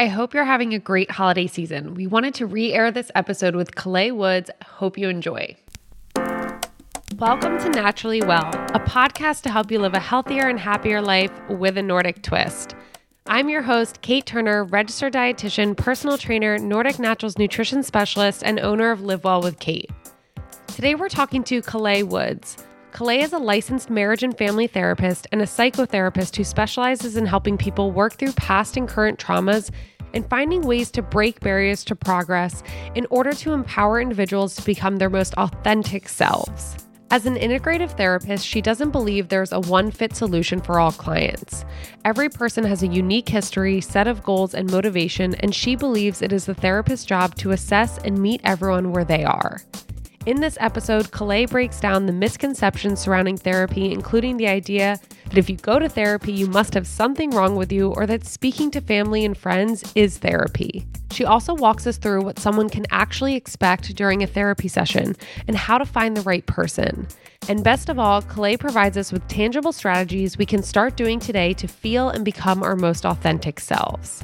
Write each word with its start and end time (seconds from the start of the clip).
I 0.00 0.06
hope 0.06 0.32
you're 0.32 0.46
having 0.46 0.72
a 0.72 0.78
great 0.78 1.10
holiday 1.10 1.46
season. 1.46 1.92
We 1.92 2.06
wanted 2.06 2.32
to 2.36 2.46
re 2.46 2.72
air 2.72 2.90
this 2.90 3.10
episode 3.14 3.54
with 3.54 3.74
Calais 3.74 4.12
Woods. 4.12 4.50
Hope 4.64 4.96
you 4.96 5.10
enjoy. 5.10 5.54
Welcome 7.18 7.58
to 7.58 7.68
Naturally 7.68 8.22
Well, 8.22 8.48
a 8.72 8.80
podcast 8.80 9.42
to 9.42 9.50
help 9.50 9.70
you 9.70 9.78
live 9.78 9.92
a 9.92 10.00
healthier 10.00 10.48
and 10.48 10.58
happier 10.58 11.02
life 11.02 11.30
with 11.50 11.76
a 11.76 11.82
Nordic 11.82 12.22
twist. 12.22 12.74
I'm 13.26 13.50
your 13.50 13.60
host, 13.60 14.00
Kate 14.00 14.24
Turner, 14.24 14.64
registered 14.64 15.12
dietitian, 15.12 15.76
personal 15.76 16.16
trainer, 16.16 16.56
Nordic 16.56 16.98
Naturals 16.98 17.36
nutrition 17.36 17.82
specialist, 17.82 18.42
and 18.42 18.58
owner 18.58 18.92
of 18.92 19.02
Live 19.02 19.24
Well 19.24 19.42
with 19.42 19.58
Kate. 19.58 19.90
Today 20.68 20.94
we're 20.94 21.10
talking 21.10 21.44
to 21.44 21.60
Calais 21.60 22.04
Woods. 22.04 22.56
Calais 22.92 23.20
is 23.20 23.32
a 23.32 23.38
licensed 23.38 23.88
marriage 23.88 24.22
and 24.22 24.36
family 24.36 24.66
therapist 24.66 25.26
and 25.32 25.40
a 25.40 25.46
psychotherapist 25.46 26.36
who 26.36 26.44
specializes 26.44 27.16
in 27.16 27.24
helping 27.24 27.56
people 27.56 27.92
work 27.92 28.14
through 28.14 28.32
past 28.32 28.76
and 28.76 28.88
current 28.88 29.18
traumas 29.18 29.70
and 30.12 30.28
finding 30.28 30.62
ways 30.62 30.90
to 30.90 31.00
break 31.00 31.38
barriers 31.40 31.84
to 31.84 31.94
progress 31.94 32.62
in 32.96 33.06
order 33.10 33.32
to 33.32 33.52
empower 33.52 34.00
individuals 34.00 34.56
to 34.56 34.62
become 34.62 34.96
their 34.96 35.08
most 35.08 35.34
authentic 35.34 36.08
selves. 36.08 36.76
As 37.12 37.26
an 37.26 37.36
integrative 37.36 37.96
therapist, 37.96 38.46
she 38.46 38.60
doesn't 38.60 38.90
believe 38.90 39.28
there's 39.28 39.52
a 39.52 39.60
one 39.60 39.90
fit 39.90 40.14
solution 40.14 40.60
for 40.60 40.78
all 40.78 40.92
clients. 40.92 41.64
Every 42.04 42.28
person 42.28 42.64
has 42.64 42.82
a 42.82 42.88
unique 42.88 43.28
history, 43.28 43.80
set 43.80 44.08
of 44.08 44.22
goals, 44.22 44.54
and 44.54 44.70
motivation, 44.70 45.34
and 45.36 45.54
she 45.54 45.74
believes 45.74 46.22
it 46.22 46.32
is 46.32 46.44
the 46.44 46.54
therapist's 46.54 47.06
job 47.06 47.34
to 47.36 47.50
assess 47.50 47.98
and 47.98 48.18
meet 48.18 48.40
everyone 48.44 48.92
where 48.92 49.04
they 49.04 49.24
are. 49.24 49.60
In 50.26 50.38
this 50.38 50.58
episode, 50.60 51.12
Calais 51.12 51.46
breaks 51.46 51.80
down 51.80 52.04
the 52.04 52.12
misconceptions 52.12 53.00
surrounding 53.00 53.38
therapy, 53.38 53.90
including 53.90 54.36
the 54.36 54.48
idea 54.48 55.00
that 55.24 55.38
if 55.38 55.48
you 55.48 55.56
go 55.56 55.78
to 55.78 55.88
therapy, 55.88 56.30
you 56.30 56.46
must 56.46 56.74
have 56.74 56.86
something 56.86 57.30
wrong 57.30 57.56
with 57.56 57.72
you, 57.72 57.88
or 57.92 58.06
that 58.06 58.26
speaking 58.26 58.70
to 58.72 58.82
family 58.82 59.24
and 59.24 59.34
friends 59.34 59.90
is 59.94 60.18
therapy. 60.18 60.86
She 61.10 61.24
also 61.24 61.54
walks 61.54 61.86
us 61.86 61.96
through 61.96 62.20
what 62.20 62.38
someone 62.38 62.68
can 62.68 62.84
actually 62.90 63.34
expect 63.34 63.96
during 63.96 64.22
a 64.22 64.26
therapy 64.26 64.68
session 64.68 65.16
and 65.48 65.56
how 65.56 65.78
to 65.78 65.86
find 65.86 66.14
the 66.14 66.22
right 66.22 66.44
person. 66.44 67.08
And 67.48 67.64
best 67.64 67.88
of 67.88 67.98
all, 67.98 68.20
Calais 68.20 68.58
provides 68.58 68.98
us 68.98 69.12
with 69.12 69.26
tangible 69.26 69.72
strategies 69.72 70.36
we 70.36 70.44
can 70.44 70.62
start 70.62 70.98
doing 70.98 71.18
today 71.18 71.54
to 71.54 71.66
feel 71.66 72.10
and 72.10 72.26
become 72.26 72.62
our 72.62 72.76
most 72.76 73.06
authentic 73.06 73.58
selves. 73.58 74.22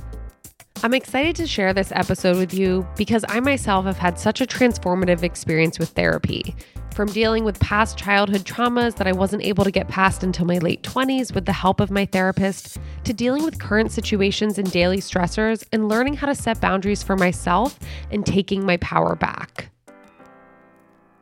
I'm 0.83 0.93
excited 0.93 1.35
to 1.37 1.47
share 1.47 1.73
this 1.73 1.91
episode 1.93 2.37
with 2.37 2.53
you 2.53 2.87
because 2.97 3.25
I 3.31 3.41
myself 3.41 3.87
have 3.87 3.97
had 3.97 4.19
such 4.19 4.43
a 4.43 4.47
transformative 4.47 5.23
experience 5.23 5.79
with 5.79 5.89
therapy. 5.91 6.55
From 6.95 7.09
dealing 7.09 7.45
with 7.45 7.59
past 7.61 7.97
childhood 7.97 8.43
traumas 8.43 8.95
that 8.97 9.07
I 9.07 9.13
wasn't 9.13 9.43
able 9.43 9.65
to 9.65 9.71
get 9.71 9.89
past 9.89 10.23
until 10.23 10.45
my 10.45 10.59
late 10.59 10.83
20s 10.83 11.35
with 11.35 11.47
the 11.47 11.53
help 11.53 11.81
of 11.81 11.91
my 11.91 12.05
therapist, 12.05 12.79
to 13.05 13.15
dealing 13.15 13.43
with 13.43 13.59
current 13.59 13.91
situations 13.91 14.59
and 14.59 14.71
daily 14.71 14.99
stressors 14.99 15.67
and 15.73 15.89
learning 15.89 16.15
how 16.15 16.27
to 16.27 16.35
set 16.35 16.61
boundaries 16.61 17.03
for 17.03 17.17
myself 17.17 17.79
and 18.11 18.27
taking 18.27 18.65
my 18.65 18.77
power 18.77 19.17
back. 19.17 19.71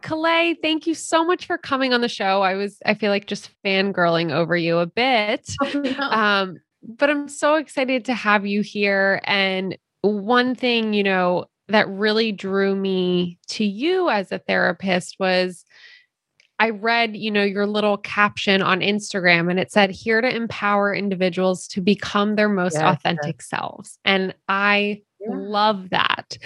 Calais, 0.03 0.57
thank 0.63 0.87
you 0.87 0.95
so 0.95 1.25
much 1.25 1.47
for 1.47 1.59
coming 1.59 1.95
on 1.95 2.01
the 2.01 2.09
show. 2.09 2.43
I 2.43 2.55
was, 2.55 2.79
I 2.85 2.95
feel 2.95 3.11
like 3.11 3.27
just 3.27 3.51
fangirling 3.65 4.33
over 4.33 4.57
you 4.57 4.79
a 4.79 4.87
bit. 4.87 5.49
Oh, 5.63 5.81
no. 5.81 6.11
um, 6.11 6.59
but 6.87 7.11
I'm 7.11 7.29
so 7.29 7.55
excited 7.57 8.05
to 8.07 8.15
have 8.15 8.47
you 8.47 8.63
here. 8.63 9.21
And 9.25 9.77
one 10.03 10.55
thing, 10.55 10.93
you 10.95 11.03
know, 11.03 11.47
that 11.69 11.89
really 11.89 12.31
drew 12.33 12.77
me 12.77 13.39
to 13.49 13.65
you 13.65 14.11
as 14.11 14.31
a 14.31 14.39
therapist 14.39 15.17
was 15.19 15.65
I 16.59 16.71
read, 16.71 17.17
you 17.17 17.31
know, 17.31 17.43
your 17.43 17.67
little 17.67 17.97
caption 17.97 18.63
on 18.63 18.81
Instagram 18.81 19.51
and 19.51 19.59
it 19.59 19.73
said 19.73 19.91
here 19.91 20.21
to 20.21 20.35
empower 20.35 20.95
individuals 20.95 21.67
to 21.69 21.81
become 21.81 22.37
their 22.37 22.49
most 22.49 22.75
yes, 22.75 22.83
authentic 22.83 23.43
selves. 23.43 23.99
And 24.05 24.35
I 24.49 25.03
yeah. 25.21 25.37
love 25.37 25.91
that. 25.91 26.39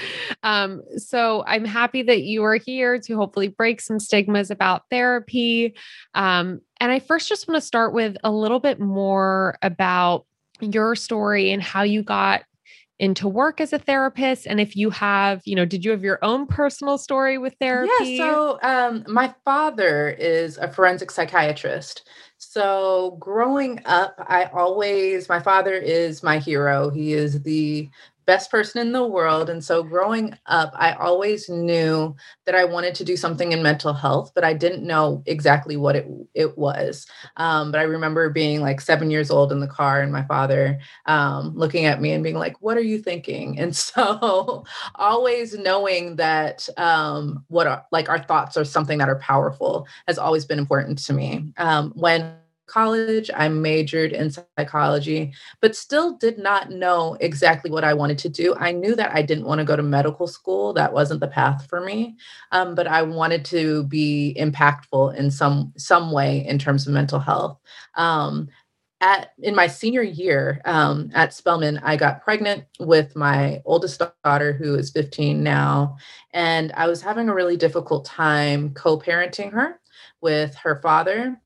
Um, 0.42 0.82
so 0.96 1.44
I'm 1.46 1.64
happy 1.64 2.02
that 2.02 2.22
you 2.22 2.42
are 2.44 2.56
here 2.56 2.98
to 3.00 3.16
hopefully 3.16 3.48
break 3.48 3.80
some 3.80 4.00
stigmas 4.00 4.50
about 4.50 4.82
therapy. 4.90 5.74
Um, 6.14 6.60
and 6.80 6.92
I 6.92 6.98
first 6.98 7.28
just 7.28 7.48
want 7.48 7.60
to 7.60 7.66
start 7.66 7.92
with 7.92 8.16
a 8.24 8.30
little 8.30 8.60
bit 8.60 8.80
more 8.80 9.58
about 9.62 10.26
your 10.60 10.96
story 10.96 11.52
and 11.52 11.62
how 11.62 11.82
you 11.82 12.02
got 12.02 12.42
into 12.98 13.28
work 13.28 13.60
as 13.60 13.72
a 13.72 13.78
therapist 13.78 14.44
and 14.44 14.60
if 14.60 14.74
you 14.74 14.90
have 14.90 15.40
you 15.44 15.54
know 15.54 15.64
did 15.64 15.84
you 15.84 15.92
have 15.92 16.02
your 16.02 16.18
own 16.22 16.48
personal 16.48 16.98
story 16.98 17.38
with 17.38 17.54
therapy? 17.60 17.90
yeah 18.00 18.16
so 18.16 18.58
um, 18.62 19.04
my 19.06 19.32
father 19.44 20.08
is 20.08 20.58
a 20.58 20.70
forensic 20.70 21.10
psychiatrist. 21.10 22.08
So 22.38 23.16
growing 23.20 23.80
up 23.84 24.14
i 24.18 24.46
always 24.46 25.28
my 25.28 25.40
father 25.40 25.74
is 25.74 26.22
my 26.22 26.38
hero. 26.38 26.90
He 26.90 27.12
is 27.12 27.42
the 27.42 27.88
best 28.28 28.50
person 28.50 28.78
in 28.86 28.92
the 28.92 29.06
world. 29.06 29.48
And 29.48 29.64
so 29.64 29.82
growing 29.82 30.36
up, 30.44 30.70
I 30.74 30.92
always 30.92 31.48
knew 31.48 32.14
that 32.44 32.54
I 32.54 32.66
wanted 32.66 32.94
to 32.96 33.04
do 33.04 33.16
something 33.16 33.52
in 33.52 33.62
mental 33.62 33.94
health, 33.94 34.32
but 34.34 34.44
I 34.44 34.52
didn't 34.52 34.86
know 34.86 35.22
exactly 35.24 35.78
what 35.78 35.96
it, 35.96 36.06
it 36.34 36.58
was. 36.58 37.06
Um, 37.38 37.72
but 37.72 37.78
I 37.78 37.84
remember 37.84 38.28
being 38.28 38.60
like 38.60 38.82
seven 38.82 39.10
years 39.10 39.30
old 39.30 39.50
in 39.50 39.60
the 39.60 39.66
car 39.66 40.02
and 40.02 40.12
my 40.12 40.24
father 40.24 40.78
um, 41.06 41.56
looking 41.56 41.86
at 41.86 42.02
me 42.02 42.12
and 42.12 42.22
being 42.22 42.36
like, 42.36 42.60
What 42.60 42.76
are 42.76 42.82
you 42.82 42.98
thinking? 42.98 43.58
And 43.58 43.74
so 43.88 44.62
always 44.96 45.56
knowing 45.56 46.16
that 46.16 46.68
um, 46.76 47.46
what 47.48 47.66
are, 47.66 47.86
like 47.92 48.10
our 48.10 48.22
thoughts 48.22 48.58
are 48.58 48.64
something 48.66 48.98
that 48.98 49.08
are 49.08 49.18
powerful 49.20 49.86
has 50.06 50.18
always 50.18 50.44
been 50.44 50.58
important 50.58 50.98
to 50.98 51.14
me. 51.14 51.54
Um, 51.56 51.92
when 51.94 52.34
college. 52.68 53.30
I 53.34 53.48
majored 53.48 54.12
in 54.12 54.30
psychology, 54.30 55.32
but 55.60 55.74
still 55.74 56.16
did 56.16 56.38
not 56.38 56.70
know 56.70 57.16
exactly 57.20 57.70
what 57.70 57.84
I 57.84 57.94
wanted 57.94 58.18
to 58.18 58.28
do. 58.28 58.54
I 58.56 58.72
knew 58.72 58.94
that 58.94 59.14
I 59.14 59.22
didn't 59.22 59.46
want 59.46 59.58
to 59.58 59.64
go 59.64 59.76
to 59.76 59.82
medical 59.82 60.26
school. 60.26 60.72
That 60.72 60.92
wasn't 60.92 61.20
the 61.20 61.28
path 61.28 61.66
for 61.68 61.80
me. 61.80 62.16
Um, 62.52 62.74
but 62.74 62.86
I 62.86 63.02
wanted 63.02 63.44
to 63.46 63.84
be 63.84 64.36
impactful 64.38 65.16
in 65.16 65.30
some 65.30 65.72
some 65.76 66.12
way 66.12 66.46
in 66.46 66.58
terms 66.58 66.86
of 66.86 66.92
mental 66.92 67.18
health. 67.18 67.58
Um, 67.94 68.48
at 69.00 69.32
in 69.38 69.54
my 69.54 69.66
senior 69.66 70.02
year 70.02 70.60
um, 70.64 71.10
at 71.14 71.32
Spelman, 71.32 71.78
I 71.82 71.96
got 71.96 72.22
pregnant 72.22 72.64
with 72.80 73.14
my 73.14 73.62
oldest 73.64 74.02
daughter, 74.24 74.52
who 74.52 74.74
is 74.74 74.90
15 74.90 75.42
now, 75.42 75.96
and 76.32 76.72
I 76.72 76.88
was 76.88 77.00
having 77.02 77.28
a 77.28 77.34
really 77.34 77.56
difficult 77.56 78.04
time 78.04 78.74
co-parenting 78.74 79.52
her 79.52 79.80
with 80.20 80.54
her 80.56 80.80
father 80.82 81.40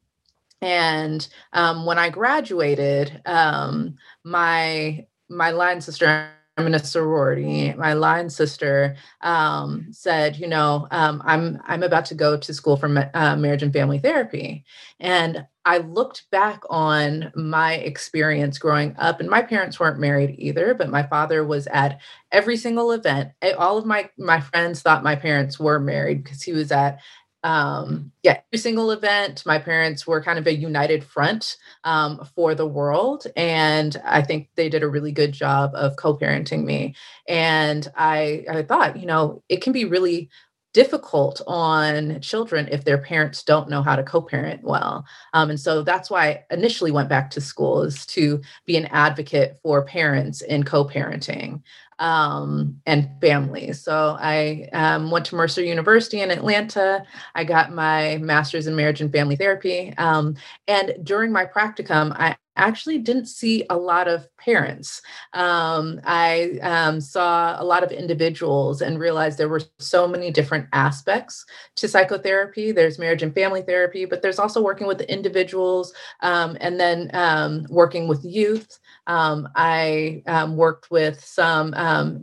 and 0.62 1.28
um, 1.52 1.84
when 1.84 1.98
I 1.98 2.08
graduated, 2.08 3.20
um, 3.26 3.96
my 4.24 5.04
my 5.28 5.50
line 5.50 5.80
sister, 5.80 6.30
I'm 6.56 6.66
in 6.66 6.74
a 6.74 6.78
sorority. 6.78 7.72
My 7.74 7.94
line 7.94 8.30
sister 8.30 8.94
um, 9.22 9.88
said, 9.90 10.36
"You 10.36 10.46
know, 10.46 10.86
um, 10.92 11.20
I'm 11.26 11.60
I'm 11.66 11.82
about 11.82 12.06
to 12.06 12.14
go 12.14 12.36
to 12.36 12.54
school 12.54 12.76
for 12.76 13.10
uh, 13.12 13.36
marriage 13.36 13.64
and 13.64 13.72
family 13.72 13.98
therapy," 13.98 14.64
and 15.00 15.44
I 15.64 15.78
looked 15.78 16.30
back 16.30 16.62
on 16.70 17.32
my 17.34 17.74
experience 17.74 18.58
growing 18.58 18.94
up, 18.98 19.18
and 19.18 19.28
my 19.28 19.42
parents 19.42 19.80
weren't 19.80 19.98
married 19.98 20.36
either, 20.38 20.74
but 20.74 20.90
my 20.90 21.02
father 21.02 21.44
was 21.44 21.66
at 21.68 22.00
every 22.30 22.56
single 22.56 22.92
event. 22.92 23.30
All 23.58 23.78
of 23.78 23.86
my 23.86 24.10
my 24.16 24.40
friends 24.40 24.80
thought 24.80 25.02
my 25.02 25.16
parents 25.16 25.58
were 25.58 25.80
married 25.80 26.22
because 26.22 26.42
he 26.42 26.52
was 26.52 26.70
at 26.70 27.00
um, 27.44 28.12
yeah, 28.22 28.38
every 28.52 28.58
single 28.60 28.90
event, 28.92 29.44
my 29.44 29.58
parents 29.58 30.06
were 30.06 30.22
kind 30.22 30.38
of 30.38 30.46
a 30.46 30.54
united 30.54 31.02
front 31.04 31.56
um, 31.84 32.24
for 32.36 32.54
the 32.54 32.66
world. 32.66 33.26
And 33.36 34.00
I 34.04 34.22
think 34.22 34.48
they 34.54 34.68
did 34.68 34.82
a 34.82 34.88
really 34.88 35.12
good 35.12 35.32
job 35.32 35.72
of 35.74 35.96
co 35.96 36.16
parenting 36.16 36.64
me. 36.64 36.94
And 37.28 37.86
I, 37.96 38.44
I 38.48 38.62
thought, 38.62 38.96
you 38.98 39.06
know, 39.06 39.42
it 39.48 39.62
can 39.62 39.72
be 39.72 39.84
really 39.84 40.30
difficult 40.72 41.40
on 41.46 42.20
children 42.20 42.68
if 42.70 42.84
their 42.84 42.98
parents 42.98 43.42
don't 43.42 43.68
know 43.68 43.82
how 43.82 43.96
to 43.96 44.02
co-parent 44.02 44.62
well 44.62 45.04
um, 45.32 45.50
and 45.50 45.60
so 45.60 45.82
that's 45.82 46.10
why 46.10 46.28
i 46.28 46.44
initially 46.50 46.90
went 46.90 47.08
back 47.08 47.30
to 47.30 47.40
school 47.40 47.82
is 47.82 48.06
to 48.06 48.40
be 48.66 48.76
an 48.76 48.86
advocate 48.86 49.58
for 49.62 49.84
parents 49.84 50.40
in 50.40 50.62
co-parenting 50.62 51.60
um, 52.02 52.80
and 52.84 53.08
families. 53.20 53.80
So 53.80 54.16
I 54.18 54.68
um, 54.72 55.12
went 55.12 55.24
to 55.26 55.36
Mercer 55.36 55.62
University 55.62 56.20
in 56.20 56.32
Atlanta. 56.32 57.04
I 57.36 57.44
got 57.44 57.72
my 57.72 58.18
master's 58.18 58.66
in 58.66 58.74
marriage 58.74 59.00
and 59.00 59.12
family 59.12 59.36
therapy. 59.36 59.94
Um, 59.98 60.34
and 60.66 60.94
during 61.04 61.30
my 61.30 61.46
practicum, 61.46 62.12
I 62.18 62.36
actually 62.56 62.98
didn't 62.98 63.26
see 63.26 63.64
a 63.70 63.76
lot 63.76 64.08
of 64.08 64.28
parents. 64.36 65.00
Um, 65.32 66.00
I 66.04 66.58
um, 66.62 67.00
saw 67.00 67.60
a 67.60 67.64
lot 67.64 67.82
of 67.82 67.90
individuals 67.90 68.82
and 68.82 68.98
realized 68.98 69.38
there 69.38 69.48
were 69.48 69.62
so 69.78 70.06
many 70.06 70.30
different 70.30 70.66
aspects 70.72 71.46
to 71.76 71.88
psychotherapy. 71.88 72.72
There's 72.72 72.98
marriage 72.98 73.22
and 73.22 73.34
family 73.34 73.62
therapy, 73.62 74.04
but 74.04 74.22
there's 74.22 74.38
also 74.38 74.62
working 74.62 74.86
with 74.86 75.00
individuals 75.02 75.94
um, 76.20 76.56
and 76.60 76.78
then 76.78 77.10
um, 77.14 77.66
working 77.70 78.06
with 78.06 78.24
youth. 78.24 78.78
Um, 79.06 79.48
I 79.56 80.22
um, 80.26 80.56
worked 80.56 80.90
with 80.90 81.24
some 81.24 81.72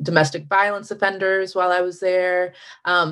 domestic 0.03 0.47
violence 0.47 0.91
offenders 0.91 1.55
while 1.55 1.71
I 1.71 1.81
was 1.81 1.99
there. 1.99 2.53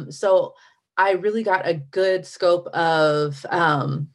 so 0.09 0.53
I 0.99 1.11
really 1.11 1.43
got 1.43 1.67
a 1.67 1.75
good 1.75 2.25
scope 2.25 2.67
of 2.67 3.45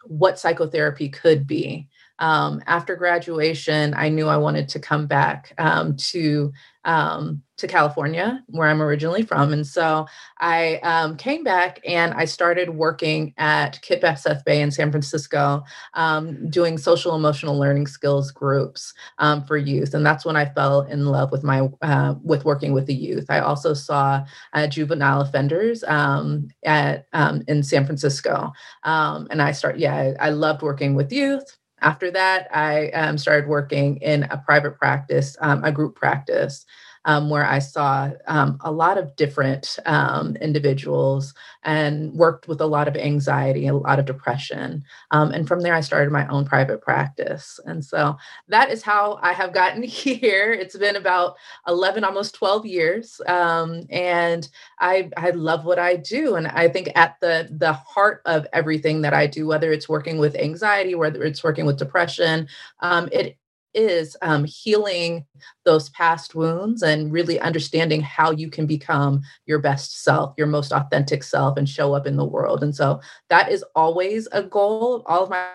what 0.04 0.38
psychotherapy 0.38 1.08
could 1.08 1.46
be. 1.46 1.88
Um, 2.22 2.62
after 2.68 2.94
graduation, 2.94 3.94
I 3.94 4.08
knew 4.08 4.28
I 4.28 4.36
wanted 4.36 4.68
to 4.70 4.78
come 4.78 5.08
back 5.08 5.52
um, 5.58 5.96
to 5.96 6.52
um, 6.84 7.42
to 7.58 7.68
California, 7.68 8.42
where 8.48 8.68
I'm 8.68 8.82
originally 8.82 9.22
from. 9.22 9.52
And 9.52 9.64
so 9.66 10.06
I 10.38 10.76
um, 10.82 11.16
came 11.16 11.44
back 11.44 11.80
and 11.86 12.12
I 12.14 12.24
started 12.24 12.70
working 12.70 13.34
at 13.38 13.80
KIPP 13.82 14.02
SF 14.02 14.44
Bay 14.44 14.60
in 14.60 14.72
San 14.72 14.90
Francisco, 14.90 15.62
um, 15.94 16.48
doing 16.50 16.78
social 16.78 17.14
emotional 17.14 17.56
learning 17.56 17.86
skills 17.86 18.32
groups 18.32 18.94
um, 19.18 19.44
for 19.44 19.56
youth. 19.56 19.94
And 19.94 20.04
that's 20.04 20.24
when 20.24 20.36
I 20.36 20.46
fell 20.46 20.82
in 20.82 21.06
love 21.06 21.30
with 21.30 21.44
my 21.44 21.68
uh, 21.82 22.14
with 22.22 22.44
working 22.44 22.72
with 22.72 22.86
the 22.86 22.94
youth. 22.94 23.26
I 23.28 23.40
also 23.40 23.74
saw 23.74 24.24
uh, 24.52 24.66
juvenile 24.68 25.22
offenders 25.22 25.82
at 25.84 27.06
in 27.48 27.62
San 27.64 27.84
Francisco, 27.84 28.52
and 28.84 29.42
I 29.42 29.50
start 29.52 29.78
yeah 29.78 30.14
I, 30.20 30.26
I 30.26 30.30
loved 30.30 30.62
working 30.62 30.94
with 30.94 31.12
youth 31.12 31.58
after 31.82 32.10
that, 32.12 32.48
I 32.54 32.88
um, 32.90 33.18
started 33.18 33.48
working 33.48 33.96
in 33.98 34.24
a 34.24 34.38
private 34.38 34.78
practice, 34.78 35.36
um, 35.40 35.64
a 35.64 35.72
group 35.72 35.96
practice 35.96 36.64
um, 37.04 37.30
where 37.30 37.44
I 37.44 37.58
saw 37.58 38.10
um, 38.26 38.58
a 38.60 38.70
lot 38.70 38.98
of 38.98 39.14
different 39.16 39.78
um, 39.86 40.36
individuals 40.36 41.34
and 41.64 42.12
worked 42.12 42.48
with 42.48 42.60
a 42.60 42.66
lot 42.66 42.88
of 42.88 42.96
anxiety, 42.96 43.66
a 43.66 43.74
lot 43.74 43.98
of 43.98 44.04
depression. 44.04 44.84
Um, 45.10 45.30
and 45.32 45.46
from 45.46 45.60
there, 45.60 45.74
I 45.74 45.80
started 45.80 46.12
my 46.12 46.26
own 46.28 46.44
private 46.44 46.80
practice. 46.80 47.58
And 47.66 47.84
so 47.84 48.16
that 48.48 48.70
is 48.70 48.82
how 48.82 49.18
I 49.22 49.32
have 49.32 49.52
gotten 49.52 49.82
here. 50.02 50.52
It's 50.52 50.76
been 50.76 50.96
about 50.96 51.36
11, 51.66 52.04
almost 52.04 52.34
12 52.34 52.66
years. 52.66 53.20
Um, 53.26 53.86
and 53.90 54.48
I, 54.78 55.10
I 55.16 55.30
love 55.30 55.64
what 55.64 55.78
I 55.78 55.96
do. 55.96 56.36
And 56.36 56.46
I 56.48 56.68
think 56.68 56.90
at 56.94 57.16
the, 57.20 57.48
the 57.50 57.72
heart 57.72 58.22
of 58.26 58.46
everything 58.52 59.02
that 59.02 59.14
I 59.14 59.26
do, 59.26 59.46
whether 59.46 59.72
it's 59.72 59.88
working 59.88 60.18
with 60.18 60.36
anxiety, 60.36 60.94
whether 60.94 61.22
it's 61.22 61.44
working 61.44 61.66
with 61.66 61.78
depression, 61.78 62.48
um, 62.80 63.08
it 63.12 63.36
is 63.74 64.16
um, 64.22 64.44
healing 64.44 65.24
those 65.64 65.88
past 65.90 66.34
wounds 66.34 66.82
and 66.82 67.12
really 67.12 67.40
understanding 67.40 68.00
how 68.00 68.30
you 68.30 68.50
can 68.50 68.66
become 68.66 69.22
your 69.46 69.58
best 69.58 70.02
self, 70.02 70.34
your 70.36 70.46
most 70.46 70.72
authentic 70.72 71.22
self, 71.22 71.56
and 71.56 71.68
show 71.68 71.94
up 71.94 72.06
in 72.06 72.16
the 72.16 72.24
world. 72.24 72.62
And 72.62 72.74
so 72.74 73.00
that 73.30 73.50
is 73.50 73.64
always 73.74 74.28
a 74.32 74.42
goal. 74.42 75.02
All 75.06 75.24
of 75.24 75.30
my 75.30 75.48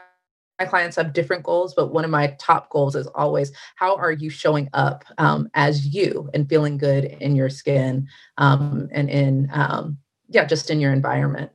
my 0.59 0.65
clients 0.65 0.95
have 0.95 1.13
different 1.13 1.43
goals, 1.43 1.75
but 1.75 1.93
one 1.93 2.03
of 2.03 2.09
my 2.09 2.35
top 2.39 2.69
goals 2.69 2.95
is 2.95 3.07
always 3.07 3.51
how 3.75 3.95
are 3.95 4.11
you 4.11 4.29
showing 4.29 4.69
up 4.73 5.05
um, 5.19 5.49
as 5.53 5.93
you 5.93 6.29
and 6.33 6.49
feeling 6.49 6.77
good 6.77 7.05
in 7.05 7.35
your 7.35 7.49
skin 7.49 8.07
um, 8.37 8.89
and 8.91 9.09
in, 9.09 9.49
um, 9.53 9.97
yeah, 10.29 10.45
just 10.45 10.71
in 10.71 10.79
your 10.79 10.93
environment. 10.93 11.51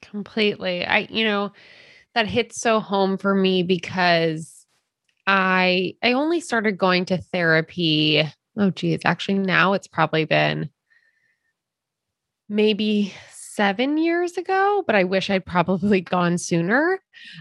Completely. 0.00 0.86
I, 0.86 1.06
you 1.10 1.24
know, 1.24 1.52
that 2.14 2.26
hits 2.26 2.60
so 2.60 2.80
home 2.80 3.18
for 3.18 3.34
me 3.34 3.62
because 3.62 4.57
I 5.28 5.94
I 6.02 6.14
only 6.14 6.40
started 6.40 6.78
going 6.78 7.04
to 7.06 7.18
therapy. 7.18 8.24
Oh 8.56 8.70
geez, 8.70 9.00
actually 9.04 9.38
now 9.38 9.74
it's 9.74 9.86
probably 9.86 10.24
been 10.24 10.70
maybe 12.48 13.12
seven 13.30 13.98
years 13.98 14.38
ago, 14.38 14.82
but 14.86 14.96
I 14.96 15.04
wish 15.04 15.28
I'd 15.28 15.44
probably 15.44 16.00
gone 16.16 16.38
sooner. 16.38 17.00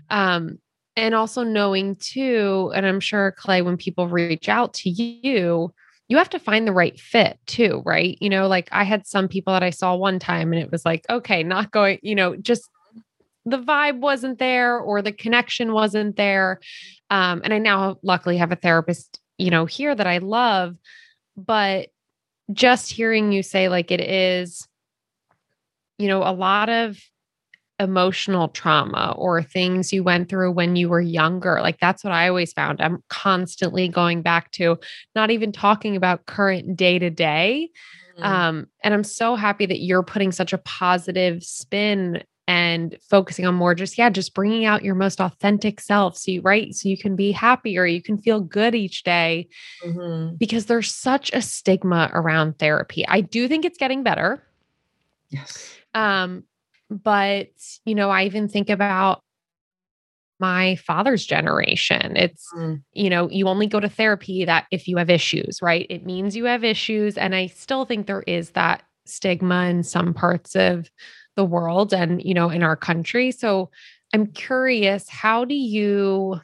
Um, 0.10 0.60
and 0.98 1.16
also 1.16 1.44
knowing 1.44 1.96
too, 1.96 2.72
and 2.76 2.86
I'm 2.86 3.00
sure 3.00 3.32
Clay, 3.38 3.62
when 3.62 3.78
people 3.78 4.08
reach 4.08 4.50
out 4.50 4.74
to 4.76 4.90
you, 4.90 5.74
you 6.10 6.18
have 6.18 6.30
to 6.32 6.40
find 6.40 6.68
the 6.68 6.74
right 6.74 7.00
fit 7.00 7.40
too, 7.46 7.84
right? 7.86 8.18
You 8.20 8.30
know, 8.30 8.48
like 8.48 8.68
I 8.72 8.84
had 8.84 9.08
some 9.08 9.28
people 9.28 9.54
that 9.54 9.64
I 9.64 9.70
saw 9.70 9.96
one 9.96 10.20
time 10.20 10.52
and 10.52 10.62
it 10.62 10.72
was 10.72 10.86
like, 10.86 11.06
okay, 11.10 11.44
not 11.44 11.72
going, 11.72 12.00
you 12.02 12.16
know, 12.16 12.36
just 12.36 12.70
the 13.50 13.58
vibe 13.58 14.00
wasn't 14.00 14.40
there 14.40 14.78
or 14.78 15.02
the 15.02 15.14
connection 15.14 15.72
wasn't 15.72 16.18
there. 16.18 16.60
Um, 17.10 17.42
and 17.44 17.54
I 17.54 17.60
now 17.60 17.98
luckily 18.04 18.38
have 18.38 18.52
a 18.52 18.58
therapist, 18.58 19.20
you 19.38 19.50
know, 19.50 19.66
here 19.66 19.96
that 19.96 20.08
I 20.08 20.18
love. 20.18 20.76
But 21.38 21.90
just 22.52 22.92
hearing 22.92 23.32
you 23.32 23.44
say, 23.44 23.70
like, 23.70 23.90
it 23.90 24.02
is, 24.02 24.68
you 25.98 26.08
know, 26.08 26.24
a 26.24 26.34
lot 26.34 26.68
of 26.70 27.00
emotional 27.80 28.50
trauma 28.50 29.14
or 29.18 29.42
things 29.42 29.94
you 29.94 30.04
went 30.04 30.28
through 30.28 30.52
when 30.52 30.76
you 30.76 30.90
were 30.90 31.00
younger. 31.00 31.60
Like, 31.62 31.80
that's 31.80 32.04
what 32.04 32.12
I 32.12 32.28
always 32.28 32.52
found. 32.52 32.82
I'm 32.82 33.02
constantly 33.10 33.88
going 33.88 34.24
back 34.24 34.52
to 34.54 34.78
not 35.16 35.32
even 35.32 35.52
talking 35.54 35.96
about 35.96 36.26
current 36.26 36.76
day 36.76 37.00
to 37.00 37.10
day. 37.10 37.70
Um, 38.20 38.66
and 38.84 38.96
I'm 38.96 39.04
so 39.04 39.36
happy 39.36 39.68
that 39.68 39.80
you're 39.80 40.02
putting 40.02 40.32
such 40.32 40.52
a 40.52 40.58
positive 40.58 41.44
spin 41.44 42.24
and 42.48 42.98
focusing 43.10 43.46
on 43.46 43.54
more 43.54 43.76
just 43.76 43.98
yeah 43.98 44.10
just 44.10 44.34
bringing 44.34 44.64
out 44.66 44.84
your 44.84 44.96
most 44.96 45.20
authentic 45.20 45.82
self 45.82 46.18
so 46.18 46.32
you 46.32 46.42
right 46.42 46.74
so 46.74 46.88
you 46.88 46.98
can 46.98 47.16
be 47.16 47.32
happier 47.32 47.86
you 47.86 48.02
can 48.02 48.18
feel 48.18 48.40
good 48.40 48.74
each 48.74 49.04
day 49.04 49.48
mm-hmm. 49.86 50.36
because 50.38 50.66
there's 50.66 50.94
such 50.94 51.32
a 51.34 51.42
stigma 51.42 52.10
around 52.14 52.58
therapy. 52.58 53.06
I 53.08 53.22
do 53.22 53.48
think 53.48 53.66
it's 53.66 53.78
getting 53.78 54.04
better. 54.04 54.42
Yes. 55.30 55.76
Um 55.94 56.44
but 56.90 57.50
you 57.84 57.94
know 57.96 58.10
i 58.10 58.24
even 58.24 58.48
think 58.48 58.70
about 58.70 59.22
my 60.40 60.76
father's 60.76 61.26
generation. 61.26 62.16
It's 62.16 62.48
mm. 62.56 62.82
you 62.94 63.10
know 63.10 63.30
you 63.30 63.48
only 63.48 63.68
go 63.68 63.80
to 63.80 63.90
therapy 63.90 64.46
that 64.46 64.68
if 64.72 64.88
you 64.88 64.98
have 64.98 65.10
issues 65.10 65.62
right? 65.62 65.86
It 65.90 66.06
means 66.06 66.36
you 66.36 66.46
have 66.46 66.64
issues 66.64 67.18
and 67.18 67.36
i 67.36 67.48
still 67.48 67.86
think 67.86 68.08
there 68.08 68.24
is 68.26 68.52
that 68.52 68.84
stigma 69.06 69.66
in 69.66 69.84
some 69.84 70.14
parts 70.14 70.56
of 70.56 70.90
the 71.38 71.46
world 71.46 71.94
and 71.94 72.22
you 72.22 72.34
know 72.34 72.50
in 72.50 72.64
our 72.64 72.76
country. 72.76 73.32
So 73.32 73.70
i'm 74.14 74.28
curious 74.28 75.10
how 75.10 75.46
do 75.46 75.56
you 75.56 76.40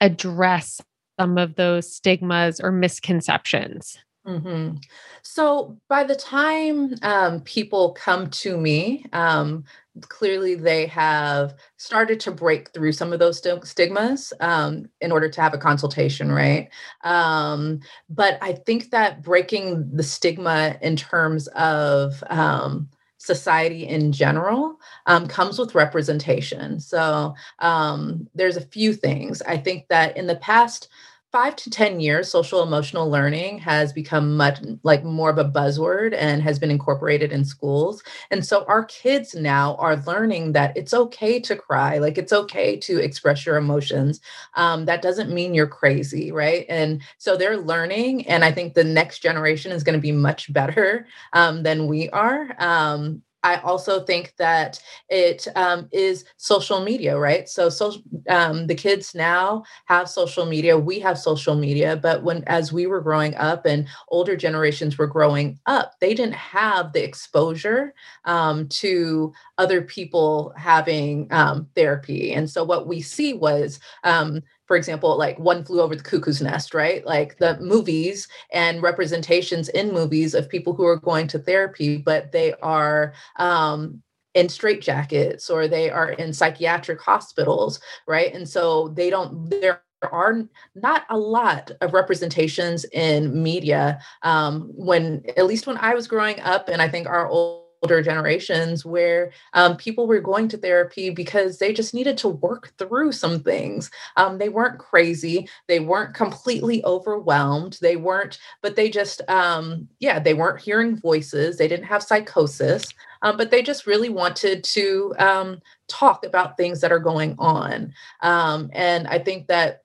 address 0.00 0.80
some 1.18 1.38
of 1.38 1.56
those 1.56 1.94
stigmas 1.94 2.60
or 2.60 2.72
misconceptions? 2.72 3.98
Mm-hmm. 4.26 4.78
so 5.22 5.78
by 5.88 6.02
the 6.02 6.16
time 6.16 6.96
um, 7.02 7.42
people 7.42 7.92
come 7.92 8.28
to 8.30 8.56
me 8.56 9.04
um, 9.12 9.62
clearly 10.00 10.56
they 10.56 10.86
have 10.86 11.54
started 11.76 12.18
to 12.20 12.32
break 12.32 12.74
through 12.74 12.90
some 12.90 13.12
of 13.12 13.20
those 13.20 13.38
st- 13.40 13.64
stigmas 13.64 14.32
um, 14.40 14.86
in 15.00 15.12
order 15.12 15.28
to 15.28 15.40
have 15.40 15.54
a 15.54 15.58
consultation 15.58 16.32
right? 16.32 16.68
Um, 17.04 17.78
but 18.10 18.36
i 18.42 18.52
think 18.52 18.90
that 18.90 19.22
breaking 19.22 19.94
the 19.94 20.02
stigma 20.02 20.76
in 20.82 20.96
terms 20.96 21.46
of 21.48 22.24
um, 22.28 22.88
society 23.26 23.86
in 23.86 24.12
general 24.12 24.80
um, 25.06 25.26
comes 25.26 25.58
with 25.58 25.74
representation. 25.74 26.80
So 26.80 27.34
um, 27.58 28.28
there's 28.34 28.56
a 28.56 28.60
few 28.60 28.94
things. 28.94 29.42
I 29.42 29.56
think 29.56 29.88
that 29.88 30.16
in 30.16 30.26
the 30.26 30.36
past 30.36 30.88
five 31.36 31.54
to 31.54 31.68
10 31.68 32.00
years, 32.00 32.30
social 32.30 32.62
emotional 32.62 33.10
learning 33.10 33.58
has 33.58 33.92
become 33.92 34.38
much 34.38 34.58
like 34.84 35.04
more 35.04 35.28
of 35.28 35.36
a 35.36 35.44
buzzword 35.44 36.14
and 36.16 36.40
has 36.40 36.58
been 36.58 36.70
incorporated 36.70 37.30
in 37.30 37.44
schools. 37.44 38.02
And 38.30 38.42
so 38.42 38.64
our 38.68 38.86
kids 38.86 39.34
now 39.34 39.74
are 39.74 39.96
learning 39.96 40.52
that 40.52 40.74
it's 40.78 40.94
okay 40.94 41.38
to 41.40 41.54
cry, 41.54 41.98
like 41.98 42.16
it's 42.16 42.32
okay 42.32 42.78
to 42.78 43.00
express 43.00 43.44
your 43.44 43.58
emotions. 43.58 44.22
Um, 44.54 44.86
that 44.86 45.02
doesn't 45.02 45.28
mean 45.30 45.52
you're 45.52 45.66
crazy, 45.66 46.32
right? 46.32 46.64
And 46.70 47.02
so 47.18 47.36
they're 47.36 47.58
learning. 47.58 48.26
And 48.28 48.42
I 48.42 48.50
think 48.50 48.72
the 48.72 48.84
next 48.84 49.18
generation 49.18 49.72
is 49.72 49.84
going 49.84 49.98
to 49.98 50.00
be 50.00 50.12
much 50.12 50.50
better 50.54 51.06
um, 51.34 51.64
than 51.64 51.86
we 51.86 52.08
are. 52.10 52.56
Um, 52.58 53.20
I 53.46 53.60
also 53.60 54.02
think 54.02 54.34
that 54.38 54.82
it 55.08 55.46
um, 55.54 55.88
is 55.92 56.24
social 56.36 56.82
media, 56.82 57.16
right? 57.16 57.48
So, 57.48 57.68
so 57.68 57.94
um, 58.28 58.66
the 58.66 58.74
kids 58.74 59.14
now 59.14 59.62
have 59.84 60.08
social 60.08 60.46
media. 60.46 60.76
We 60.76 60.98
have 60.98 61.16
social 61.16 61.54
media, 61.54 61.96
but 61.96 62.24
when 62.24 62.42
as 62.48 62.72
we 62.72 62.88
were 62.88 63.00
growing 63.00 63.36
up 63.36 63.64
and 63.64 63.86
older 64.08 64.36
generations 64.36 64.98
were 64.98 65.06
growing 65.06 65.60
up, 65.66 65.92
they 66.00 66.12
didn't 66.12 66.34
have 66.34 66.92
the 66.92 67.04
exposure 67.04 67.94
um, 68.24 68.66
to 68.68 69.32
other 69.58 69.80
people 69.80 70.52
having 70.56 71.28
um, 71.30 71.68
therapy. 71.76 72.32
And 72.32 72.50
so, 72.50 72.64
what 72.64 72.88
we 72.88 73.00
see 73.00 73.32
was 73.32 73.78
um, 74.02 74.42
for 74.66 74.76
example, 74.76 75.16
like 75.16 75.38
One 75.38 75.64
Flew 75.64 75.80
Over 75.80 75.96
the 75.96 76.02
Cuckoo's 76.02 76.42
Nest, 76.42 76.74
right? 76.74 77.04
Like 77.06 77.38
the 77.38 77.58
movies 77.60 78.28
and 78.52 78.82
representations 78.82 79.68
in 79.70 79.92
movies 79.92 80.34
of 80.34 80.48
people 80.48 80.74
who 80.74 80.84
are 80.84 80.96
going 80.96 81.28
to 81.28 81.38
therapy, 81.38 81.96
but 81.96 82.32
they 82.32 82.52
are 82.54 83.14
um, 83.36 84.02
in 84.34 84.48
straitjackets 84.48 85.50
or 85.50 85.68
they 85.68 85.88
are 85.88 86.10
in 86.10 86.32
psychiatric 86.32 87.00
hospitals, 87.00 87.80
right? 88.06 88.34
And 88.34 88.48
so 88.48 88.88
they 88.88 89.08
don't, 89.08 89.48
there 89.50 89.82
are 90.02 90.42
not 90.74 91.06
a 91.08 91.16
lot 91.16 91.70
of 91.80 91.94
representations 91.94 92.84
in 92.92 93.42
media 93.42 94.00
um, 94.22 94.70
when, 94.74 95.22
at 95.36 95.46
least 95.46 95.66
when 95.66 95.78
I 95.78 95.94
was 95.94 96.06
growing 96.06 96.40
up, 96.40 96.68
and 96.68 96.82
I 96.82 96.88
think 96.88 97.06
our 97.06 97.28
old 97.28 97.65
older 97.86 98.02
generations 98.02 98.84
where 98.84 99.30
um, 99.52 99.76
people 99.76 100.08
were 100.08 100.18
going 100.18 100.48
to 100.48 100.56
therapy 100.56 101.08
because 101.08 101.58
they 101.58 101.72
just 101.72 101.94
needed 101.94 102.18
to 102.18 102.26
work 102.26 102.72
through 102.78 103.12
some 103.12 103.38
things. 103.38 103.92
Um, 104.16 104.38
they 104.38 104.48
weren't 104.48 104.80
crazy, 104.80 105.48
they 105.68 105.78
weren't 105.78 106.14
completely 106.14 106.84
overwhelmed, 106.84 107.78
they 107.80 107.94
weren't, 107.94 108.38
but 108.60 108.74
they 108.74 108.90
just, 108.90 109.22
um, 109.28 109.86
yeah, 110.00 110.18
they 110.18 110.34
weren't 110.34 110.60
hearing 110.60 110.96
voices, 110.96 111.58
they 111.58 111.68
didn't 111.68 111.86
have 111.86 112.02
psychosis, 112.02 112.84
um, 113.22 113.36
but 113.36 113.52
they 113.52 113.62
just 113.62 113.86
really 113.86 114.08
wanted 114.08 114.64
to 114.64 115.14
um, 115.20 115.60
talk 115.86 116.26
about 116.26 116.56
things 116.56 116.80
that 116.80 116.90
are 116.90 116.98
going 116.98 117.36
on. 117.38 117.94
Um, 118.20 118.68
and 118.72 119.06
I 119.06 119.20
think 119.20 119.46
that 119.46 119.84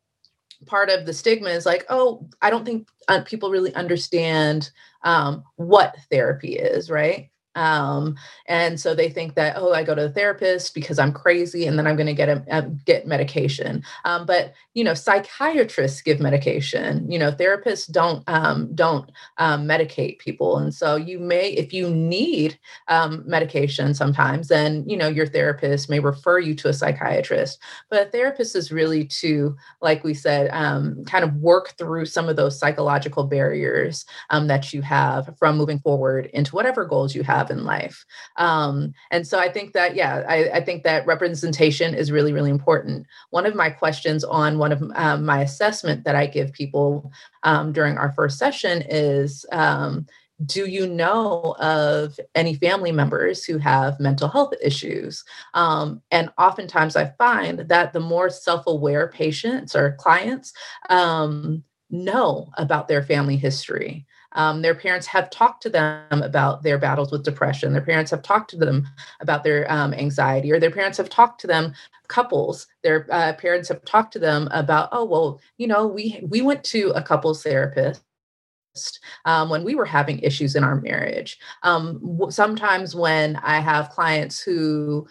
part 0.65 0.89
of 0.89 1.05
the 1.05 1.13
stigma 1.13 1.50
is 1.51 1.67
like, 1.67 1.86
oh, 1.89 2.27
I 2.41 2.50
don't 2.50 2.65
think 2.65 2.88
uh, 3.08 3.22
people 3.25 3.51
really 3.51 3.75
understand 3.75 4.72
um, 5.03 5.43
what 5.55 5.96
therapy 6.12 6.53
is, 6.53 6.89
right? 6.89 7.30
Um, 7.55 8.15
and 8.46 8.79
so 8.79 8.96
they 8.96 9.10
think 9.10 9.36
that 9.36 9.58
oh, 9.58 9.74
I 9.74 9.84
go 9.84 9.96
to 9.96 10.05
a 10.05 10.10
therapist 10.10 10.74
because 10.74 11.00
I'm 11.00 11.12
crazy, 11.12 11.65
and 11.65 11.77
then 11.77 11.86
I'm 11.86 11.96
going 11.96 12.08
to 12.08 12.13
get 12.13 12.29
a, 12.29 12.43
a, 12.50 12.62
get 12.62 13.08
medication. 13.08 13.84
Um, 14.05 14.25
but 14.25 14.53
you 14.74 14.84
know, 14.84 14.93
psychiatrists 14.93 16.01
give 16.01 16.20
medication. 16.20 17.12
You 17.12 17.20
know, 17.20 17.31
therapists 17.31 17.91
don't 17.91 18.24
um, 18.27 18.74
don't 18.74 19.12
um, 19.38 19.67
medicate 19.67 20.20
people, 20.20 20.58
and 20.58 20.74
so 20.74 20.96
you 20.96 21.20
may, 21.20 21.51
if 21.51 21.74
you 21.74 21.89
need 21.89 22.58
um, 22.88 23.24
medication, 23.25 23.93
sometimes 23.93 24.48
then 24.48 24.88
you 24.88 24.96
know 24.96 25.10
your 25.10 25.27
therapist 25.27 25.89
may 25.89 26.00
refer 26.00 26.39
you 26.39 26.55
to 26.55 26.70
a 26.70 26.74
psychiatrist. 26.74 27.60
But 27.89 28.08
a 28.08 28.10
therapist 28.12 28.55
is 28.55 28.72
really 28.72 29.05
to, 29.05 29.55
like 29.81 30.03
we 30.03 30.13
said, 30.13 30.50
um, 30.53 31.03
kind 31.05 31.25
of 31.25 31.36
work 31.36 31.77
through 31.77 32.05
some 32.05 32.29
of 32.29 32.38
those 32.38 32.58
psychological 32.58 33.25
barriers 33.25 34.05
um, 34.29 34.48
that 34.48 34.74
you 34.74 34.81
have 34.81 35.36
from 35.38 35.58
moving 35.58 35.79
forward 35.79 36.27
into 36.34 36.55
whatever 36.55 36.86
goals 36.86 37.13
you 37.13 37.24
have 37.24 37.40
have 37.41 37.51
in 37.51 37.65
life. 37.65 38.05
Um, 38.38 38.93
and 39.10 39.25
so 39.25 39.39
I 39.39 39.50
think 39.50 39.74
that, 39.74 39.95
yeah, 39.95 40.24
I, 40.27 40.50
I, 40.50 40.62
think 40.62 40.83
that 40.83 41.05
representation 41.07 41.93
is 41.93 42.12
really, 42.12 42.33
really 42.33 42.50
important. 42.50 43.07
One 43.31 43.45
of 43.45 43.55
my 43.55 43.69
questions 43.69 44.24
on 44.24 44.57
one 44.57 44.71
of 44.71 44.83
um, 44.95 45.25
my 45.25 45.41
assessment 45.41 46.03
that 46.03 46.15
I 46.15 46.27
give 46.27 46.53
people 46.53 47.12
um, 47.43 47.74
during 47.74 47.98
our 47.98 48.12
first 48.13 48.38
session 48.38 48.83
is, 48.88 49.45
um, 49.51 50.05
do 50.45 50.65
you 50.65 50.88
know 50.88 51.55
of 51.60 52.19
any 52.33 52.55
family 52.55 52.91
members 52.91 53.43
who 53.43 53.60
have 53.60 54.00
mental 54.00 54.27
health 54.27 54.53
issues? 54.62 55.24
Um, 55.53 56.01
and 56.10 56.31
oftentimes 56.38 56.95
I 56.95 57.13
find 57.17 57.60
that 57.60 57.93
the 57.93 58.00
more 58.00 58.29
self 58.29 58.63
aware 58.65 59.07
patients 59.07 59.75
or 59.75 59.95
clients 60.00 60.51
um, 60.89 61.63
know 61.91 62.50
about 62.57 62.88
their 62.88 63.03
family 63.03 63.38
history. 63.38 64.07
Um, 64.33 64.61
their 64.61 64.75
parents 64.75 65.07
have 65.07 65.29
talked 65.29 65.61
to 65.63 65.69
them 65.69 66.21
about 66.21 66.63
their 66.63 66.77
battles 66.77 67.11
with 67.11 67.23
depression. 67.23 67.73
Their 67.73 67.81
parents 67.81 68.11
have 68.11 68.21
talked 68.21 68.50
to 68.51 68.57
them 68.57 68.88
about 69.19 69.43
their 69.43 69.71
um, 69.71 69.93
anxiety, 69.93 70.51
or 70.51 70.59
their 70.59 70.71
parents 70.71 70.97
have 70.97 71.09
talked 71.09 71.41
to 71.41 71.47
them. 71.47 71.73
Couples, 72.07 72.67
their 72.83 73.07
uh, 73.09 73.33
parents 73.33 73.69
have 73.69 73.83
talked 73.85 74.13
to 74.13 74.19
them 74.19 74.50
about, 74.51 74.89
oh 74.91 75.05
well, 75.05 75.39
you 75.57 75.67
know, 75.67 75.88
we 75.88 76.19
we 76.27 76.41
went 76.41 76.63
to 76.65 76.91
a 76.91 77.01
couples 77.01 77.43
therapist 77.43 78.01
um, 79.25 79.50
when 79.50 79.63
we 79.63 79.75
were 79.75 79.85
having 79.85 80.19
issues 80.19 80.55
in 80.55 80.63
our 80.63 80.79
marriage. 80.81 81.39
Um, 81.63 82.27
sometimes 82.29 82.95
when 82.95 83.38
I 83.38 83.59
have 83.59 83.89
clients 83.89 84.41
who 84.41 85.07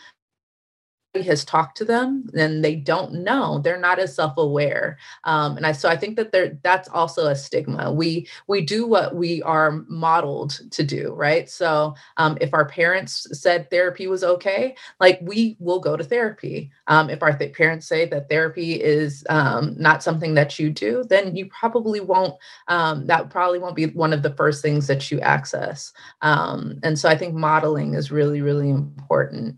has 1.14 1.44
talked 1.44 1.76
to 1.76 1.84
them 1.84 2.24
then 2.32 2.62
they 2.62 2.76
don't 2.76 3.12
know 3.12 3.58
they're 3.58 3.80
not 3.80 3.98
as 3.98 4.14
self-aware 4.14 4.96
um, 5.24 5.56
and 5.56 5.66
i 5.66 5.72
so 5.72 5.88
i 5.88 5.96
think 5.96 6.16
that 6.16 6.32
there 6.32 6.58
that's 6.62 6.88
also 6.88 7.26
a 7.26 7.34
stigma. 7.34 7.92
We 7.92 8.28
we 8.46 8.60
do 8.60 8.86
what 8.86 9.14
we 9.14 9.42
are 9.42 9.84
modeled 9.88 10.60
to 10.70 10.82
do 10.82 11.14
right? 11.14 11.48
So 11.48 11.94
um, 12.16 12.38
if 12.40 12.54
our 12.54 12.66
parents 12.66 13.26
said 13.32 13.70
therapy 13.70 14.06
was 14.06 14.24
okay 14.24 14.76
like 14.98 15.18
we 15.22 15.56
will 15.58 15.80
go 15.80 15.96
to 15.96 16.04
therapy. 16.04 16.70
Um, 16.86 17.10
if 17.10 17.22
our 17.22 17.36
th- 17.36 17.54
parents 17.54 17.86
say 17.86 18.06
that 18.06 18.28
therapy 18.28 18.74
is 18.74 19.24
um, 19.28 19.74
not 19.78 20.02
something 20.02 20.34
that 20.34 20.58
you 20.58 20.70
do 20.70 21.04
then 21.08 21.36
you 21.36 21.46
probably 21.46 22.00
won't 22.00 22.34
um, 22.68 23.06
that 23.06 23.30
probably 23.30 23.58
won't 23.58 23.76
be 23.76 23.86
one 23.86 24.12
of 24.12 24.22
the 24.22 24.34
first 24.34 24.62
things 24.62 24.86
that 24.86 25.10
you 25.10 25.20
access. 25.20 25.92
Um, 26.22 26.78
and 26.82 26.98
so 26.98 27.08
i 27.08 27.16
think 27.16 27.34
modeling 27.34 27.94
is 27.94 28.10
really 28.10 28.40
really 28.42 28.70
important 28.70 29.56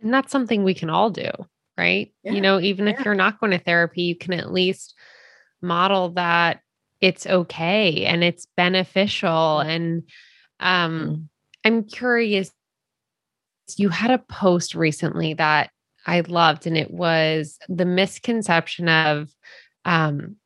and 0.00 0.12
that's 0.12 0.32
something 0.32 0.64
we 0.64 0.74
can 0.74 0.90
all 0.90 1.10
do, 1.10 1.30
right? 1.76 2.12
Yeah. 2.22 2.32
You 2.32 2.40
know, 2.40 2.60
even 2.60 2.86
yeah. 2.86 2.94
if 2.94 3.04
you're 3.04 3.14
not 3.14 3.40
going 3.40 3.52
to 3.52 3.58
therapy, 3.58 4.02
you 4.02 4.16
can 4.16 4.32
at 4.34 4.52
least 4.52 4.94
model 5.60 6.10
that 6.10 6.60
it's 7.00 7.26
okay 7.26 8.04
and 8.04 8.22
it's 8.22 8.46
beneficial. 8.56 9.60
And 9.60 10.04
um, 10.60 11.00
mm-hmm. 11.00 11.22
I'm 11.64 11.84
curious, 11.84 12.50
you 13.76 13.88
had 13.88 14.10
a 14.10 14.18
post 14.18 14.74
recently 14.74 15.34
that 15.34 15.70
I 16.06 16.20
loved, 16.20 16.66
and 16.66 16.76
it 16.76 16.90
was 16.90 17.58
the 17.68 17.84
misconception 17.84 18.88
of 18.88 19.30
um, 19.84 20.36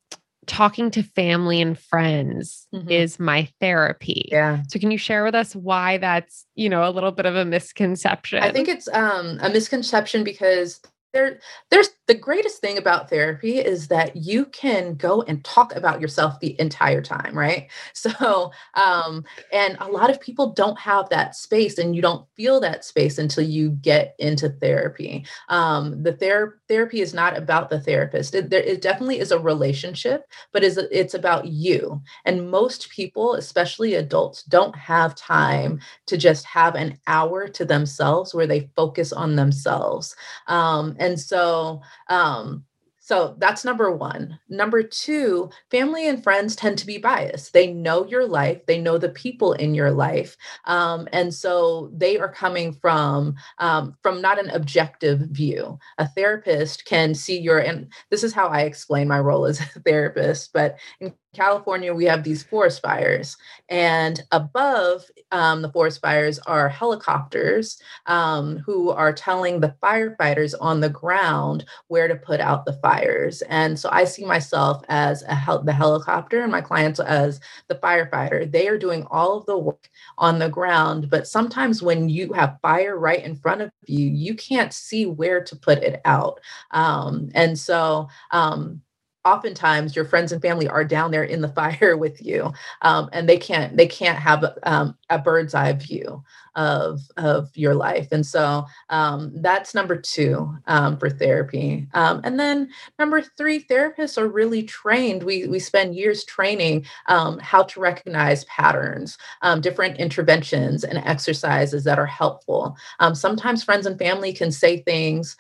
talking 0.47 0.91
to 0.91 1.03
family 1.03 1.61
and 1.61 1.79
friends 1.79 2.67
mm-hmm. 2.75 2.91
is 2.91 3.21
my 3.21 3.49
therapy. 3.61 4.29
Yeah. 4.31 4.63
So 4.69 4.79
can 4.79 4.91
you 4.91 4.99
share 4.99 5.25
with 5.25 5.35
us 5.35 5.55
why 5.55 5.99
that's, 5.99 6.47
you 6.55 6.69
know, 6.69 6.89
a 6.89 6.91
little 6.91 7.13
bit 7.13 7.27
of 7.27 7.37
a 7.37 7.45
misconception? 7.45 8.43
I 8.43 8.51
think 8.51 8.69
it's 8.69 8.89
um 8.93 9.39
a 9.41 9.51
misconception 9.51 10.25
because 10.25 10.81
there 11.13 11.39
there's 11.71 11.91
the 12.09 12.15
greatest 12.15 12.61
thing 12.61 12.79
about 12.79 13.09
therapy 13.09 13.59
is 13.59 13.89
that 13.89 14.17
you 14.17 14.47
can 14.47 14.95
go 14.95 15.23
and 15.23 15.45
talk 15.45 15.75
about 15.75 16.01
yourself 16.01 16.41
the 16.41 16.59
entire 16.61 17.03
time 17.03 17.37
right 17.37 17.71
so 17.93 18.51
um 18.75 19.25
and 19.53 19.77
a 19.81 19.89
lot 19.89 20.11
of 20.11 20.21
people 20.21 20.53
don't 20.53 20.79
have 20.79 21.09
that 21.11 21.37
space 21.37 21.79
and 21.79 21.95
you 21.95 22.03
don't 22.03 22.27
feel 22.37 22.61
that 22.61 22.85
space 22.85 23.19
until 23.19 23.45
you 23.45 23.71
get 23.71 24.15
into 24.19 24.49
therapy 24.49 25.25
um 25.49 26.03
the 26.03 26.13
ther- 26.13 26.61
therapy 26.73 27.03
is 27.03 27.13
not 27.13 27.37
about 27.37 27.69
the 27.69 27.79
therapist. 27.79 28.35
It, 28.35 28.49
there, 28.49 28.63
it 28.63 28.81
definitely 28.81 29.19
is 29.19 29.31
a 29.31 29.39
relationship 29.39 30.25
but 30.53 30.65
is 30.65 30.79
it's 30.79 31.13
about 31.13 31.47
you. 31.47 32.01
And 32.25 32.51
most 32.51 32.89
people 32.89 33.35
especially 33.35 33.95
adults 33.95 34.43
don't 34.45 34.75
have 34.77 35.15
time 35.15 35.81
to 36.07 36.17
just 36.17 36.47
have 36.47 36.75
an 36.75 36.99
hour 37.07 37.47
to 37.49 37.65
themselves 37.67 38.35
where 38.35 38.47
they 38.47 38.71
focus 38.75 39.13
on 39.13 39.37
themselves. 39.37 40.17
Um 40.47 40.97
and 40.99 41.21
so 41.21 41.83
um, 42.09 42.65
so 43.13 43.35
that's 43.37 43.63
number 43.63 43.95
one. 43.95 44.39
Number 44.49 44.83
two, 44.83 45.51
family 45.71 46.09
and 46.09 46.23
friends 46.23 46.57
tend 46.57 46.79
to 46.79 46.87
be 46.87 46.97
biased. 46.97 47.53
They 47.53 47.71
know 47.71 48.07
your 48.07 48.27
life, 48.27 48.65
they 48.65 48.81
know 48.81 48.97
the 48.97 49.11
people 49.11 49.53
in 49.53 49.75
your 49.75 49.91
life, 49.91 50.35
um, 50.65 51.07
and 51.13 51.35
so 51.35 51.91
they 51.95 52.19
are 52.19 52.33
coming 52.33 52.73
from 52.73 53.35
um, 53.59 53.99
from 54.03 54.23
not 54.23 54.43
an 54.43 54.49
objective 54.49 55.19
view. 55.31 55.79
A 55.99 56.09
therapist 56.09 56.87
can 56.87 57.15
see 57.15 57.39
your, 57.39 57.59
and 57.59 57.93
this 58.09 58.25
is 58.25 58.33
how 58.33 58.49
I 58.49 58.63
explain 58.63 59.09
my 59.09 59.21
role 59.21 59.45
as 59.45 59.61
a 59.61 59.65
therapist. 59.81 60.55
But 60.55 60.79
in 60.99 61.13
California, 61.35 61.95
we 61.95 62.05
have 62.05 62.25
these 62.25 62.43
forest 62.43 62.83
fires, 62.83 63.39
and 63.71 64.23
above 64.33 65.05
um, 65.31 65.63
the 65.63 65.71
forest 65.73 65.99
fires 66.03 66.39
are 66.41 66.69
helicopters 66.69 67.79
um, 68.05 68.59
who 68.59 68.91
are 68.91 69.15
telling 69.15 69.59
the 69.61 69.75
firefighters 69.83 70.55
on 70.61 70.81
the 70.81 70.91
ground 70.91 71.65
where 71.89 72.07
to 72.07 72.17
put 72.17 72.39
out 72.41 72.67
the 72.67 72.75
fires. 72.83 73.41
And 73.49 73.79
so 73.79 73.89
I 73.91 74.05
see 74.05 74.27
myself 74.27 74.83
as 74.91 75.23
hel- 75.23 75.63
the 75.63 75.73
helicopter, 75.73 76.43
and 76.43 76.53
my 76.53 76.61
clients 76.61 77.01
as 77.01 77.41
the 77.69 77.77
firefighter. 77.77 78.51
They 78.51 78.69
are 78.69 78.77
doing 78.79 79.07
all 79.11 79.39
of 79.39 79.47
the 79.47 79.57
work 79.57 79.89
on 80.19 80.39
the 80.39 80.51
ground, 80.51 81.09
but 81.09 81.27
sometimes 81.27 81.83
when 81.83 82.11
you 82.11 82.35
have 82.35 82.59
fire 82.61 82.99
right 82.99 83.25
in 83.25 83.37
front 83.37 83.63
of 83.63 83.71
you, 83.87 84.07
you 84.07 84.35
can't 84.35 84.73
see 84.75 85.07
where 85.07 85.43
to 85.45 85.57
put 85.57 85.79
it 85.79 86.03
out. 86.05 86.41
Um, 86.73 87.31
and 87.35 87.59
so 87.59 88.09
um, 88.33 88.83
oftentimes 89.25 89.95
your 89.95 90.05
friends 90.05 90.33
and 90.33 90.43
family 90.43 90.69
are 90.69 90.85
down 90.85 91.11
there 91.11 91.25
in 91.25 91.41
the 91.41 91.49
fire 91.53 91.97
with 91.97 92.25
you 92.25 92.53
um, 92.83 93.09
and 93.13 93.29
they 93.29 93.37
can't 93.39 93.77
they 93.77 93.87
can't 93.87 94.19
have 94.19 94.45
um, 94.65 94.97
a 95.11 95.19
bird's 95.19 95.55
eye 95.55 95.73
view 95.73 96.23
of 96.55 97.01
of 97.17 97.51
your 97.57 97.75
life 97.75 98.09
and 98.13 98.27
so 98.27 98.67
um, 98.91 99.33
that's 99.37 99.75
number 99.75 99.97
two 99.97 100.55
um, 100.67 100.99
for 100.99 101.09
therapy 101.09 101.87
um, 101.95 102.21
and 102.25 102.39
then 102.39 102.69
number 102.99 103.23
three 103.23 103.63
therapists 103.63 104.19
are 104.19 104.29
really 104.29 104.63
trained 104.63 105.23
we 105.23 105.47
we 105.47 105.59
spend 105.59 105.95
years 105.95 106.25
training 106.25 106.85
um, 107.07 107.39
how 107.39 107.63
to 107.63 107.81
recognize 107.81 108.45
patterns 108.45 109.17
um, 109.41 109.61
different 109.61 109.97
interventions 109.99 110.85
and 110.85 110.99
exercises 110.99 111.85
that 111.85 111.99
are 111.99 112.07
helpful 112.07 112.77
um, 113.01 113.15
sometimes 113.15 113.65
friends 113.65 113.87
and 113.87 113.99
family 113.99 114.33
can 114.33 114.53
say 114.53 114.83
things 114.83 115.37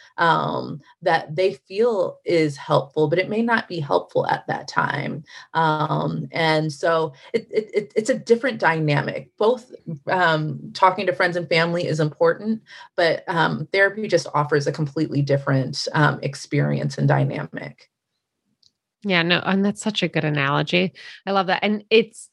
that 1.02 1.34
they 1.34 1.54
feel 1.68 2.18
is 2.24 2.56
helpful 2.56 3.08
but 3.08 3.18
it 3.18 3.28
may 3.28 3.42
not 3.42 3.68
be 3.68 3.80
helpful 3.80 4.26
at 4.28 4.46
that 4.46 4.66
time 4.66 5.22
and 5.52 6.72
so 6.72 7.12
it, 7.34 7.46
it, 7.50 7.92
it's 7.94 8.10
a 8.10 8.18
different 8.18 8.58
dynamic 8.58 9.30
both 9.36 9.72
talking 10.72 11.01
talking 11.02 11.12
to 11.12 11.16
friends 11.16 11.36
and 11.36 11.48
family 11.48 11.86
is 11.86 12.00
important, 12.00 12.62
but 12.96 13.24
um, 13.28 13.68
therapy 13.72 14.06
just 14.08 14.26
offers 14.34 14.66
a 14.66 14.72
completely 14.72 15.22
different 15.22 15.88
um, 15.94 16.20
experience 16.22 16.98
and 16.98 17.08
dynamic. 17.08 17.90
Yeah, 19.04 19.22
no, 19.22 19.40
and 19.44 19.64
that's 19.64 19.82
such 19.82 20.02
a 20.02 20.08
good 20.08 20.24
analogy. 20.24 20.92
I 21.26 21.32
love 21.32 21.48
that. 21.48 21.64
And 21.64 21.84
it's 21.90 22.28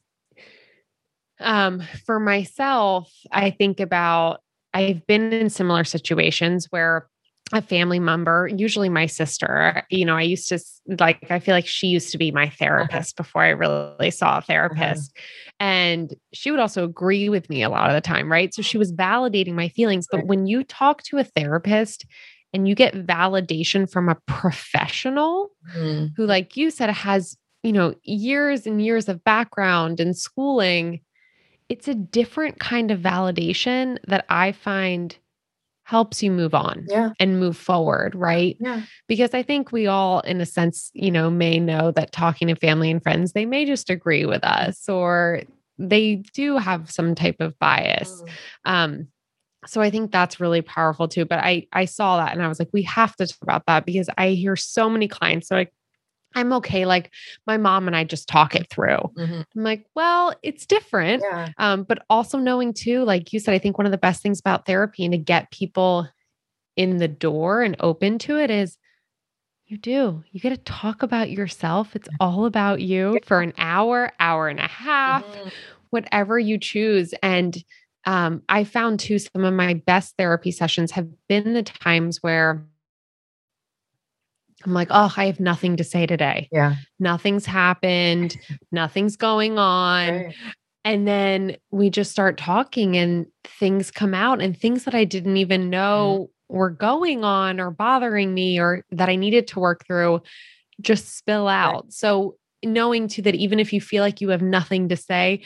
Um, 1.41 1.81
for 2.05 2.19
myself, 2.19 3.09
I 3.31 3.51
think 3.51 3.79
about 3.79 4.41
I've 4.73 5.07
been 5.07 5.31
in 5.31 5.49
similar 5.49 5.85
situations 5.85 6.67
where 6.69 7.07
a 7.51 7.61
family 7.61 7.99
member, 7.99 8.49
usually 8.55 8.89
my 8.89 9.05
sister, 9.05 9.83
you 9.89 10.05
know, 10.05 10.15
I 10.15 10.21
used 10.21 10.49
to 10.49 10.59
like, 10.99 11.31
I 11.31 11.39
feel 11.39 11.55
like 11.55 11.67
she 11.67 11.87
used 11.87 12.11
to 12.11 12.17
be 12.17 12.31
my 12.31 12.49
therapist 12.49 13.15
uh-huh. 13.15 13.23
before 13.23 13.43
I 13.43 13.49
really 13.49 14.11
saw 14.11 14.37
a 14.37 14.41
therapist. 14.41 15.11
Uh-huh. 15.15 15.55
And 15.59 16.13
she 16.33 16.51
would 16.51 16.59
also 16.59 16.83
agree 16.83 17.29
with 17.29 17.49
me 17.49 17.63
a 17.63 17.69
lot 17.69 17.89
of 17.89 17.95
the 17.95 18.01
time, 18.01 18.31
right? 18.31 18.53
So 18.53 18.61
she 18.61 18.77
was 18.77 18.93
validating 18.93 19.53
my 19.53 19.69
feelings. 19.69 20.07
But 20.09 20.25
when 20.25 20.47
you 20.47 20.63
talk 20.63 21.03
to 21.03 21.17
a 21.17 21.23
therapist 21.23 22.05
and 22.53 22.67
you 22.67 22.75
get 22.75 22.93
validation 23.05 23.89
from 23.89 24.09
a 24.09 24.17
professional 24.25 25.51
mm-hmm. 25.75 26.07
who, 26.15 26.25
like 26.25 26.55
you 26.55 26.71
said, 26.71 26.89
has, 26.89 27.37
you 27.63 27.73
know, 27.73 27.93
years 28.03 28.65
and 28.65 28.83
years 28.83 29.09
of 29.09 29.23
background 29.23 29.99
and 29.99 30.15
schooling, 30.15 31.01
it's 31.67 31.87
a 31.87 31.93
different 31.93 32.59
kind 32.59 32.89
of 32.89 32.99
validation 32.99 33.97
that 34.07 34.25
I 34.29 34.51
find 34.51 35.15
helps 35.89 36.21
you 36.21 36.29
move 36.29 36.53
on 36.53 36.85
yeah. 36.87 37.09
and 37.19 37.39
move 37.39 37.57
forward, 37.57 38.13
right? 38.13 38.55
Yeah. 38.59 38.83
Because 39.07 39.33
I 39.33 39.41
think 39.41 39.71
we 39.71 39.87
all, 39.87 40.19
in 40.19 40.39
a 40.39 40.45
sense, 40.45 40.91
you 40.93 41.09
know, 41.09 41.31
may 41.31 41.59
know 41.59 41.89
that 41.89 42.11
talking 42.11 42.47
to 42.49 42.55
family 42.55 42.91
and 42.91 43.01
friends, 43.01 43.33
they 43.33 43.47
may 43.47 43.65
just 43.65 43.89
agree 43.89 44.23
with 44.27 44.43
us 44.43 44.87
or 44.87 45.41
they 45.79 46.17
do 46.35 46.57
have 46.57 46.91
some 46.91 47.15
type 47.15 47.37
of 47.39 47.57
bias. 47.57 48.21
Mm. 48.21 48.71
Um, 48.71 49.07
so 49.65 49.81
I 49.81 49.89
think 49.89 50.11
that's 50.11 50.39
really 50.39 50.61
powerful 50.61 51.07
too. 51.07 51.25
But 51.25 51.39
I 51.39 51.65
I 51.73 51.85
saw 51.85 52.17
that 52.17 52.33
and 52.33 52.43
I 52.43 52.47
was 52.47 52.59
like, 52.59 52.69
we 52.71 52.83
have 52.83 53.15
to 53.15 53.25
talk 53.25 53.41
about 53.41 53.65
that 53.65 53.87
because 53.87 54.09
I 54.15 54.29
hear 54.29 54.55
so 54.55 54.91
many 54.91 55.07
clients. 55.07 55.47
So 55.47 55.55
like, 55.55 55.73
I'm 56.35 56.53
okay. 56.53 56.85
Like 56.85 57.11
my 57.47 57.57
mom 57.57 57.87
and 57.87 57.95
I 57.95 58.03
just 58.03 58.27
talk 58.27 58.55
it 58.55 58.69
through. 58.69 58.99
Mm-hmm. 59.17 59.41
I'm 59.55 59.63
like, 59.63 59.85
well, 59.95 60.33
it's 60.43 60.65
different. 60.65 61.23
Yeah. 61.23 61.49
Um, 61.57 61.83
but 61.83 62.05
also 62.09 62.37
knowing 62.37 62.73
too, 62.73 63.03
like 63.03 63.33
you 63.33 63.39
said, 63.39 63.53
I 63.53 63.59
think 63.59 63.77
one 63.77 63.85
of 63.85 63.91
the 63.91 63.97
best 63.97 64.21
things 64.21 64.39
about 64.39 64.65
therapy 64.65 65.05
and 65.05 65.11
to 65.11 65.17
get 65.17 65.51
people 65.51 66.07
in 66.75 66.97
the 66.97 67.07
door 67.07 67.61
and 67.61 67.75
open 67.79 68.19
to 68.19 68.37
it 68.37 68.51
is 68.51 68.77
you 69.65 69.77
do. 69.77 70.23
You 70.31 70.39
get 70.39 70.49
to 70.49 70.57
talk 70.57 71.03
about 71.03 71.29
yourself. 71.29 71.95
It's 71.95 72.09
all 72.19 72.45
about 72.45 72.81
you 72.81 73.19
for 73.25 73.41
an 73.41 73.53
hour, 73.57 74.11
hour 74.19 74.47
and 74.47 74.59
a 74.59 74.67
half, 74.67 75.23
mm-hmm. 75.23 75.49
whatever 75.91 76.39
you 76.39 76.57
choose. 76.57 77.13
And 77.21 77.55
um, 78.05 78.41
I 78.49 78.63
found 78.63 78.99
too, 78.99 79.19
some 79.19 79.43
of 79.43 79.53
my 79.53 79.75
best 79.75 80.15
therapy 80.17 80.51
sessions 80.51 80.91
have 80.91 81.07
been 81.27 81.53
the 81.53 81.63
times 81.63 82.23
where 82.23 82.65
I'm 84.65 84.73
like, 84.73 84.89
oh, 84.91 85.13
I 85.15 85.25
have 85.25 85.39
nothing 85.39 85.77
to 85.77 85.83
say 85.83 86.05
today. 86.05 86.49
Yeah. 86.51 86.75
Nothing's 86.99 87.45
happened. 87.45 88.37
Nothing's 88.71 89.15
going 89.15 89.57
on. 89.57 90.09
Right. 90.09 90.35
And 90.85 91.07
then 91.07 91.57
we 91.71 91.89
just 91.89 92.11
start 92.11 92.37
talking 92.37 92.97
and 92.97 93.27
things 93.45 93.91
come 93.91 94.13
out 94.13 94.41
and 94.41 94.57
things 94.57 94.85
that 94.85 94.95
I 94.95 95.05
didn't 95.05 95.37
even 95.37 95.61
mm-hmm. 95.61 95.69
know 95.69 96.29
mm. 96.29 96.55
were 96.55 96.69
going 96.69 97.23
on 97.23 97.59
or 97.59 97.71
bothering 97.71 98.33
me 98.33 98.59
or 98.59 98.85
that 98.91 99.09
I 99.09 99.15
needed 99.15 99.47
to 99.49 99.59
work 99.59 99.85
through 99.85 100.21
just 100.81 101.17
spill 101.17 101.47
out. 101.47 101.83
Right. 101.85 101.93
So 101.93 102.35
knowing 102.63 103.07
too 103.07 103.21
that 103.23 103.35
even 103.35 103.59
if 103.59 103.73
you 103.73 103.81
feel 103.81 104.03
like 104.03 104.21
you 104.21 104.29
have 104.29 104.41
nothing 104.41 104.89
to 104.89 104.97
say, 104.97 105.43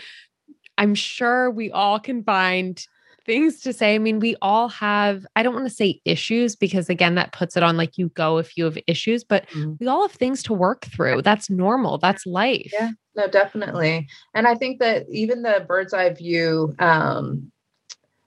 I'm 0.77 0.95
sure 0.95 1.49
we 1.49 1.71
all 1.71 1.99
can 1.99 2.23
find 2.23 2.83
things 3.25 3.61
to 3.61 3.73
say. 3.73 3.95
I 3.95 3.97
mean, 3.97 4.19
we 4.19 4.35
all 4.41 4.69
have, 4.69 5.25
I 5.35 5.43
don't 5.43 5.53
want 5.53 5.67
to 5.67 5.73
say 5.73 6.01
issues 6.05 6.55
because 6.55 6.89
again, 6.89 7.15
that 7.15 7.31
puts 7.31 7.55
it 7.55 7.63
on 7.63 7.77
like 7.77 7.97
you 7.97 8.09
go 8.09 8.37
if 8.37 8.57
you 8.57 8.65
have 8.65 8.77
issues, 8.87 9.23
but 9.23 9.47
mm-hmm. 9.49 9.73
we 9.79 9.87
all 9.87 10.01
have 10.01 10.11
things 10.11 10.43
to 10.43 10.53
work 10.53 10.85
through. 10.85 11.21
That's 11.21 11.49
normal. 11.49 11.97
That's 11.97 12.25
life. 12.25 12.71
Yeah, 12.73 12.91
no, 13.15 13.27
definitely. 13.27 14.07
And 14.33 14.47
I 14.47 14.55
think 14.55 14.79
that 14.79 15.05
even 15.09 15.41
the 15.41 15.65
bird's 15.67 15.93
eye 15.93 16.13
view 16.13 16.75
um, 16.79 17.51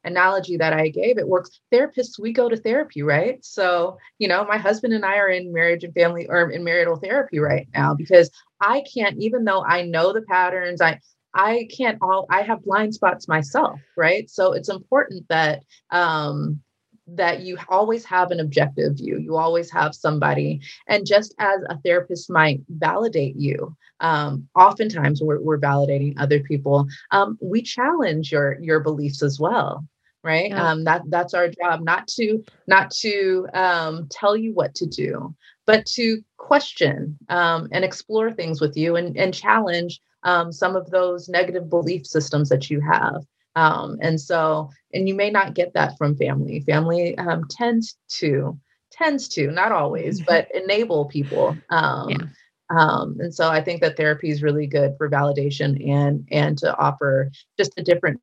analogy 0.04 0.56
that 0.56 0.72
I 0.72 0.88
gave, 0.88 1.18
it 1.18 1.28
works. 1.28 1.50
Therapists, 1.72 2.18
we 2.18 2.32
go 2.32 2.48
to 2.48 2.56
therapy, 2.56 3.02
right? 3.02 3.44
So, 3.44 3.98
you 4.18 4.28
know, 4.28 4.44
my 4.44 4.56
husband 4.56 4.94
and 4.94 5.04
I 5.04 5.16
are 5.18 5.28
in 5.28 5.52
marriage 5.52 5.84
and 5.84 5.92
family 5.92 6.26
or 6.28 6.50
in 6.50 6.64
marital 6.64 6.96
therapy 6.96 7.38
right 7.38 7.68
now 7.74 7.94
because 7.94 8.30
I 8.60 8.82
can't, 8.94 9.18
even 9.18 9.44
though 9.44 9.64
I 9.64 9.82
know 9.82 10.12
the 10.12 10.22
patterns, 10.22 10.80
I 10.80 11.00
I 11.36 11.68
can't 11.76 11.98
all 12.00 12.26
I 12.30 12.42
have 12.42 12.64
blind 12.64 12.94
spots 12.94 13.28
myself, 13.28 13.80
right? 13.96 14.28
So 14.30 14.52
it's 14.52 14.70
important 14.70 15.26
that 15.28 15.62
um 15.90 16.60
that 17.08 17.42
you 17.42 17.56
always 17.68 18.04
have 18.04 18.32
an 18.32 18.40
objective 18.40 18.96
view. 18.96 19.18
You 19.18 19.36
always 19.36 19.70
have 19.70 19.94
somebody. 19.94 20.60
And 20.88 21.06
just 21.06 21.34
as 21.38 21.60
a 21.68 21.78
therapist 21.84 22.28
might 22.28 22.62
validate 22.68 23.36
you, 23.36 23.76
um, 24.00 24.48
oftentimes 24.56 25.22
we're, 25.22 25.40
we're 25.40 25.60
validating 25.60 26.14
other 26.18 26.40
people. 26.40 26.88
Um, 27.12 27.38
we 27.40 27.62
challenge 27.62 28.32
your 28.32 28.58
your 28.60 28.80
beliefs 28.80 29.22
as 29.22 29.38
well 29.38 29.86
right 30.24 30.50
yeah. 30.50 30.70
um, 30.70 30.84
that 30.84 31.02
that's 31.08 31.34
our 31.34 31.48
job 31.48 31.80
not 31.82 32.08
to 32.08 32.42
not 32.66 32.90
to 32.90 33.46
um, 33.54 34.08
tell 34.10 34.36
you 34.36 34.52
what 34.52 34.74
to 34.74 34.86
do 34.86 35.34
but 35.66 35.86
to 35.86 36.22
question 36.36 37.16
um, 37.28 37.68
and 37.72 37.84
explore 37.84 38.32
things 38.32 38.60
with 38.60 38.76
you 38.76 38.96
and, 38.96 39.16
and 39.16 39.32
challenge 39.32 40.00
um, 40.26 40.52
some 40.52 40.76
of 40.76 40.90
those 40.90 41.28
negative 41.28 41.70
belief 41.70 42.04
systems 42.06 42.48
that 42.50 42.68
you 42.68 42.80
have. 42.80 43.24
Um, 43.54 43.96
and 44.02 44.20
so, 44.20 44.70
and 44.92 45.08
you 45.08 45.14
may 45.14 45.30
not 45.30 45.54
get 45.54 45.72
that 45.72 45.96
from 45.96 46.16
family. 46.16 46.60
Family 46.60 47.16
um, 47.16 47.44
tends 47.48 47.96
to, 48.18 48.58
tends 48.90 49.28
to, 49.28 49.50
not 49.50 49.72
always, 49.72 50.20
but 50.20 50.48
enable 50.54 51.06
people. 51.06 51.56
Um, 51.70 52.10
yeah. 52.10 52.26
Um, 52.68 53.16
and 53.20 53.32
so 53.32 53.48
I 53.48 53.62
think 53.62 53.80
that 53.80 53.96
therapy 53.96 54.28
is 54.28 54.42
really 54.42 54.66
good 54.66 54.96
for 54.98 55.08
validation 55.08 55.88
and 55.88 56.26
and 56.32 56.58
to 56.58 56.76
offer 56.76 57.30
just 57.56 57.72
a 57.76 57.82
different 57.82 58.20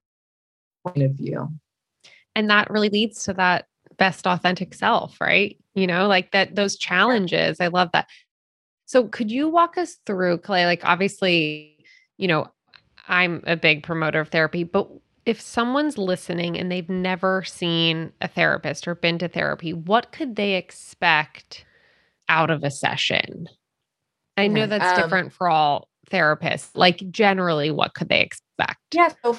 point 0.85 1.01
of 1.01 1.11
view. 1.11 1.47
And 2.35 2.49
that 2.49 2.69
really 2.69 2.89
leads 2.89 3.23
to 3.23 3.33
that 3.35 3.67
best 3.97 4.27
authentic 4.27 4.73
self, 4.73 5.21
right? 5.21 5.57
You 5.75 5.87
know, 5.87 6.09
like 6.09 6.31
that 6.31 6.55
those 6.55 6.75
challenges. 6.75 7.61
I 7.61 7.67
love 7.67 7.91
that. 7.93 8.09
So 8.85 9.07
could 9.07 9.31
you 9.31 9.47
walk 9.47 9.77
us 9.77 9.97
through 10.05 10.39
Clay? 10.39 10.65
Like 10.65 10.83
obviously 10.83 11.72
you 12.23 12.29
know, 12.29 12.47
I'm 13.09 13.43
a 13.45 13.57
big 13.57 13.83
promoter 13.83 14.21
of 14.21 14.29
therapy, 14.29 14.63
but 14.63 14.89
if 15.25 15.41
someone's 15.41 15.97
listening 15.97 16.57
and 16.57 16.71
they've 16.71 16.87
never 16.87 17.43
seen 17.43 18.13
a 18.21 18.29
therapist 18.29 18.87
or 18.87 18.95
been 18.95 19.17
to 19.17 19.27
therapy, 19.27 19.73
what 19.73 20.13
could 20.13 20.37
they 20.37 20.53
expect 20.53 21.65
out 22.29 22.49
of 22.49 22.63
a 22.63 22.71
session? 22.71 23.49
I 24.37 24.47
know 24.47 24.67
that's 24.67 24.97
um, 24.97 25.03
different 25.03 25.33
for 25.33 25.49
all 25.49 25.89
therapists. 26.09 26.69
Like 26.75 27.11
generally, 27.11 27.71
what 27.71 27.93
could 27.93 28.07
they 28.07 28.21
expect? 28.21 28.79
Yeah. 28.93 29.09
So 29.21 29.37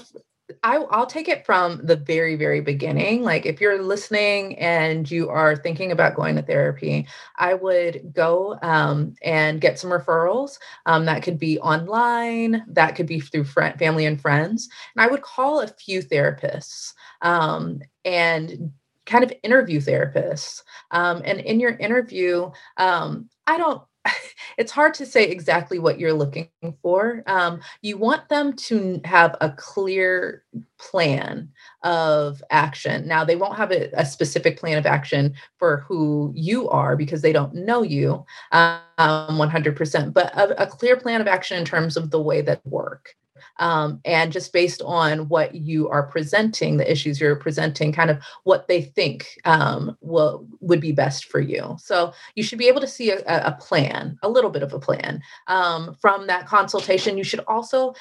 I, 0.62 0.78
will 0.78 1.06
take 1.06 1.28
it 1.28 1.46
from 1.46 1.80
the 1.84 1.96
very, 1.96 2.36
very 2.36 2.60
beginning. 2.60 3.22
Like, 3.22 3.46
if 3.46 3.60
you're 3.60 3.82
listening 3.82 4.58
and 4.58 5.10
you 5.10 5.30
are 5.30 5.56
thinking 5.56 5.90
about 5.90 6.16
going 6.16 6.36
to 6.36 6.42
therapy, 6.42 7.06
I 7.36 7.54
would 7.54 8.12
go 8.12 8.58
um, 8.62 9.14
and 9.22 9.60
get 9.60 9.78
some 9.78 9.90
referrals. 9.90 10.58
Um, 10.84 11.06
that 11.06 11.22
could 11.22 11.38
be 11.38 11.58
online, 11.60 12.64
that 12.68 12.94
could 12.94 13.06
be 13.06 13.20
through 13.20 13.44
family 13.44 14.04
and 14.04 14.20
friends. 14.20 14.68
And 14.94 15.04
I 15.04 15.10
would 15.10 15.22
call 15.22 15.60
a 15.60 15.68
few 15.68 16.02
therapists 16.02 16.92
um, 17.22 17.80
and 18.04 18.72
kind 19.06 19.24
of 19.24 19.32
interview 19.42 19.80
therapists. 19.80 20.62
Um, 20.90 21.22
and 21.24 21.40
in 21.40 21.60
your 21.60 21.76
interview, 21.76 22.50
um, 22.76 23.28
I 23.46 23.56
don't 23.56 23.82
it's 24.58 24.72
hard 24.72 24.94
to 24.94 25.06
say 25.06 25.24
exactly 25.24 25.78
what 25.78 25.98
you're 25.98 26.12
looking 26.12 26.48
for. 26.82 27.22
Um, 27.26 27.60
you 27.82 27.96
want 27.96 28.28
them 28.28 28.54
to 28.54 29.00
have 29.04 29.36
a 29.40 29.50
clear 29.50 30.44
plan 30.78 31.50
of 31.82 32.42
action. 32.50 33.06
Now, 33.06 33.24
they 33.24 33.36
won't 33.36 33.56
have 33.56 33.70
a, 33.70 33.90
a 33.94 34.06
specific 34.06 34.58
plan 34.58 34.78
of 34.78 34.86
action 34.86 35.34
for 35.58 35.78
who 35.88 36.32
you 36.34 36.68
are 36.68 36.96
because 36.96 37.22
they 37.22 37.32
don't 37.32 37.54
know 37.54 37.82
you 37.82 38.24
um, 38.52 38.80
100%, 38.98 40.12
but 40.12 40.34
a, 40.36 40.62
a 40.62 40.66
clear 40.66 40.96
plan 40.96 41.20
of 41.20 41.26
action 41.26 41.58
in 41.58 41.64
terms 41.64 41.96
of 41.96 42.10
the 42.10 42.20
way 42.20 42.40
that 42.42 42.64
work 42.66 43.14
um, 43.58 44.00
and 44.04 44.32
just 44.32 44.52
based 44.52 44.82
on 44.82 45.28
what 45.28 45.54
you 45.54 45.88
are 45.88 46.04
presenting, 46.04 46.76
the 46.76 46.90
issues 46.90 47.20
you're 47.20 47.36
presenting, 47.36 47.92
kind 47.92 48.10
of 48.10 48.18
what 48.44 48.68
they 48.68 48.82
think 48.82 49.38
um, 49.44 49.96
will 50.00 50.46
would 50.60 50.80
be 50.80 50.92
best 50.92 51.26
for 51.26 51.40
you. 51.40 51.76
So 51.78 52.12
you 52.34 52.42
should 52.42 52.58
be 52.58 52.68
able 52.68 52.80
to 52.80 52.86
see 52.86 53.10
a, 53.10 53.22
a 53.26 53.56
plan, 53.60 54.18
a 54.22 54.28
little 54.28 54.50
bit 54.50 54.62
of 54.62 54.72
a 54.72 54.80
plan 54.80 55.22
um, 55.46 55.96
from 56.00 56.26
that 56.26 56.46
consultation. 56.46 57.18
You 57.18 57.24
should 57.24 57.40
also 57.46 57.94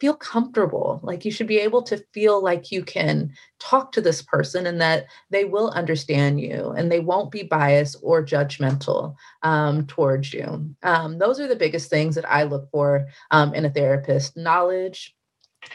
feel 0.00 0.14
comfortable. 0.14 1.00
Like 1.02 1.24
you 1.24 1.30
should 1.30 1.46
be 1.46 1.58
able 1.58 1.82
to 1.82 2.04
feel 2.12 2.42
like 2.42 2.70
you 2.70 2.82
can 2.84 3.32
talk 3.58 3.92
to 3.92 4.00
this 4.00 4.22
person 4.22 4.66
and 4.66 4.80
that 4.80 5.06
they 5.30 5.44
will 5.44 5.70
understand 5.70 6.40
you 6.40 6.70
and 6.76 6.90
they 6.90 7.00
won't 7.00 7.30
be 7.30 7.42
biased 7.42 7.96
or 8.02 8.24
judgmental 8.24 9.14
um, 9.42 9.86
towards 9.86 10.32
you. 10.32 10.74
Um, 10.82 11.18
those 11.18 11.40
are 11.40 11.48
the 11.48 11.56
biggest 11.56 11.90
things 11.90 12.14
that 12.14 12.30
I 12.30 12.44
look 12.44 12.70
for 12.70 13.08
um, 13.30 13.54
in 13.54 13.64
a 13.64 13.70
therapist 13.70 14.36
knowledge 14.36 15.14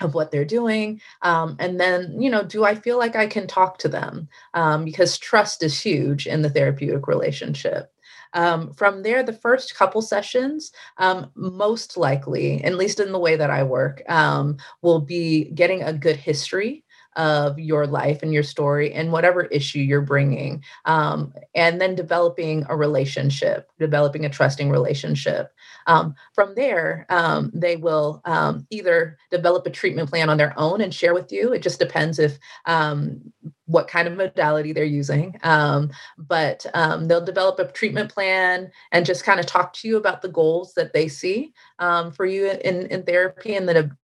of 0.01 0.13
what 0.13 0.31
they're 0.31 0.45
doing 0.45 0.99
um, 1.23 1.55
and 1.59 1.79
then 1.79 2.19
you 2.19 2.29
know 2.29 2.41
do 2.41 2.63
i 2.63 2.73
feel 2.73 2.97
like 2.97 3.17
i 3.17 3.27
can 3.27 3.45
talk 3.45 3.77
to 3.77 3.89
them 3.89 4.27
um, 4.53 4.86
because 4.86 5.17
trust 5.17 5.62
is 5.62 5.79
huge 5.79 6.25
in 6.25 6.41
the 6.41 6.49
therapeutic 6.49 7.05
relationship 7.05 7.92
Um, 8.34 8.74
from 8.74 9.04
there, 9.04 9.24
the 9.24 9.34
first 9.34 9.76
couple 9.76 10.02
sessions, 10.02 10.72
um, 10.98 11.32
most 11.36 11.98
likely, 11.98 12.63
at 12.63 12.76
least 12.76 13.00
in 13.00 13.12
the 13.12 13.19
way 13.19 13.36
that 13.36 13.50
I 13.50 13.63
work, 13.63 14.02
um, 14.10 14.58
will 14.82 15.00
be 15.02 15.46
getting 15.52 15.84
a 15.84 15.93
good 15.93 16.15
history 16.15 16.83
of 17.15 17.58
your 17.60 17.86
life 17.88 18.23
and 18.23 18.34
your 18.34 18.43
story 18.43 18.93
and 18.93 19.12
whatever 19.12 19.43
issue 19.45 19.80
you're 19.80 20.02
bringing 20.02 20.63
um, 20.86 21.34
and 21.56 21.80
then 21.80 21.95
developing 21.95 22.65
a 22.69 22.76
relationship 22.76 23.69
developing 23.80 24.26
a 24.26 24.30
trusting 24.30 24.69
relationship 24.69 25.52
um, 25.88 26.15
from 26.34 26.54
there 26.56 27.06
um, 27.10 27.52
they 27.54 27.76
will 27.76 28.21
um, 28.26 28.65
either 28.69 29.17
develop 29.32 29.65
a 29.65 29.69
treatment 29.69 30.10
plan 30.10 30.30
on 30.30 30.38
their 30.38 30.54
own 30.58 30.82
and 30.82 30.93
share 30.93 31.13
with 31.13 31.32
you 31.32 31.54
it 31.54 31.62
just 31.62 31.80
depends 31.80 32.19
if 32.19 32.38
um, 32.65 33.21
what 33.65 33.88
kind 33.88 34.08
of 34.08 34.15
modality 34.15 34.73
they're 34.73 34.84
using. 34.84 35.38
Um, 35.43 35.91
but 36.17 36.65
um, 36.73 37.08
they'll 37.08 37.23
develop 37.23 37.60
a 37.60 37.71
treatment 37.71 38.12
plan 38.12 38.71
and 38.91 39.06
just 39.06 39.23
kind 39.23 39.39
of 39.39 39.45
talk 39.45 39.73
to 39.73 39.88
you 39.88 39.97
about 39.97 40.21
the 40.21 40.30
goals 40.30 40.73
that 40.76 40.93
they 40.93 41.08
see 41.08 41.54
um, 41.80 42.12
for 42.12 42.26
you 42.26 42.49
in, 42.49 42.88
in 42.88 43.04
therapy 43.04 43.56
and 43.56 43.67
the, 43.67 43.95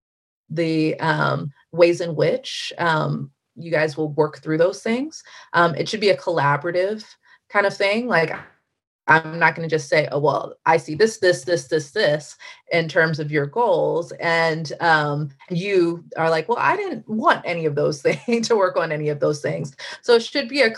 the 0.49 0.99
um, 0.99 1.51
ways 1.71 2.01
in 2.01 2.15
which 2.15 2.73
um, 2.77 3.31
you 3.55 3.71
guys 3.71 3.97
will 3.97 4.11
work 4.13 4.41
through 4.41 4.57
those 4.57 4.81
things. 4.81 5.23
Um, 5.53 5.75
it 5.75 5.87
should 5.87 5.99
be 5.99 6.09
a 6.09 6.17
collaborative 6.17 7.05
kind 7.49 7.65
of 7.65 7.75
thing. 7.75 8.07
Like 8.07 8.31
I'm 9.09 9.39
not 9.39 9.55
going 9.55 9.67
to 9.67 9.75
just 9.75 9.89
say, 9.89 10.07
oh, 10.11 10.19
well, 10.19 10.53
I 10.67 10.77
see 10.77 10.93
this, 10.93 11.17
this, 11.17 11.43
this, 11.43 11.67
this, 11.67 11.91
this 11.91 12.37
in 12.71 12.87
terms 12.87 13.19
of 13.19 13.31
your 13.31 13.47
goals. 13.47 14.11
And 14.19 14.71
um, 14.81 15.29
you 15.49 16.03
are 16.15 16.29
like, 16.29 16.47
well, 16.47 16.59
I 16.59 16.77
didn't 16.77 17.09
want 17.09 17.41
any 17.43 17.65
of 17.65 17.73
those 17.73 18.01
things 18.03 18.47
to 18.47 18.55
work 18.55 18.77
on 18.77 18.91
any 18.91 19.09
of 19.09 19.19
those 19.19 19.41
things. 19.41 19.75
So 20.01 20.13
it 20.13 20.23
should 20.23 20.47
be 20.47 20.61
a 20.61 20.69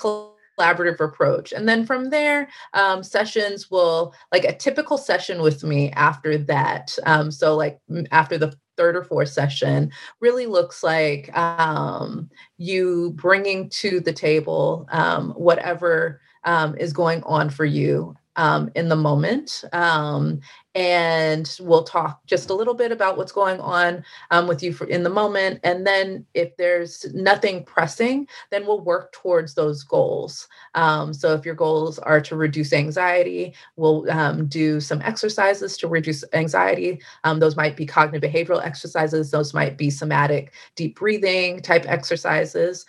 collaborative 0.61 0.99
approach. 0.99 1.51
And 1.51 1.67
then 1.67 1.85
from 1.85 2.09
there, 2.09 2.49
um, 2.73 3.03
sessions 3.03 3.69
will, 3.71 4.13
like 4.31 4.43
a 4.43 4.55
typical 4.55 4.97
session 4.97 5.41
with 5.41 5.63
me 5.63 5.91
after 5.91 6.37
that. 6.37 6.97
Um, 7.05 7.31
so, 7.31 7.55
like 7.55 7.79
after 8.11 8.37
the 8.37 8.53
third 8.77 8.95
or 8.95 9.03
fourth 9.03 9.29
session 9.29 9.91
really 10.21 10.45
looks 10.45 10.83
like 10.83 11.35
um, 11.37 12.29
you 12.57 13.11
bringing 13.15 13.69
to 13.69 13.99
the 13.99 14.13
table 14.13 14.87
um, 14.91 15.31
whatever 15.31 16.21
um, 16.45 16.75
is 16.77 16.93
going 16.93 17.21
on 17.23 17.49
for 17.49 17.65
you 17.65 18.15
um, 18.35 18.71
in 18.75 18.89
the 18.89 18.95
moment. 18.95 19.63
Um, 19.73 20.41
and 20.73 21.57
we'll 21.59 21.83
talk 21.83 22.25
just 22.25 22.49
a 22.49 22.53
little 22.53 22.73
bit 22.73 22.93
about 22.93 23.17
what's 23.17 23.33
going 23.33 23.59
on 23.59 24.05
um, 24.31 24.47
with 24.47 24.63
you 24.63 24.71
for, 24.71 24.85
in 24.87 25.03
the 25.03 25.09
moment. 25.09 25.59
And 25.63 25.85
then 25.85 26.25
if 26.33 26.55
there's 26.55 27.05
nothing 27.13 27.65
pressing, 27.65 28.25
then 28.51 28.65
we'll 28.65 28.79
work 28.79 29.11
towards 29.11 29.53
those 29.53 29.83
goals. 29.83 30.47
Um, 30.75 31.13
so 31.13 31.33
if 31.33 31.45
your 31.45 31.55
goals 31.55 31.99
are 31.99 32.21
to 32.21 32.37
reduce 32.37 32.71
anxiety, 32.71 33.53
we'll 33.75 34.09
um, 34.09 34.47
do 34.47 34.79
some 34.79 35.01
exercises 35.01 35.75
to 35.77 35.89
reduce 35.89 36.23
anxiety. 36.31 37.01
Um, 37.25 37.39
those 37.39 37.57
might 37.57 37.75
be 37.75 37.85
cognitive 37.85 38.31
behavioral 38.31 38.63
exercises, 38.63 39.29
those 39.31 39.53
might 39.53 39.77
be 39.77 39.89
somatic 39.89 40.53
deep 40.75 40.97
breathing 40.97 41.61
type 41.61 41.85
exercises 41.87 42.85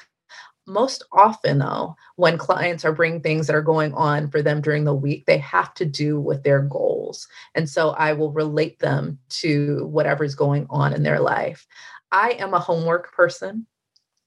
most 0.66 1.04
often 1.12 1.58
though 1.58 1.96
when 2.16 2.38
clients 2.38 2.84
are 2.84 2.92
bringing 2.92 3.20
things 3.20 3.46
that 3.46 3.56
are 3.56 3.62
going 3.62 3.92
on 3.94 4.30
for 4.30 4.42
them 4.42 4.60
during 4.60 4.84
the 4.84 4.94
week 4.94 5.26
they 5.26 5.38
have 5.38 5.74
to 5.74 5.84
do 5.84 6.20
with 6.20 6.42
their 6.42 6.62
goals. 6.62 7.26
And 7.54 7.68
so 7.68 7.90
i 7.90 8.12
will 8.12 8.32
relate 8.32 8.78
them 8.78 9.18
to 9.30 9.86
whatever's 9.86 10.34
going 10.34 10.66
on 10.70 10.92
in 10.92 11.02
their 11.02 11.20
life. 11.20 11.66
I 12.12 12.30
am 12.32 12.54
a 12.54 12.60
homework 12.60 13.12
person 13.12 13.66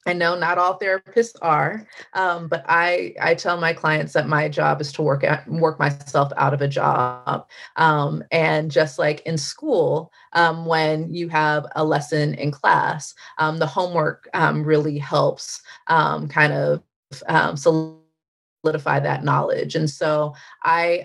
I 0.08 0.14
know 0.14 0.36
not 0.38 0.60
all 0.60 0.78
therapists 0.78 1.34
are, 1.42 1.88
um, 2.14 2.48
but 2.48 2.64
I 2.68 3.16
I 3.20 3.34
tell 3.34 3.58
my 3.60 3.74
clients 3.74 4.14
that 4.14 4.28
my 4.28 4.48
job 4.48 4.80
is 4.80 4.92
to 4.94 5.02
work 5.02 5.24
at 5.24 5.48
work 5.48 5.80
myself 5.80 6.32
out 6.38 6.54
of 6.54 6.62
a 6.62 6.68
job, 6.68 7.48
um, 7.78 8.24
and 8.32 8.70
just 8.70 9.00
like 9.00 9.22
in 9.22 9.38
school, 9.38 10.12
um, 10.34 10.68
when 10.68 11.12
you 11.12 11.28
have 11.30 11.66
a 11.76 11.84
lesson 11.84 12.36
in 12.36 12.52
class, 12.52 13.16
um, 13.40 13.58
the 13.58 13.66
homework 13.66 14.30
um, 14.36 14.64
really 14.64 15.00
helps 15.00 15.62
um, 15.88 16.28
kind 16.28 16.54
of 16.54 16.84
solidify 17.58 19.00
that 19.00 19.24
knowledge, 19.24 19.76
and 19.76 19.90
so 19.90 20.36
I 20.64 21.02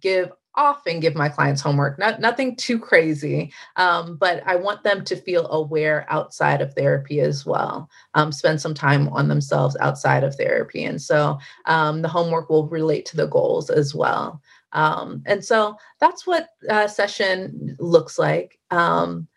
give 0.00 0.30
often 0.54 1.00
give 1.00 1.14
my 1.14 1.28
clients 1.28 1.60
homework, 1.60 1.98
not 1.98 2.20
nothing 2.20 2.56
too 2.56 2.78
crazy, 2.78 3.52
um, 3.76 4.16
but 4.16 4.42
I 4.46 4.56
want 4.56 4.82
them 4.82 5.04
to 5.04 5.16
feel 5.16 5.46
aware 5.48 6.06
outside 6.08 6.60
of 6.60 6.74
therapy 6.74 7.20
as 7.20 7.46
well. 7.46 7.88
Um, 8.14 8.32
spend 8.32 8.60
some 8.60 8.74
time 8.74 9.08
on 9.08 9.28
themselves 9.28 9.76
outside 9.80 10.24
of 10.24 10.34
therapy, 10.34 10.84
and 10.84 11.00
so 11.00 11.38
um, 11.66 12.02
the 12.02 12.08
homework 12.08 12.50
will 12.50 12.68
relate 12.68 13.06
to 13.06 13.16
the 13.16 13.26
goals 13.26 13.70
as 13.70 13.94
well. 13.94 14.40
Um, 14.72 15.22
and 15.26 15.44
so 15.44 15.76
that's 16.00 16.26
what 16.26 16.48
uh, 16.68 16.86
session 16.86 17.76
looks 17.78 18.18
like. 18.18 18.58
Um, 18.70 19.28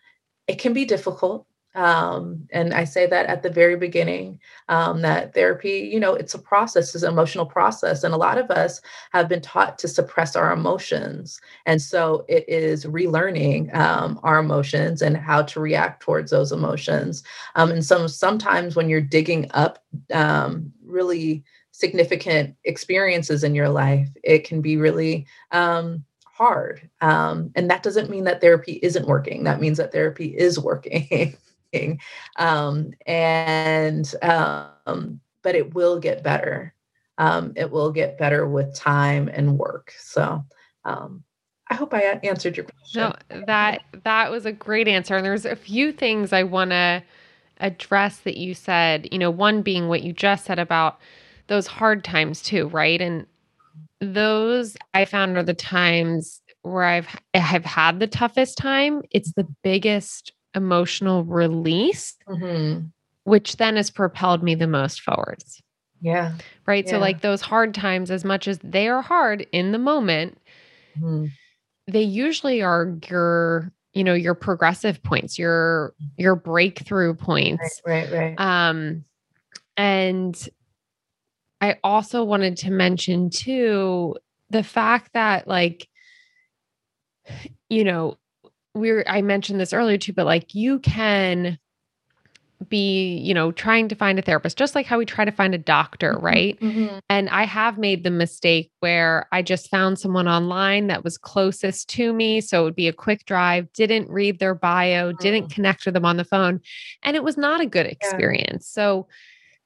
it 0.47 0.59
can 0.59 0.73
be 0.73 0.85
difficult. 0.85 1.47
Um, 1.75 2.47
and 2.51 2.73
I 2.73 2.83
say 2.83 3.07
that 3.07 3.25
at 3.25 3.41
the 3.43 3.49
very 3.49 3.75
beginning 3.75 4.39
um, 4.69 5.01
that 5.01 5.33
therapy, 5.33 5.89
you 5.91 5.99
know, 5.99 6.13
it's 6.13 6.33
a 6.33 6.39
process, 6.39 6.93
it's 6.93 7.03
an 7.03 7.11
emotional 7.11 7.45
process. 7.45 8.03
And 8.03 8.13
a 8.13 8.17
lot 8.17 8.37
of 8.37 8.51
us 8.51 8.81
have 9.11 9.27
been 9.27 9.41
taught 9.41 9.79
to 9.79 9.87
suppress 9.87 10.35
our 10.35 10.51
emotions. 10.51 11.41
And 11.65 11.81
so 11.81 12.25
it 12.29 12.45
is 12.47 12.85
relearning 12.85 13.73
um, 13.75 14.19
our 14.23 14.39
emotions 14.39 15.01
and 15.01 15.17
how 15.17 15.41
to 15.43 15.59
react 15.59 16.01
towards 16.01 16.31
those 16.31 16.51
emotions. 16.51 17.23
Um, 17.55 17.71
and 17.71 17.85
some 17.85 18.07
sometimes 18.07 18.75
when 18.75 18.89
you're 18.89 19.01
digging 19.01 19.49
up 19.51 19.83
um, 20.13 20.71
really 20.85 21.43
significant 21.71 22.55
experiences 22.65 23.43
in 23.43 23.55
your 23.55 23.69
life, 23.69 24.09
it 24.23 24.43
can 24.43 24.61
be 24.61 24.77
really 24.77 25.25
um, 25.51 26.03
hard. 26.25 26.87
Um, 27.01 27.51
and 27.55 27.69
that 27.69 27.83
doesn't 27.83 28.09
mean 28.09 28.23
that 28.25 28.41
therapy 28.41 28.79
isn't 28.83 29.07
working. 29.07 29.43
That 29.43 29.59
means 29.59 29.77
that 29.77 29.91
therapy 29.91 30.27
is 30.37 30.59
working. 30.59 31.35
um, 32.37 32.91
and 33.05 34.13
um, 34.21 35.19
but 35.41 35.55
it 35.55 35.73
will 35.73 35.99
get 35.99 36.23
better. 36.23 36.73
Um, 37.17 37.53
it 37.55 37.69
will 37.69 37.91
get 37.91 38.17
better 38.17 38.47
with 38.47 38.75
time 38.75 39.29
and 39.31 39.57
work. 39.57 39.93
So 39.99 40.43
um, 40.85 41.23
I 41.69 41.75
hope 41.75 41.93
I 41.93 42.19
answered 42.23 42.57
your 42.57 42.65
question. 42.65 43.13
No, 43.29 43.41
that 43.45 43.81
that 44.03 44.31
was 44.31 44.45
a 44.45 44.51
great 44.51 44.87
answer. 44.87 45.15
And 45.15 45.25
there's 45.25 45.45
a 45.45 45.55
few 45.55 45.91
things 45.91 46.33
I 46.33 46.43
want 46.43 46.71
to 46.71 47.03
address 47.59 48.19
that 48.19 48.37
you 48.37 48.53
said. 48.53 49.07
You 49.11 49.19
know, 49.19 49.31
one 49.31 49.61
being 49.61 49.87
what 49.87 50.03
you 50.03 50.13
just 50.13 50.45
said 50.45 50.59
about 50.59 50.99
those 51.47 51.67
hard 51.67 52.03
times 52.03 52.41
too, 52.41 52.67
right? 52.67 53.01
And 53.01 53.25
those 53.99 54.75
I 54.93 55.05
found 55.05 55.37
are 55.37 55.43
the 55.43 55.53
times 55.53 56.41
where 56.63 56.83
I've 56.83 57.07
I've 57.33 57.65
had 57.65 57.99
the 57.99 58.07
toughest 58.07 58.57
time. 58.57 59.03
It's 59.11 59.33
the 59.33 59.47
biggest 59.63 60.33
emotional 60.55 61.23
release, 61.23 62.15
mm-hmm. 62.27 62.85
which 63.23 63.57
then 63.57 63.75
has 63.75 63.89
propelled 63.89 64.43
me 64.43 64.55
the 64.55 64.67
most 64.67 65.01
forwards. 65.01 65.61
Yeah. 66.01 66.33
Right. 66.65 66.85
Yeah. 66.85 66.91
So, 66.91 66.99
like 66.99 67.21
those 67.21 67.41
hard 67.41 67.73
times, 67.73 68.11
as 68.11 68.25
much 68.25 68.47
as 68.47 68.59
they 68.59 68.89
are 68.89 69.01
hard 69.01 69.47
in 69.51 69.71
the 69.71 69.79
moment, 69.79 70.37
mm-hmm. 70.97 71.27
they 71.87 72.03
usually 72.03 72.61
are 72.61 72.97
your 73.09 73.71
you 73.93 74.03
know 74.03 74.13
your 74.13 74.33
progressive 74.33 75.01
points 75.03 75.37
your 75.37 75.93
your 76.17 76.35
breakthrough 76.35 77.13
points 77.13 77.81
right 77.85 78.11
right, 78.11 78.35
right. 78.37 78.39
um 78.39 79.05
and 79.77 80.49
i 81.61 81.77
also 81.83 82.23
wanted 82.23 82.57
to 82.57 82.71
mention 82.71 83.29
too 83.29 84.15
the 84.49 84.63
fact 84.63 85.11
that 85.13 85.47
like 85.47 85.87
you 87.69 87.83
know 87.83 88.17
we 88.73 88.89
are 88.91 89.03
I 89.07 89.21
mentioned 89.21 89.59
this 89.59 89.73
earlier 89.73 89.97
too, 89.97 90.13
but 90.13 90.25
like 90.25 90.55
you 90.55 90.79
can 90.79 91.57
be, 92.69 93.17
you 93.17 93.33
know, 93.33 93.51
trying 93.51 93.87
to 93.89 93.95
find 93.95 94.17
a 94.17 94.21
therapist, 94.21 94.57
just 94.57 94.75
like 94.75 94.85
how 94.85 94.97
we 94.97 95.05
try 95.05 95.25
to 95.25 95.31
find 95.31 95.53
a 95.53 95.57
doctor, 95.57 96.13
mm-hmm, 96.13 96.25
right? 96.25 96.59
Mm-hmm. 96.59 96.97
And 97.09 97.29
I 97.29 97.43
have 97.43 97.77
made 97.77 98.03
the 98.03 98.09
mistake 98.09 98.71
where 98.79 99.27
I 99.31 99.41
just 99.41 99.69
found 99.69 99.99
someone 99.99 100.27
online 100.27 100.87
that 100.87 101.03
was 101.03 101.17
closest 101.17 101.89
to 101.89 102.13
me. 102.13 102.41
So 102.41 102.61
it 102.61 102.63
would 102.63 102.75
be 102.75 102.87
a 102.87 102.93
quick 102.93 103.25
drive, 103.25 103.71
didn't 103.73 104.09
read 104.09 104.39
their 104.39 104.55
bio, 104.55 105.09
mm-hmm. 105.09 105.21
didn't 105.21 105.49
connect 105.51 105.85
with 105.85 105.93
them 105.93 106.05
on 106.05 106.17
the 106.17 106.25
phone. 106.25 106.61
And 107.03 107.15
it 107.15 107.23
was 107.23 107.37
not 107.37 107.61
a 107.61 107.65
good 107.65 107.85
experience. 107.85 108.71
Yeah. 108.75 108.81
So 108.81 109.07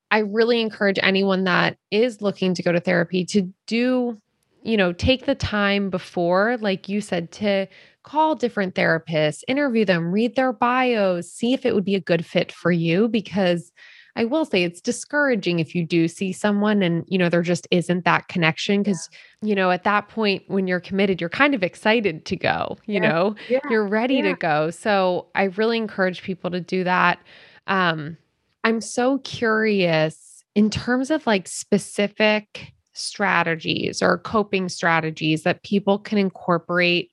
I 0.10 0.20
really 0.20 0.62
encourage 0.62 1.00
anyone 1.02 1.43
that 1.43 1.78
is 1.91 2.22
looking 2.22 2.54
to 2.54 2.63
go 2.63 2.72
to 2.72 2.80
therapy 2.80 3.26
to 3.26 3.54
do, 3.67 4.22
you 4.67 4.75
know, 4.75 4.91
take 4.91 5.25
the 5.25 5.34
time 5.34 5.89
before, 5.89 6.58
like 6.60 6.89
you 6.89 6.99
said, 6.99 7.32
to 7.32 7.67
call 8.03 8.36
different 8.36 8.75
therapists, 8.75 9.41
interview 9.47 9.86
them, 9.86 10.12
read 10.12 10.36
their 10.36 10.51
bios, 10.51 11.32
see 11.32 11.53
if 11.53 11.65
it 11.65 11.73
would 11.73 11.86
be 11.86 11.95
a 11.95 12.01
good 12.01 12.25
fit 12.25 12.51
for 12.51 12.69
you 12.69 13.08
because 13.08 13.71
I 14.17 14.25
will 14.25 14.43
say 14.43 14.63
it's 14.63 14.82
discouraging 14.82 15.60
if 15.60 15.73
you 15.73 15.86
do 15.86 16.08
see 16.08 16.34
someone 16.34 16.82
and 16.82 17.06
you 17.08 17.17
know 17.17 17.30
there 17.30 17.43
just 17.43 17.67
isn't 17.69 18.03
that 18.06 18.27
connection 18.27 18.82
because 18.82 19.10
you 19.43 19.53
know 19.53 19.69
at 19.69 19.84
that 19.84 20.10
point 20.10 20.43
when 20.47 20.65
you're 20.67 20.80
committed 20.80 21.21
you're 21.21 21.30
kind 21.30 21.53
of 21.53 21.63
excited 21.63 22.25
to 22.25 22.36
go, 22.36 22.77
you 22.88 22.95
yeah. 22.95 23.10
know. 23.10 23.36
Yeah. 23.47 23.60
You're 23.69 23.88
ready 23.88 24.15
yeah. 24.15 24.23
to 24.23 24.34
go. 24.34 24.69
So 24.71 25.27
I 25.36 25.43
really 25.43 25.77
encourage 25.77 26.23
people 26.23 26.51
to 26.51 26.60
do 26.60 26.84
that. 26.84 27.19
Um 27.67 28.17
I'm 28.65 28.82
so 28.82 29.19
curious 29.19 30.43
in 30.56 30.69
terms 30.71 31.10
of 31.10 31.25
like 31.25 31.47
specific 31.47 32.73
strategies 32.97 34.01
or 34.01 34.17
coping 34.17 34.69
strategies 34.69 35.43
that 35.43 35.63
people 35.63 35.99
can 35.99 36.17
incorporate 36.17 37.12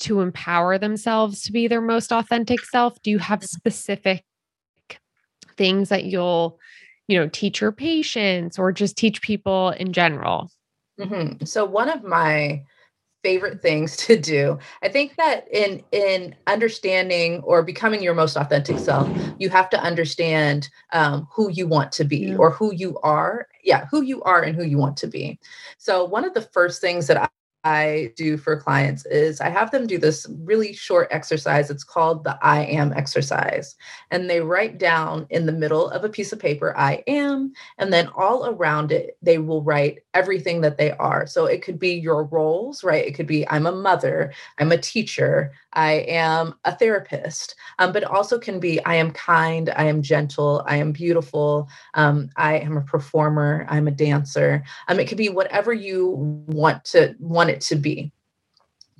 to 0.00 0.20
empower 0.20 0.78
themselves 0.78 1.42
to 1.42 1.52
be 1.52 1.66
their 1.66 1.80
most 1.80 2.12
authentic 2.12 2.64
self? 2.64 3.00
Do 3.02 3.10
you 3.10 3.18
have 3.18 3.44
specific 3.44 4.24
things 5.56 5.88
that 5.88 6.04
you'll, 6.04 6.58
you 7.08 7.18
know, 7.18 7.28
teach 7.28 7.60
your 7.60 7.72
patients 7.72 8.58
or 8.58 8.72
just 8.72 8.96
teach 8.96 9.22
people 9.22 9.70
in 9.70 9.92
general? 9.92 10.50
Mm-hmm. 11.00 11.44
So, 11.44 11.64
one 11.64 11.88
of 11.88 12.04
my 12.04 12.62
favorite 13.22 13.60
things 13.60 13.96
to 14.06 14.16
do 14.16 14.58
i 14.82 14.88
think 14.88 15.16
that 15.16 15.46
in 15.52 15.82
in 15.92 16.34
understanding 16.46 17.40
or 17.40 17.62
becoming 17.62 18.02
your 18.02 18.14
most 18.14 18.36
authentic 18.36 18.78
self 18.78 19.08
you 19.38 19.48
have 19.48 19.68
to 19.68 19.80
understand 19.80 20.68
um, 20.92 21.26
who 21.32 21.50
you 21.50 21.66
want 21.66 21.90
to 21.90 22.04
be 22.04 22.18
yeah. 22.18 22.36
or 22.36 22.50
who 22.50 22.72
you 22.72 22.98
are 23.02 23.48
yeah 23.68 23.86
who 23.90 24.02
you 24.02 24.22
are 24.22 24.42
and 24.42 24.56
who 24.56 24.64
you 24.64 24.78
want 24.78 24.96
to 24.96 25.06
be. 25.06 25.38
So 25.76 26.04
one 26.04 26.24
of 26.24 26.34
the 26.34 26.40
first 26.40 26.80
things 26.80 27.06
that 27.06 27.30
I, 27.68 28.12
do 28.16 28.38
for 28.38 28.58
clients 28.58 29.04
is 29.06 29.40
I 29.40 29.50
have 29.50 29.70
them 29.70 29.86
do 29.86 29.98
this 29.98 30.26
really 30.40 30.72
short 30.72 31.08
exercise. 31.10 31.70
It's 31.70 31.84
called 31.84 32.24
the 32.24 32.38
I 32.42 32.64
am 32.64 32.94
exercise. 32.94 33.76
And 34.10 34.28
they 34.28 34.40
write 34.40 34.78
down 34.78 35.26
in 35.28 35.44
the 35.44 35.52
middle 35.52 35.90
of 35.90 36.02
a 36.02 36.08
piece 36.08 36.32
of 36.32 36.38
paper, 36.38 36.76
I 36.76 37.02
am, 37.06 37.52
and 37.76 37.92
then 37.92 38.08
all 38.16 38.46
around 38.46 38.90
it, 38.90 39.18
they 39.20 39.36
will 39.36 39.62
write 39.62 39.98
everything 40.14 40.62
that 40.62 40.78
they 40.78 40.92
are. 40.92 41.26
So 41.26 41.44
it 41.44 41.62
could 41.62 41.78
be 41.78 41.92
your 41.92 42.24
roles, 42.24 42.82
right? 42.82 43.06
It 43.06 43.14
could 43.14 43.26
be 43.26 43.46
I'm 43.48 43.66
a 43.66 43.72
mother, 43.72 44.32
I'm 44.58 44.72
a 44.72 44.78
teacher, 44.78 45.52
I 45.74 45.92
am 46.08 46.54
a 46.64 46.74
therapist, 46.74 47.54
um, 47.78 47.92
but 47.92 48.04
also 48.04 48.38
can 48.38 48.58
be 48.58 48.82
I 48.84 48.94
am 48.94 49.10
kind, 49.10 49.70
I 49.76 49.84
am 49.84 50.02
gentle, 50.02 50.64
I 50.66 50.76
am 50.76 50.92
beautiful, 50.92 51.68
um, 51.94 52.30
I 52.36 52.58
am 52.58 52.76
a 52.76 52.82
performer, 52.82 53.66
I'm 53.68 53.88
a 53.88 53.92
dancer. 53.92 54.64
Um, 54.88 54.98
it 54.98 55.06
could 55.06 55.18
be 55.18 55.28
whatever 55.28 55.72
you 55.72 56.14
want 56.48 56.84
to 56.86 57.14
want 57.18 57.50
it 57.50 57.57
to 57.62 57.76
be. 57.76 58.12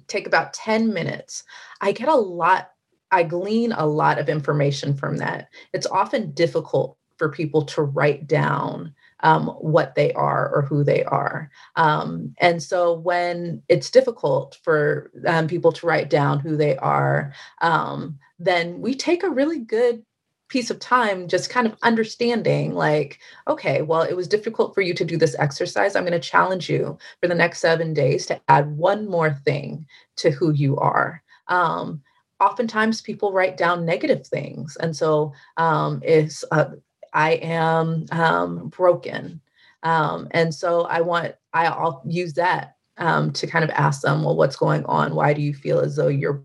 Take 0.07 0.27
about 0.27 0.53
10 0.55 0.93
minutes. 0.93 1.45
I 1.81 1.93
get 1.93 2.09
a 2.09 2.15
lot, 2.15 2.73
I 3.11 3.23
glean 3.23 3.73
a 3.73 3.87
lot 3.87 4.19
of 4.19 4.29
information 4.29 4.97
from 4.97 5.19
that. 5.19 5.49
It's 5.73 5.87
often 5.87 6.33
difficult 6.33 6.97
for 7.17 7.29
people 7.29 7.65
to 7.65 7.83
write 7.83 8.27
down 8.27 8.95
um, 9.21 9.49
what 9.49 9.95
they 9.97 10.13
are 10.13 10.49
or 10.55 10.63
who 10.63 10.85
they 10.85 11.03
are. 11.05 11.51
Um, 11.77 12.35
and 12.39 12.63
so 12.63 12.95
when 12.95 13.63
it's 13.69 13.91
difficult 13.91 14.59
for 14.63 15.11
um, 15.27 15.49
people 15.49 15.73
to 15.73 15.87
write 15.87 16.09
down 16.09 16.39
who 16.39 16.57
they 16.57 16.77
are, 16.77 17.35
um, 17.61 18.19
then 18.39 18.81
we 18.81 18.95
take 18.95 19.25
a 19.25 19.31
really 19.31 19.59
good 19.59 20.05
piece 20.49 20.71
of 20.71 20.79
time 20.79 21.29
just 21.29 21.51
kind 21.51 21.67
of 21.67 21.77
understanding 21.83 22.75
like 22.75 23.19
okay 23.47 23.83
well 23.83 24.03
it 24.03 24.17
was 24.17 24.27
difficult 24.27 24.75
for 24.75 24.81
you 24.81 24.95
to 24.95 25.05
do 25.05 25.17
this 25.17 25.37
exercise 25.39 25.95
i'm 25.95 26.05
going 26.05 26.13
to 26.13 26.19
challenge 26.19 26.69
you 26.71 26.97
for 27.21 27.29
the 27.29 27.35
next 27.35 27.61
seven 27.61 27.93
days 27.93 28.27
to 28.27 28.41
add 28.49 28.77
one 28.77 29.09
more 29.09 29.33
thing 29.45 29.87
to 30.17 30.31
who 30.31 30.53
you 30.53 30.77
are 30.79 31.23
um, 31.49 32.03
oftentimes 32.41 33.01
people 33.01 33.33
write 33.33 33.57
down 33.57 33.85
negative 33.85 34.27
things 34.27 34.77
and 34.77 34.97
so 34.97 35.33
um, 35.57 36.01
is 36.05 36.45
uh, 36.51 36.67
I 37.13 37.33
am 37.33 38.07
um, 38.11 38.69
broken. 38.69 39.41
Um, 39.83 40.29
and 40.33 40.55
so 40.55 40.83
I 40.83 41.01
want, 41.01 41.35
I'll 41.53 42.03
use 42.07 42.35
that 42.35 42.77
um, 42.97 43.33
to 43.33 43.47
kind 43.47 43.65
of 43.65 43.71
ask 43.71 44.03
them, 44.03 44.23
well, 44.25 44.37
what's 44.37 44.57
going 44.57 44.85
on? 44.87 45.15
Why 45.15 45.33
do 45.33 45.41
you 45.41 45.55
feel 45.55 45.81
as 45.81 45.97
though 45.97 46.09
you're 46.09 46.45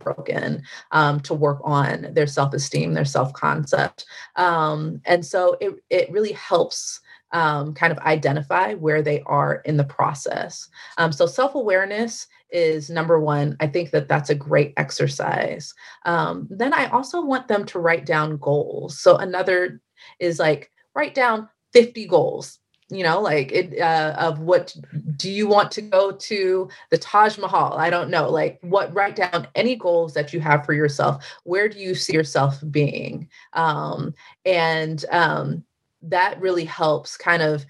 broken 0.00 0.62
um, 0.90 1.20
to 1.20 1.34
work 1.34 1.60
on 1.62 2.08
their 2.12 2.26
self-esteem 2.26 2.94
their 2.94 3.04
self-concept 3.04 4.04
um, 4.36 5.00
and 5.04 5.24
so 5.24 5.56
it, 5.60 5.74
it 5.90 6.10
really 6.10 6.32
helps 6.32 7.00
um, 7.32 7.72
kind 7.74 7.92
of 7.92 7.98
identify 8.00 8.74
where 8.74 9.02
they 9.02 9.22
are 9.26 9.62
in 9.64 9.76
the 9.76 9.84
process 9.84 10.68
um, 10.98 11.12
so 11.12 11.26
self-awareness 11.26 12.26
is 12.52 12.90
number 12.90 13.20
one. 13.20 13.56
I 13.60 13.66
think 13.66 13.90
that 13.90 14.08
that's 14.08 14.30
a 14.30 14.34
great 14.34 14.72
exercise. 14.76 15.74
Um, 16.04 16.46
then 16.50 16.72
I 16.72 16.86
also 16.90 17.20
want 17.24 17.48
them 17.48 17.64
to 17.66 17.78
write 17.78 18.06
down 18.06 18.38
goals. 18.38 18.98
So 18.98 19.16
another 19.16 19.80
is 20.18 20.38
like 20.38 20.70
write 20.94 21.14
down 21.14 21.48
50 21.72 22.06
goals 22.06 22.58
you 22.90 23.04
know 23.04 23.20
like 23.20 23.52
it 23.52 23.78
uh, 23.80 24.14
of 24.18 24.40
what 24.40 24.74
do 25.16 25.30
you 25.30 25.46
want 25.46 25.70
to 25.72 25.82
go 25.82 26.12
to 26.12 26.68
the 26.90 26.98
taj 26.98 27.38
mahal? 27.38 27.74
I 27.78 27.90
don't 27.90 28.10
know 28.10 28.28
like 28.28 28.58
what 28.62 28.94
write 28.94 29.16
down 29.16 29.46
any 29.54 29.76
goals 29.76 30.14
that 30.14 30.32
you 30.32 30.40
have 30.40 30.66
for 30.66 30.72
yourself. 30.72 31.24
Where 31.44 31.68
do 31.68 31.78
you 31.78 31.94
see 31.94 32.12
yourself 32.14 32.62
being? 32.70 33.28
Um, 33.52 34.14
and 34.44 35.04
um, 35.10 35.64
that 36.02 36.40
really 36.40 36.64
helps 36.64 37.16
kind 37.16 37.42
of 37.42 37.64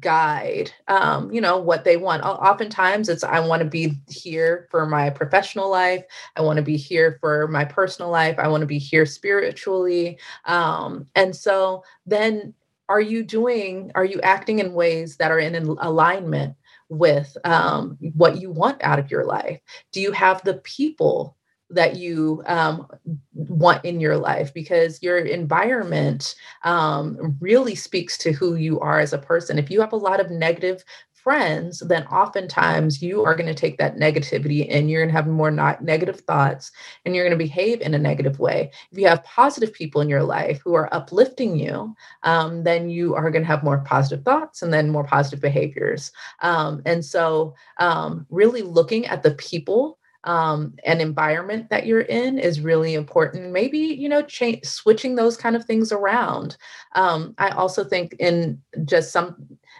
guide 0.00 0.70
um, 0.86 1.30
you 1.32 1.40
know 1.40 1.58
what 1.58 1.84
they 1.84 1.96
want. 1.96 2.22
Oftentimes 2.22 3.08
it's 3.08 3.24
i 3.24 3.40
want 3.40 3.62
to 3.62 3.68
be 3.68 3.98
here 4.08 4.68
for 4.70 4.86
my 4.86 5.10
professional 5.10 5.70
life. 5.70 6.04
I 6.36 6.42
want 6.42 6.58
to 6.58 6.62
be 6.62 6.76
here 6.76 7.18
for 7.20 7.48
my 7.48 7.64
personal 7.64 8.10
life. 8.10 8.38
I 8.38 8.48
want 8.48 8.60
to 8.62 8.66
be 8.66 8.78
here 8.78 9.06
spiritually. 9.06 10.18
Um, 10.44 11.06
and 11.14 11.34
so 11.34 11.82
then 12.06 12.54
are 12.88 13.00
you 13.00 13.22
doing 13.22 13.90
are 13.94 14.04
you 14.04 14.20
acting 14.22 14.58
in 14.58 14.74
ways 14.74 15.16
that 15.16 15.30
are 15.30 15.38
in 15.38 15.54
alignment 15.54 16.54
with 16.88 17.36
um, 17.44 17.96
what 18.14 18.40
you 18.40 18.50
want 18.50 18.82
out 18.82 18.98
of 18.98 19.10
your 19.10 19.24
life 19.24 19.60
do 19.92 20.00
you 20.00 20.12
have 20.12 20.42
the 20.42 20.54
people 20.54 21.36
that 21.72 21.96
you 21.96 22.42
um, 22.46 22.86
want 23.34 23.84
in 23.84 23.98
your 24.00 24.16
life 24.16 24.52
because 24.54 25.02
your 25.02 25.18
environment 25.18 26.34
um, 26.64 27.36
really 27.40 27.74
speaks 27.74 28.16
to 28.18 28.32
who 28.32 28.54
you 28.56 28.78
are 28.80 29.00
as 29.00 29.12
a 29.12 29.18
person. 29.18 29.58
If 29.58 29.70
you 29.70 29.80
have 29.80 29.92
a 29.92 29.96
lot 29.96 30.20
of 30.20 30.30
negative 30.30 30.84
friends, 31.22 31.80
then 31.80 32.06
oftentimes 32.06 33.02
you 33.02 33.24
are 33.24 33.34
going 33.34 33.46
to 33.46 33.54
take 33.54 33.78
that 33.78 33.96
negativity 33.96 34.66
and 34.68 34.90
you're 34.90 35.02
going 35.02 35.10
to 35.10 35.16
have 35.16 35.26
more 35.26 35.50
not 35.50 35.82
negative 35.82 36.20
thoughts 36.20 36.72
and 37.04 37.14
you're 37.14 37.24
going 37.24 37.38
to 37.38 37.44
behave 37.44 37.80
in 37.80 37.94
a 37.94 37.98
negative 37.98 38.38
way. 38.38 38.70
If 38.90 38.98
you 38.98 39.06
have 39.06 39.24
positive 39.24 39.72
people 39.72 40.00
in 40.00 40.08
your 40.08 40.22
life 40.22 40.60
who 40.64 40.74
are 40.74 40.92
uplifting 40.94 41.56
you, 41.56 41.94
um, 42.22 42.64
then 42.64 42.90
you 42.90 43.14
are 43.14 43.30
going 43.30 43.42
to 43.42 43.48
have 43.48 43.64
more 43.64 43.78
positive 43.78 44.24
thoughts 44.24 44.62
and 44.62 44.72
then 44.72 44.90
more 44.90 45.04
positive 45.04 45.40
behaviors. 45.40 46.12
Um, 46.40 46.82
and 46.86 47.04
so, 47.04 47.54
um, 47.78 48.26
really 48.30 48.62
looking 48.62 49.06
at 49.06 49.22
the 49.22 49.32
people 49.32 49.98
um, 50.24 50.74
an 50.84 51.00
environment 51.00 51.68
that 51.70 51.86
you're 51.86 52.02
in 52.02 52.38
is 52.38 52.60
really 52.60 52.94
important. 52.94 53.50
Maybe 53.52 53.78
you 53.78 54.08
know, 54.08 54.22
change 54.22 54.64
switching 54.64 55.16
those 55.16 55.36
kind 55.36 55.56
of 55.56 55.64
things 55.64 55.90
around. 55.90 56.56
Um, 56.94 57.34
I 57.38 57.50
also 57.50 57.84
think 57.84 58.14
in 58.18 58.60
just 58.84 59.12
some, 59.12 59.36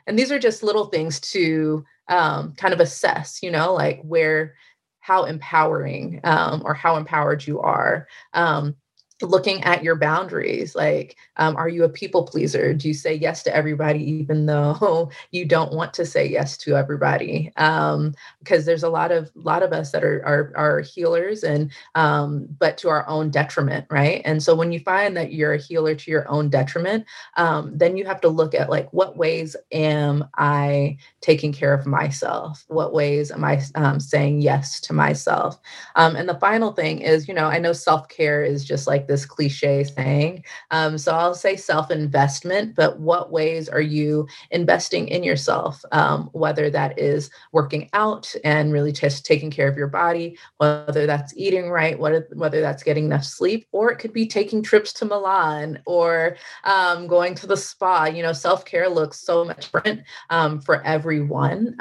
and 0.06 0.18
these 0.18 0.32
are 0.32 0.38
just 0.38 0.62
little 0.62 0.86
things 0.86 1.20
to 1.20 1.84
um, 2.08 2.54
kind 2.54 2.74
of 2.74 2.80
assess. 2.80 3.42
You 3.42 3.50
know, 3.50 3.72
like 3.74 4.00
where 4.02 4.54
how 5.00 5.24
empowering 5.24 6.20
um, 6.24 6.62
or 6.64 6.74
how 6.74 6.96
empowered 6.96 7.46
you 7.46 7.60
are. 7.60 8.06
Um, 8.34 8.76
looking 9.22 9.62
at 9.64 9.82
your 9.82 9.96
boundaries 9.96 10.74
like 10.74 11.16
um, 11.36 11.56
are 11.56 11.68
you 11.68 11.84
a 11.84 11.88
people 11.88 12.24
pleaser? 12.24 12.74
Do 12.74 12.88
you 12.88 12.94
say 12.94 13.14
yes 13.14 13.42
to 13.44 13.54
everybody 13.54 14.02
even 14.10 14.46
though 14.46 15.10
you 15.30 15.44
don't 15.44 15.72
want 15.72 15.94
to 15.94 16.04
say 16.06 16.26
yes 16.28 16.56
to 16.58 16.76
everybody? 16.76 17.52
Um, 17.56 18.14
because 18.40 18.66
there's 18.66 18.82
a 18.82 18.88
lot 18.88 19.12
of 19.12 19.30
lot 19.34 19.62
of 19.62 19.72
us 19.72 19.92
that 19.92 20.04
are 20.04 20.24
are, 20.26 20.52
are 20.56 20.80
healers 20.80 21.42
and 21.42 21.70
um, 21.94 22.46
but 22.58 22.76
to 22.78 22.88
our 22.88 23.08
own 23.08 23.30
detriment 23.30 23.86
right? 23.90 24.22
And 24.24 24.42
so 24.42 24.54
when 24.54 24.72
you 24.72 24.80
find 24.80 25.16
that 25.16 25.32
you're 25.32 25.54
a 25.54 25.58
healer 25.58 25.94
to 25.94 26.10
your 26.10 26.28
own 26.28 26.50
detriment 26.50 27.06
um, 27.36 27.76
then 27.76 27.96
you 27.96 28.04
have 28.04 28.20
to 28.22 28.28
look 28.28 28.54
at 28.54 28.70
like 28.70 28.92
what 28.92 29.16
ways 29.16 29.56
am 29.72 30.24
i 30.36 30.96
taking 31.20 31.52
care 31.52 31.72
of 31.72 31.86
myself? 31.86 32.64
What 32.68 32.92
ways 32.92 33.30
am 33.30 33.44
i 33.44 33.62
um, 33.74 34.00
saying 34.00 34.40
yes 34.40 34.80
to 34.82 34.92
myself? 34.92 35.58
Um, 35.96 36.16
and 36.16 36.28
the 36.28 36.38
final 36.38 36.72
thing 36.72 37.00
is 37.00 37.28
you 37.28 37.34
know 37.34 37.46
i 37.46 37.58
know 37.58 37.72
self-care 37.72 38.44
is 38.44 38.64
just 38.64 38.86
like 38.86 39.06
this 39.12 39.26
cliche 39.26 39.84
saying. 39.84 40.42
Um, 40.70 40.96
so 40.96 41.12
I'll 41.12 41.34
say 41.34 41.56
self 41.56 41.90
investment, 41.90 42.74
but 42.74 42.98
what 42.98 43.30
ways 43.30 43.68
are 43.68 43.80
you 43.80 44.26
investing 44.50 45.08
in 45.08 45.22
yourself? 45.22 45.84
Um, 45.92 46.30
whether 46.32 46.70
that 46.70 46.98
is 46.98 47.30
working 47.52 47.90
out 47.92 48.34
and 48.42 48.72
really 48.72 48.92
just 48.92 49.26
taking 49.26 49.50
care 49.50 49.68
of 49.68 49.76
your 49.76 49.88
body, 49.88 50.38
whether 50.56 51.06
that's 51.06 51.36
eating 51.36 51.68
right, 51.68 51.98
whether 51.98 52.60
that's 52.60 52.82
getting 52.82 53.04
enough 53.04 53.24
sleep, 53.24 53.66
or 53.72 53.92
it 53.92 53.98
could 53.98 54.14
be 54.14 54.26
taking 54.26 54.62
trips 54.62 54.94
to 54.94 55.04
Milan 55.04 55.82
or 55.84 56.36
um, 56.64 57.06
going 57.06 57.34
to 57.34 57.46
the 57.46 57.56
spa. 57.56 58.06
You 58.06 58.22
know, 58.22 58.32
self 58.32 58.64
care 58.64 58.88
looks 58.88 59.20
so 59.20 59.44
much 59.44 59.70
different 59.72 60.02
um, 60.30 60.60
for 60.60 60.82
everyone. 60.84 61.76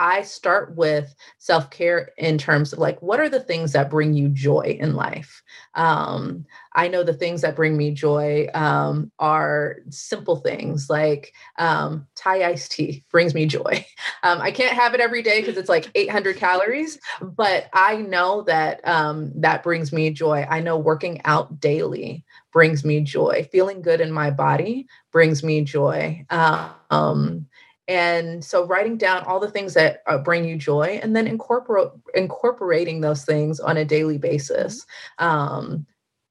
I 0.00 0.22
start 0.22 0.74
with 0.76 1.14
self 1.38 1.70
care 1.70 2.10
in 2.16 2.38
terms 2.38 2.72
of 2.72 2.78
like, 2.78 3.00
what 3.02 3.20
are 3.20 3.28
the 3.28 3.38
things 3.38 3.72
that 3.72 3.90
bring 3.90 4.14
you 4.14 4.30
joy 4.30 4.78
in 4.80 4.94
life? 4.94 5.42
Um, 5.74 6.46
I 6.74 6.88
know 6.88 7.02
the 7.04 7.12
things 7.12 7.42
that 7.42 7.54
bring 7.54 7.76
me 7.76 7.90
joy 7.90 8.48
um, 8.54 9.12
are 9.18 9.76
simple 9.90 10.36
things 10.36 10.88
like 10.88 11.34
um, 11.58 12.06
Thai 12.16 12.44
iced 12.44 12.72
tea 12.72 13.04
brings 13.10 13.34
me 13.34 13.44
joy. 13.44 13.84
Um, 14.22 14.40
I 14.40 14.50
can't 14.52 14.74
have 14.74 14.94
it 14.94 15.00
every 15.00 15.22
day 15.22 15.40
because 15.40 15.58
it's 15.58 15.68
like 15.68 15.90
800 15.94 16.36
calories, 16.36 16.98
but 17.20 17.68
I 17.74 17.96
know 17.96 18.42
that 18.42 18.86
um, 18.88 19.32
that 19.36 19.62
brings 19.62 19.92
me 19.92 20.10
joy. 20.10 20.46
I 20.48 20.60
know 20.60 20.78
working 20.78 21.20
out 21.24 21.60
daily 21.60 22.24
brings 22.52 22.84
me 22.84 23.00
joy. 23.00 23.46
Feeling 23.52 23.82
good 23.82 24.00
in 24.00 24.10
my 24.10 24.30
body 24.30 24.86
brings 25.12 25.42
me 25.42 25.62
joy. 25.62 26.24
Um, 26.30 27.46
and 27.90 28.44
so 28.44 28.64
writing 28.64 28.96
down 28.96 29.24
all 29.24 29.40
the 29.40 29.50
things 29.50 29.74
that 29.74 30.04
uh, 30.06 30.16
bring 30.16 30.44
you 30.44 30.56
joy 30.56 31.00
and 31.02 31.16
then 31.16 31.26
incorporate 31.26 31.88
incorporating 32.14 33.00
those 33.00 33.24
things 33.24 33.58
on 33.58 33.76
a 33.76 33.84
daily 33.84 34.16
basis. 34.16 34.86
Um, 35.18 35.86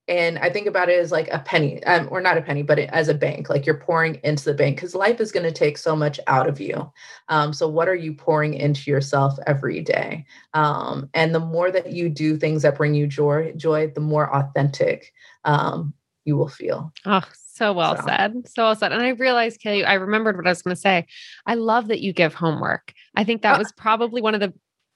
and 0.07 0.39
i 0.39 0.49
think 0.49 0.65
about 0.65 0.89
it 0.89 0.97
as 0.97 1.11
like 1.11 1.27
a 1.31 1.39
penny 1.39 1.83
um, 1.83 2.07
or 2.09 2.19
not 2.19 2.37
a 2.37 2.41
penny 2.41 2.63
but 2.63 2.79
as 2.79 3.09
a 3.09 3.13
bank 3.13 3.47
like 3.47 3.65
you're 3.65 3.77
pouring 3.77 4.19
into 4.23 4.45
the 4.45 4.53
bank 4.53 4.75
because 4.75 4.95
life 4.95 5.21
is 5.21 5.31
going 5.31 5.45
to 5.45 5.51
take 5.51 5.77
so 5.77 5.95
much 5.95 6.19
out 6.25 6.49
of 6.49 6.59
you. 6.59 6.91
Um, 7.27 7.53
so 7.53 7.67
what 7.67 7.87
are 7.87 7.95
you 7.95 8.13
pouring 8.13 8.55
into 8.55 8.89
yourself 8.89 9.37
every 9.45 9.81
day? 9.81 10.25
Um, 10.55 11.09
and 11.13 11.35
the 11.35 11.39
more 11.39 11.69
that 11.69 11.91
you 11.91 12.09
do 12.09 12.37
things 12.37 12.63
that 12.63 12.77
bring 12.77 12.95
you 12.95 13.05
joy 13.05 13.53
joy 13.55 13.91
the 13.93 14.01
more 14.01 14.33
authentic 14.33 15.13
um, 15.45 15.93
you 16.29 16.37
will 16.37 16.47
feel 16.47 16.91
oh 17.05 17.23
so 17.33 17.73
well 17.73 17.97
so. 17.97 18.03
said 18.05 18.33
so 18.47 18.63
well 18.63 18.75
said 18.75 18.91
and 18.91 19.01
i 19.01 19.09
realized 19.09 19.59
kelly 19.59 19.83
i 19.83 19.93
remembered 19.93 20.37
what 20.37 20.47
i 20.47 20.49
was 20.49 20.61
going 20.61 20.75
to 20.75 20.79
say 20.79 21.05
i 21.45 21.55
love 21.55 21.87
that 21.87 21.99
you 21.99 22.13
give 22.13 22.33
homework 22.33 22.93
i 23.15 23.23
think 23.23 23.41
that 23.41 23.55
uh 23.55 23.59
was 23.59 23.71
probably 23.73 24.21
one 24.21 24.33
of 24.33 24.39
the 24.39 24.53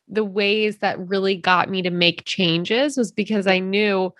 the 0.07 0.23
ways 0.23 0.77
that 0.77 0.99
really 0.99 1.35
got 1.35 1.69
me 1.69 1.81
to 1.81 1.89
make 1.89 2.23
changes 2.25 2.95
was 2.97 3.11
because 3.11 3.47
i 3.47 3.59
knew 3.59 4.13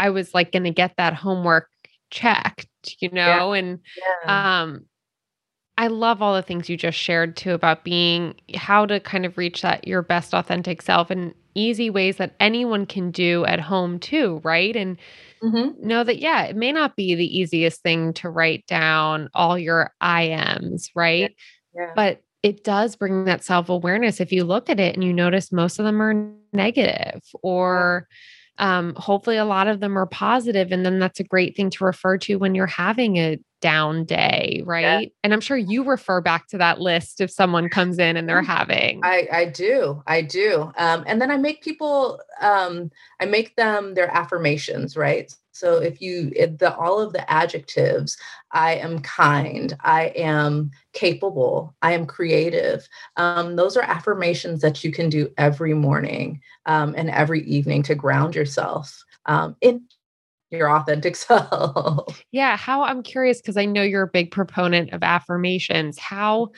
I 0.00 0.10
was 0.10 0.34
like 0.34 0.50
going 0.50 0.64
to 0.64 0.70
get 0.70 0.96
that 0.96 1.14
homework 1.14 1.68
checked, 2.10 2.66
you 2.98 3.10
know, 3.10 3.52
yeah. 3.52 3.60
and 3.60 3.78
yeah. 4.24 4.62
um 4.62 4.86
I 5.78 5.86
love 5.86 6.20
all 6.20 6.34
the 6.34 6.42
things 6.42 6.68
you 6.68 6.76
just 6.76 6.98
shared 6.98 7.36
too 7.36 7.52
about 7.52 7.84
being 7.84 8.34
how 8.54 8.84
to 8.84 9.00
kind 9.00 9.24
of 9.24 9.38
reach 9.38 9.62
that 9.62 9.86
your 9.86 10.02
best 10.02 10.34
authentic 10.34 10.82
self 10.82 11.10
and 11.10 11.32
easy 11.54 11.90
ways 11.90 12.16
that 12.16 12.34
anyone 12.40 12.86
can 12.86 13.10
do 13.10 13.44
at 13.44 13.60
home 13.60 13.98
too, 13.98 14.40
right? 14.44 14.74
And 14.74 14.98
mm-hmm. 15.42 15.86
know 15.86 16.04
that 16.04 16.18
yeah, 16.18 16.44
it 16.44 16.56
may 16.56 16.72
not 16.72 16.96
be 16.96 17.14
the 17.14 17.38
easiest 17.38 17.82
thing 17.82 18.12
to 18.14 18.30
write 18.30 18.66
down 18.66 19.28
all 19.34 19.58
your 19.58 19.92
I 20.00 20.22
ams, 20.22 20.90
right? 20.94 21.34
Yeah. 21.74 21.92
But 21.94 22.22
it 22.42 22.64
does 22.64 22.96
bring 22.96 23.24
that 23.24 23.44
self-awareness 23.44 24.20
if 24.20 24.32
you 24.32 24.44
look 24.44 24.70
at 24.70 24.80
it 24.80 24.94
and 24.94 25.04
you 25.04 25.12
notice 25.12 25.52
most 25.52 25.78
of 25.78 25.84
them 25.84 26.00
are 26.00 26.32
negative 26.52 27.22
or 27.42 28.08
um, 28.60 28.94
hopefully 28.94 29.38
a 29.38 29.44
lot 29.44 29.66
of 29.66 29.80
them 29.80 29.98
are 29.98 30.06
positive 30.06 30.70
and 30.70 30.84
then 30.84 30.98
that's 30.98 31.18
a 31.18 31.24
great 31.24 31.56
thing 31.56 31.70
to 31.70 31.84
refer 31.84 32.18
to 32.18 32.36
when 32.36 32.54
you're 32.54 32.66
having 32.66 33.16
a 33.16 33.38
down 33.60 34.04
day 34.04 34.62
right? 34.64 35.02
Yeah. 35.02 35.08
and 35.22 35.34
i'm 35.34 35.40
sure 35.40 35.56
you 35.56 35.84
refer 35.84 36.20
back 36.20 36.46
to 36.48 36.58
that 36.58 36.80
list 36.80 37.20
if 37.20 37.30
someone 37.30 37.68
comes 37.68 37.98
in 37.98 38.16
and 38.16 38.28
they're 38.28 38.42
having. 38.42 39.00
I 39.02 39.28
i 39.32 39.44
do 39.46 40.02
i 40.06 40.22
do. 40.22 40.72
Um, 40.76 41.04
and 41.06 41.20
then 41.20 41.30
i 41.30 41.36
make 41.36 41.62
people 41.62 42.20
um, 42.40 42.90
i 43.20 43.26
make 43.26 43.56
them 43.56 43.94
their 43.94 44.10
affirmations 44.10 44.96
right 44.96 45.34
so 45.60 45.76
if 45.76 46.00
you 46.00 46.30
the 46.30 46.74
all 46.74 47.00
of 47.00 47.12
the 47.12 47.30
adjectives, 47.30 48.16
I 48.50 48.76
am 48.76 49.00
kind, 49.00 49.76
I 49.80 50.06
am 50.16 50.70
capable, 50.94 51.76
I 51.82 51.92
am 51.92 52.06
creative. 52.06 52.88
Um, 53.16 53.56
those 53.56 53.76
are 53.76 53.82
affirmations 53.82 54.62
that 54.62 54.82
you 54.82 54.90
can 54.90 55.10
do 55.10 55.30
every 55.36 55.74
morning 55.74 56.40
um, 56.64 56.94
and 56.96 57.10
every 57.10 57.42
evening 57.42 57.82
to 57.84 57.94
ground 57.94 58.34
yourself 58.34 59.04
um, 59.26 59.54
in 59.60 59.82
your 60.50 60.70
authentic 60.74 61.14
self. 61.26 62.24
Yeah. 62.32 62.56
How 62.56 62.82
I'm 62.82 63.02
curious 63.02 63.42
because 63.42 63.58
I 63.58 63.66
know 63.66 63.82
you're 63.82 64.04
a 64.04 64.08
big 64.08 64.30
proponent 64.30 64.94
of 64.94 65.02
affirmations. 65.02 65.98
How 65.98 66.52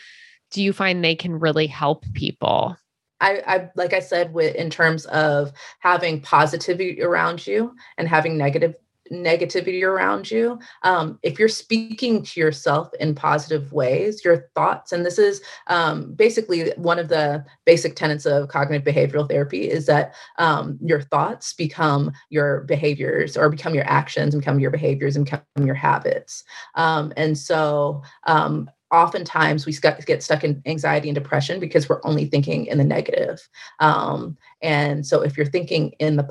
do 0.53 0.63
you 0.63 0.73
find 0.73 1.05
they 1.05 1.17
can 1.17 1.41
really 1.41 1.67
help 1.67 2.05
people? 2.15 2.77
I, 3.23 3.43
I, 3.47 3.71
like 3.77 3.93
I 3.93 4.01
said, 4.01 4.35
with 4.35 4.55
in 4.57 4.69
terms 4.69 5.07
of 5.07 5.53
having 5.79 6.21
positivity 6.21 7.01
around 7.01 7.47
you 7.47 7.75
and 7.97 8.09
having 8.09 8.37
negative 8.37 8.75
negativity 9.11 9.83
around 9.83 10.31
you 10.31 10.59
um, 10.83 11.19
if 11.23 11.39
you're 11.39 11.49
speaking 11.49 12.23
to 12.23 12.39
yourself 12.41 12.93
in 13.01 13.15
positive 13.15 13.73
ways 13.73 14.25
your 14.25 14.49
thoughts 14.55 14.93
and 14.93 15.05
this 15.05 15.19
is 15.19 15.43
um, 15.67 16.13
basically 16.15 16.71
one 16.77 16.99
of 16.99 17.09
the 17.09 17.45
basic 17.65 17.97
tenets 17.97 18.27
of 18.27 18.49
cognitive 18.49 18.87
behavioral 18.87 19.29
therapy 19.29 19.69
is 19.69 19.87
that 19.87 20.15
um, 20.39 20.79
your 20.83 21.01
thoughts 21.01 21.53
become 21.53 22.13
your 22.31 22.61
behaviors 22.63 23.37
or 23.37 23.49
become 23.49 23.75
your 23.75 23.89
actions 23.89 24.35
become 24.35 24.61
your 24.61 24.71
behaviors 24.71 25.17
and 25.17 25.25
become 25.25 25.43
your 25.65 25.75
habits 25.75 26.45
um, 26.77 27.13
and 27.17 27.37
so 27.37 28.03
um, 28.27 28.71
oftentimes 28.93 29.65
we 29.67 29.73
get 30.07 30.23
stuck 30.23 30.45
in 30.45 30.63
anxiety 30.67 31.09
and 31.09 31.15
depression 31.15 31.59
because 31.59 31.89
we're 31.89 32.05
only 32.05 32.27
thinking 32.27 32.67
in 32.67 32.77
the 32.79 32.85
negative. 32.85 33.49
Um, 33.81 34.37
and 34.61 35.05
so 35.07 35.23
if 35.23 35.37
you're 35.37 35.47
thinking 35.47 35.95
in 35.99 36.17
the 36.17 36.29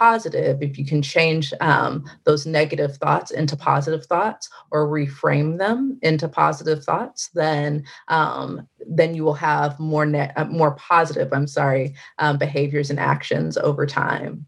positive, 0.00 0.62
if 0.62 0.78
you 0.78 0.86
can 0.86 1.02
change 1.02 1.52
um, 1.60 2.04
those 2.24 2.46
negative 2.46 2.96
thoughts 2.96 3.30
into 3.30 3.54
positive 3.54 4.06
thoughts 4.06 4.48
or 4.70 4.88
reframe 4.88 5.58
them 5.58 5.98
into 6.02 6.26
positive 6.26 6.82
thoughts, 6.82 7.28
then 7.34 7.84
um, 8.08 8.66
then 8.88 9.14
you 9.14 9.24
will 9.24 9.34
have 9.34 9.78
more 9.78 10.06
ne- 10.06 10.32
uh, 10.36 10.46
more 10.46 10.74
positive. 10.76 11.32
I'm 11.32 11.46
sorry, 11.46 11.94
um, 12.18 12.38
behaviors 12.38 12.88
and 12.88 12.98
actions 12.98 13.58
over 13.58 13.84
time. 13.86 14.46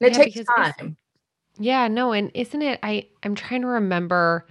And 0.00 0.10
it 0.10 0.16
yeah, 0.16 0.24
takes 0.24 0.48
time. 0.56 0.96
Yeah, 1.58 1.88
no, 1.88 2.12
and 2.12 2.30
isn't 2.34 2.62
it? 2.62 2.78
I 2.84 3.08
I'm 3.24 3.34
trying 3.34 3.62
to 3.62 3.66
remember 3.66 4.46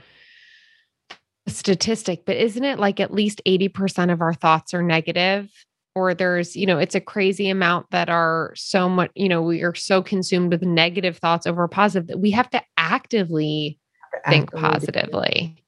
a 1.47 1.49
statistic, 1.49 2.25
but 2.25 2.35
isn't 2.35 2.63
it 2.65 2.79
like 2.79 2.99
at 2.99 3.13
least 3.13 3.41
80% 3.45 4.11
of 4.11 4.21
our 4.21 4.33
thoughts 4.33 4.73
are 4.73 4.83
negative? 4.83 5.49
Or 5.97 6.13
there's 6.13 6.55
you 6.55 6.65
know 6.67 6.77
it's 6.77 6.93
a 6.93 7.01
crazy 7.01 7.49
amount 7.49 7.89
that 7.89 8.07
are 8.07 8.53
so 8.55 8.87
much 8.87 9.09
you 9.15 9.27
know 9.27 9.41
we 9.41 9.63
are 9.63 9.73
so 9.73 10.03
consumed 10.03 10.51
with 10.51 10.61
negative 10.61 11.17
thoughts 11.17 11.47
over 11.47 11.67
positive 11.67 12.07
that 12.07 12.19
we 12.19 12.29
have 12.29 12.49
to 12.49 12.61
actively 12.77 13.79
think 14.29 14.51
positively. 14.51 15.63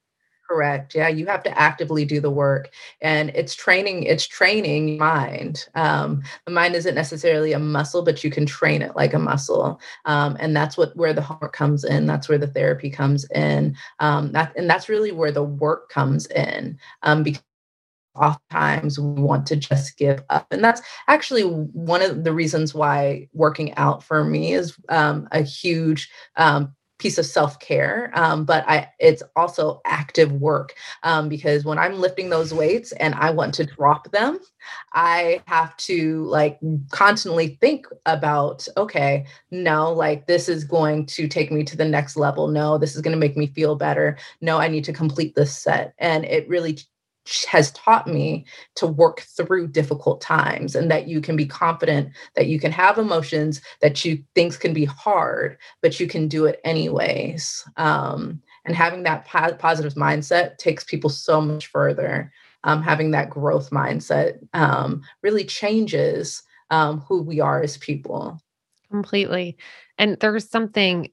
Correct 0.47 0.95
yeah 0.95 1.07
you 1.07 1.27
have 1.27 1.43
to 1.43 1.59
actively 1.59 2.05
do 2.05 2.19
the 2.19 2.29
work 2.31 2.71
and 3.01 3.29
it's 3.35 3.53
training 3.53 4.03
it's 4.03 4.27
training 4.27 4.97
mind 4.97 5.67
um, 5.75 6.23
the 6.45 6.51
mind 6.51 6.73
isn't 6.73 6.95
necessarily 6.95 7.53
a 7.53 7.59
muscle 7.59 8.03
but 8.03 8.23
you 8.23 8.31
can 8.31 8.47
train 8.47 8.81
it 8.81 8.95
like 8.95 9.13
a 9.13 9.19
muscle 9.19 9.79
um, 10.05 10.35
and 10.39 10.55
that's 10.55 10.75
what 10.75 10.95
where 10.95 11.13
the 11.13 11.21
homework 11.21 11.53
comes 11.53 11.83
in 11.83 12.07
that's 12.07 12.27
where 12.27 12.39
the 12.39 12.47
therapy 12.47 12.89
comes 12.89 13.29
in 13.29 13.75
um, 13.99 14.31
that, 14.31 14.51
and 14.55 14.67
that's 14.67 14.89
really 14.89 15.11
where 15.11 15.31
the 15.31 15.43
work 15.43 15.87
comes 15.89 16.25
in 16.27 16.79
um, 17.03 17.21
because 17.21 17.43
oftentimes 18.19 18.99
we 18.99 19.21
want 19.21 19.45
to 19.47 19.55
just 19.55 19.97
give 19.97 20.23
up. 20.29 20.47
And 20.51 20.63
that's 20.63 20.81
actually 21.07 21.43
one 21.43 22.01
of 22.01 22.23
the 22.23 22.33
reasons 22.33 22.73
why 22.73 23.27
working 23.33 23.73
out 23.75 24.03
for 24.03 24.23
me 24.23 24.53
is 24.53 24.77
um, 24.89 25.27
a 25.31 25.41
huge 25.41 26.09
um, 26.35 26.73
piece 26.99 27.17
of 27.17 27.25
self-care. 27.25 28.11
Um, 28.13 28.45
but 28.45 28.63
i 28.67 28.89
it's 28.99 29.23
also 29.35 29.81
active 29.85 30.31
work 30.33 30.73
um, 31.03 31.29
because 31.29 31.63
when 31.63 31.79
i'm 31.79 31.99
lifting 31.99 32.29
those 32.29 32.53
weights 32.53 32.91
and 32.93 33.15
i 33.15 33.31
want 33.31 33.53
to 33.55 33.65
drop 33.65 34.11
them 34.11 34.39
i 34.93 35.41
have 35.47 35.75
to 35.77 36.23
like 36.25 36.59
constantly 36.91 37.57
think 37.61 37.87
about 38.05 38.67
okay 38.75 39.25
no 39.51 39.91
like 39.93 40.27
this 40.27 40.49
is 40.49 40.63
going 40.63 41.05
to 41.05 41.27
take 41.27 41.51
me 41.51 41.63
to 41.63 41.77
the 41.77 41.85
next 41.85 42.17
level. 42.17 42.47
No 42.49 42.77
this 42.77 42.95
is 42.95 43.01
going 43.01 43.13
to 43.13 43.19
make 43.19 43.37
me 43.37 43.47
feel 43.47 43.75
better. 43.75 44.17
No 44.41 44.57
i 44.57 44.67
need 44.67 44.83
to 44.83 44.93
complete 44.93 45.35
this 45.35 45.55
set. 45.55 45.93
And 45.97 46.25
it 46.25 46.47
really 46.49 46.77
has 47.47 47.71
taught 47.71 48.07
me 48.07 48.45
to 48.75 48.87
work 48.87 49.21
through 49.21 49.67
difficult 49.67 50.21
times 50.21 50.75
and 50.75 50.89
that 50.89 51.07
you 51.07 51.21
can 51.21 51.35
be 51.35 51.45
confident 51.45 52.09
that 52.35 52.47
you 52.47 52.59
can 52.59 52.71
have 52.71 52.97
emotions 52.97 53.61
that 53.81 54.03
you 54.03 54.23
things 54.35 54.57
can 54.57 54.73
be 54.73 54.85
hard 54.85 55.57
but 55.81 55.99
you 55.99 56.07
can 56.07 56.27
do 56.27 56.45
it 56.45 56.59
anyways. 56.63 57.65
Um, 57.77 58.41
and 58.65 58.75
having 58.75 59.03
that 59.03 59.25
po- 59.25 59.55
positive 59.55 59.95
mindset 59.95 60.57
takes 60.57 60.83
people 60.83 61.09
so 61.09 61.41
much 61.41 61.67
further. 61.67 62.31
Um, 62.65 62.83
having 62.83 63.11
that 63.11 63.29
growth 63.29 63.69
mindset 63.69 64.39
um, 64.53 65.01
really 65.23 65.45
changes 65.45 66.43
um, 66.69 66.99
who 67.07 67.21
we 67.21 67.39
are 67.39 67.61
as 67.61 67.77
people. 67.77 68.41
Completely. 68.91 69.57
And 69.97 70.17
there's 70.19 70.49
something 70.49 71.09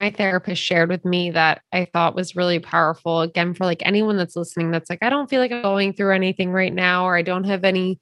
my 0.00 0.10
therapist 0.10 0.62
shared 0.62 0.88
with 0.88 1.04
me 1.04 1.30
that 1.32 1.62
I 1.72 1.86
thought 1.86 2.14
was 2.14 2.36
really 2.36 2.58
powerful. 2.58 3.20
Again, 3.22 3.54
for 3.54 3.64
like 3.64 3.82
anyone 3.84 4.16
that's 4.16 4.36
listening, 4.36 4.70
that's 4.70 4.88
like, 4.90 5.02
I 5.02 5.10
don't 5.10 5.28
feel 5.28 5.40
like 5.40 5.52
I'm 5.52 5.62
going 5.62 5.92
through 5.92 6.14
anything 6.14 6.52
right 6.52 6.72
now, 6.72 7.04
or 7.04 7.16
I 7.16 7.22
don't 7.22 7.44
have 7.44 7.64
any 7.64 7.98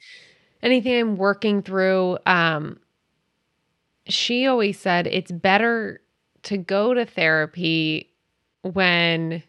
anything 0.62 1.00
I'm 1.00 1.16
working 1.16 1.62
through. 1.62 2.18
Um, 2.26 2.78
she 4.06 4.46
always 4.46 4.78
said 4.78 5.06
it's 5.06 5.32
better 5.32 6.00
to 6.44 6.56
go 6.56 6.94
to 6.94 7.06
therapy 7.06 8.12
when 8.62 9.42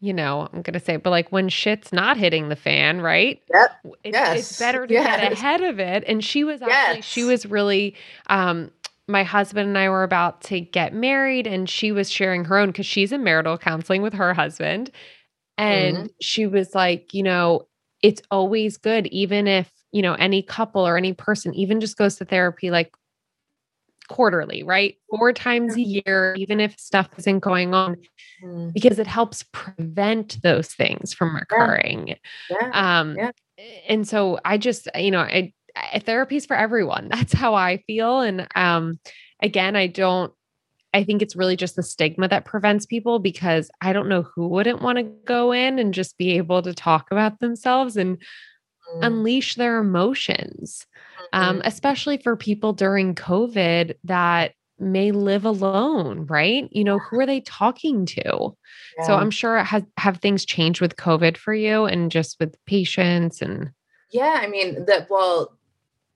you 0.00 0.12
know, 0.12 0.48
I'm 0.52 0.62
going 0.62 0.74
to 0.74 0.80
say, 0.80 0.96
but 0.96 1.10
like 1.10 1.32
when 1.32 1.48
shit's 1.48 1.92
not 1.92 2.16
hitting 2.16 2.48
the 2.50 2.56
fan, 2.56 3.00
right? 3.00 3.42
Yep. 3.52 3.70
It's, 4.04 4.14
yes. 4.14 4.38
it's 4.38 4.58
better 4.58 4.86
to 4.86 4.94
yes. 4.94 5.20
get 5.20 5.32
ahead 5.32 5.60
of 5.60 5.80
it. 5.80 6.04
And 6.06 6.24
she 6.24 6.44
was 6.44 6.62
actually, 6.62 6.98
yes. 6.98 7.04
she 7.04 7.24
was 7.24 7.44
really 7.46 7.96
um, 8.28 8.70
my 9.08 9.24
husband 9.24 9.68
and 9.68 9.78
I 9.78 9.88
were 9.88 10.04
about 10.04 10.42
to 10.42 10.60
get 10.60 10.92
married, 10.92 11.46
and 11.46 11.68
she 11.68 11.92
was 11.92 12.10
sharing 12.10 12.44
her 12.44 12.58
own 12.58 12.68
because 12.68 12.86
she's 12.86 13.10
in 13.10 13.24
marital 13.24 13.56
counseling 13.56 14.02
with 14.02 14.14
her 14.14 14.34
husband. 14.34 14.90
And 15.56 15.96
mm-hmm. 15.96 16.06
she 16.20 16.46
was 16.46 16.74
like, 16.74 17.12
you 17.14 17.22
know, 17.22 17.66
it's 18.02 18.22
always 18.30 18.76
good, 18.76 19.08
even 19.08 19.48
if, 19.48 19.72
you 19.90 20.02
know, 20.02 20.14
any 20.14 20.42
couple 20.42 20.86
or 20.86 20.96
any 20.96 21.14
person 21.14 21.52
even 21.54 21.80
just 21.80 21.96
goes 21.96 22.16
to 22.16 22.24
therapy 22.24 22.70
like 22.70 22.94
quarterly, 24.08 24.62
right? 24.62 24.96
Four 25.10 25.32
times 25.32 25.74
a 25.74 25.80
year, 25.80 26.34
even 26.36 26.60
if 26.60 26.78
stuff 26.78 27.08
isn't 27.18 27.40
going 27.40 27.74
on, 27.74 27.96
mm. 28.44 28.72
because 28.72 28.98
it 28.98 29.06
helps 29.06 29.42
prevent 29.52 30.40
those 30.42 30.68
things 30.68 31.12
from 31.12 31.34
occurring. 31.34 32.14
Yeah. 32.50 32.56
yeah. 32.60 33.00
Um, 33.00 33.16
yeah. 33.16 33.30
And 33.88 34.06
so 34.06 34.38
I 34.44 34.58
just, 34.58 34.88
you 34.94 35.10
know, 35.10 35.20
I, 35.20 35.52
I 35.92 35.98
therapy 36.00 36.36
is 36.36 36.46
for 36.46 36.56
everyone. 36.56 37.08
That's 37.10 37.32
how 37.32 37.54
I 37.54 37.82
feel. 37.86 38.20
And 38.20 38.46
um, 38.54 38.98
again, 39.42 39.76
I 39.76 39.86
don't, 39.86 40.32
I 40.94 41.04
think 41.04 41.20
it's 41.20 41.36
really 41.36 41.56
just 41.56 41.76
the 41.76 41.82
stigma 41.82 42.28
that 42.28 42.44
prevents 42.46 42.86
people 42.86 43.18
because 43.18 43.70
I 43.80 43.92
don't 43.92 44.08
know 44.08 44.22
who 44.22 44.48
wouldn't 44.48 44.80
want 44.80 44.98
to 44.98 45.04
go 45.04 45.52
in 45.52 45.78
and 45.78 45.92
just 45.92 46.16
be 46.16 46.38
able 46.38 46.62
to 46.62 46.72
talk 46.72 47.08
about 47.10 47.40
themselves 47.40 47.96
and 47.96 48.16
mm. 48.18 49.00
unleash 49.02 49.56
their 49.56 49.78
emotions 49.78 50.86
um, 51.32 51.58
mm-hmm. 51.58 51.66
especially 51.66 52.18
for 52.18 52.36
people 52.36 52.72
during 52.72 53.14
COVID 53.14 53.94
that 54.04 54.52
may 54.78 55.10
live 55.10 55.44
alone, 55.44 56.26
right? 56.26 56.68
You 56.70 56.84
know, 56.84 56.98
who 56.98 57.18
are 57.20 57.26
they 57.26 57.40
talking 57.40 58.06
to? 58.06 58.56
Yeah. 58.98 59.06
So 59.06 59.14
I'm 59.14 59.30
sure 59.30 59.58
has 59.62 59.82
have 59.96 60.18
things 60.18 60.44
changed 60.44 60.80
with 60.80 60.96
COVID 60.96 61.36
for 61.36 61.52
you 61.52 61.84
and 61.84 62.10
just 62.10 62.36
with 62.38 62.56
patients 62.66 63.42
and 63.42 63.70
yeah, 64.10 64.40
I 64.40 64.46
mean 64.46 64.86
that 64.86 65.08
well 65.10 65.57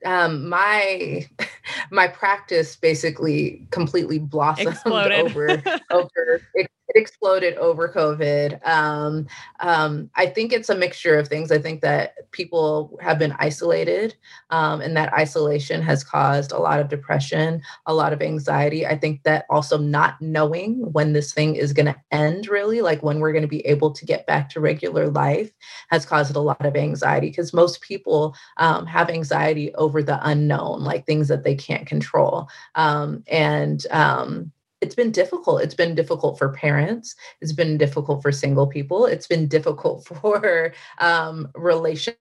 um 0.04 0.48
my 0.48 1.26
my 1.90 2.08
practice 2.08 2.76
basically 2.76 3.66
completely 3.70 4.18
blossomed 4.18 4.68
Exploded. 4.68 5.20
over 5.20 5.62
over 5.90 6.40
it 6.54 6.70
exploded 6.94 7.56
over 7.56 7.88
COVID. 7.88 8.66
Um, 8.66 9.26
um, 9.60 10.10
I 10.14 10.26
think 10.26 10.52
it's 10.52 10.68
a 10.68 10.74
mixture 10.74 11.18
of 11.18 11.28
things. 11.28 11.50
I 11.50 11.58
think 11.58 11.80
that 11.82 12.30
people 12.32 12.98
have 13.00 13.18
been 13.18 13.34
isolated, 13.38 14.14
um, 14.50 14.80
and 14.80 14.96
that 14.96 15.12
isolation 15.12 15.82
has 15.82 16.04
caused 16.04 16.52
a 16.52 16.58
lot 16.58 16.80
of 16.80 16.88
depression, 16.88 17.62
a 17.86 17.94
lot 17.94 18.12
of 18.12 18.22
anxiety. 18.22 18.86
I 18.86 18.96
think 18.96 19.22
that 19.24 19.46
also 19.50 19.78
not 19.78 20.20
knowing 20.20 20.92
when 20.92 21.12
this 21.12 21.32
thing 21.32 21.56
is 21.56 21.72
going 21.72 21.86
to 21.86 21.96
end, 22.10 22.48
really, 22.48 22.82
like 22.82 23.02
when 23.02 23.20
we're 23.20 23.32
going 23.32 23.42
to 23.42 23.48
be 23.48 23.66
able 23.66 23.92
to 23.92 24.04
get 24.04 24.26
back 24.26 24.48
to 24.50 24.60
regular 24.60 25.08
life, 25.08 25.50
has 25.88 26.06
caused 26.06 26.36
a 26.36 26.40
lot 26.40 26.64
of 26.64 26.76
anxiety 26.76 27.28
because 27.28 27.52
most 27.52 27.80
people 27.80 28.34
um, 28.58 28.86
have 28.86 29.10
anxiety 29.10 29.74
over 29.74 30.02
the 30.02 30.18
unknown, 30.26 30.82
like 30.82 31.06
things 31.06 31.28
that 31.28 31.44
they 31.44 31.51
can't 31.56 31.86
control. 31.86 32.48
Um, 32.74 33.24
and 33.26 33.86
um, 33.90 34.52
it's 34.82 34.96
been 34.96 35.12
difficult. 35.12 35.62
It's 35.62 35.74
been 35.74 35.94
difficult 35.94 36.36
for 36.38 36.52
parents. 36.52 37.14
It's 37.40 37.52
been 37.52 37.78
difficult 37.78 38.20
for 38.20 38.32
single 38.32 38.66
people. 38.66 39.06
It's 39.06 39.28
been 39.28 39.46
difficult 39.46 40.04
for 40.06 40.74
um, 40.98 41.48
relationships 41.54 42.18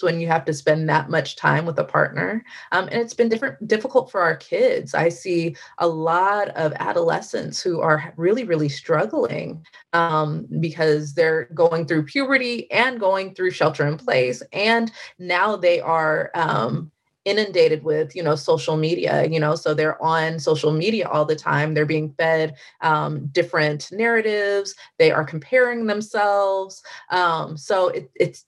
when 0.00 0.20
you 0.20 0.28
have 0.28 0.44
to 0.44 0.54
spend 0.54 0.88
that 0.88 1.10
much 1.10 1.34
time 1.34 1.66
with 1.66 1.78
a 1.78 1.84
partner. 1.84 2.44
Um, 2.70 2.84
and 2.84 3.00
it's 3.00 3.14
been 3.14 3.28
different, 3.28 3.66
difficult 3.66 4.10
for 4.10 4.20
our 4.20 4.36
kids. 4.36 4.94
I 4.94 5.08
see 5.08 5.56
a 5.78 5.88
lot 5.88 6.48
of 6.50 6.72
adolescents 6.78 7.60
who 7.60 7.80
are 7.80 8.14
really, 8.16 8.44
really 8.44 8.68
struggling 8.68 9.64
um, 9.92 10.46
because 10.60 11.14
they're 11.14 11.48
going 11.54 11.86
through 11.86 12.04
puberty 12.04 12.70
and 12.70 13.00
going 13.00 13.34
through 13.34 13.50
shelter 13.50 13.86
in 13.86 13.98
place. 13.98 14.40
And 14.52 14.92
now 15.18 15.56
they 15.56 15.80
are 15.80 16.30
um, 16.34 16.91
inundated 17.24 17.84
with 17.84 18.16
you 18.16 18.22
know 18.22 18.34
social 18.34 18.76
media 18.76 19.26
you 19.26 19.38
know 19.38 19.54
so 19.54 19.74
they're 19.74 20.02
on 20.02 20.38
social 20.38 20.72
media 20.72 21.08
all 21.08 21.24
the 21.24 21.36
time. 21.36 21.74
They're 21.74 21.86
being 21.86 22.12
fed 22.18 22.56
um, 22.80 23.26
different 23.28 23.90
narratives. 23.92 24.74
They 24.98 25.12
are 25.12 25.24
comparing 25.24 25.86
themselves. 25.86 26.82
Um, 27.10 27.56
so 27.56 27.88
it, 27.88 28.10
it's 28.14 28.44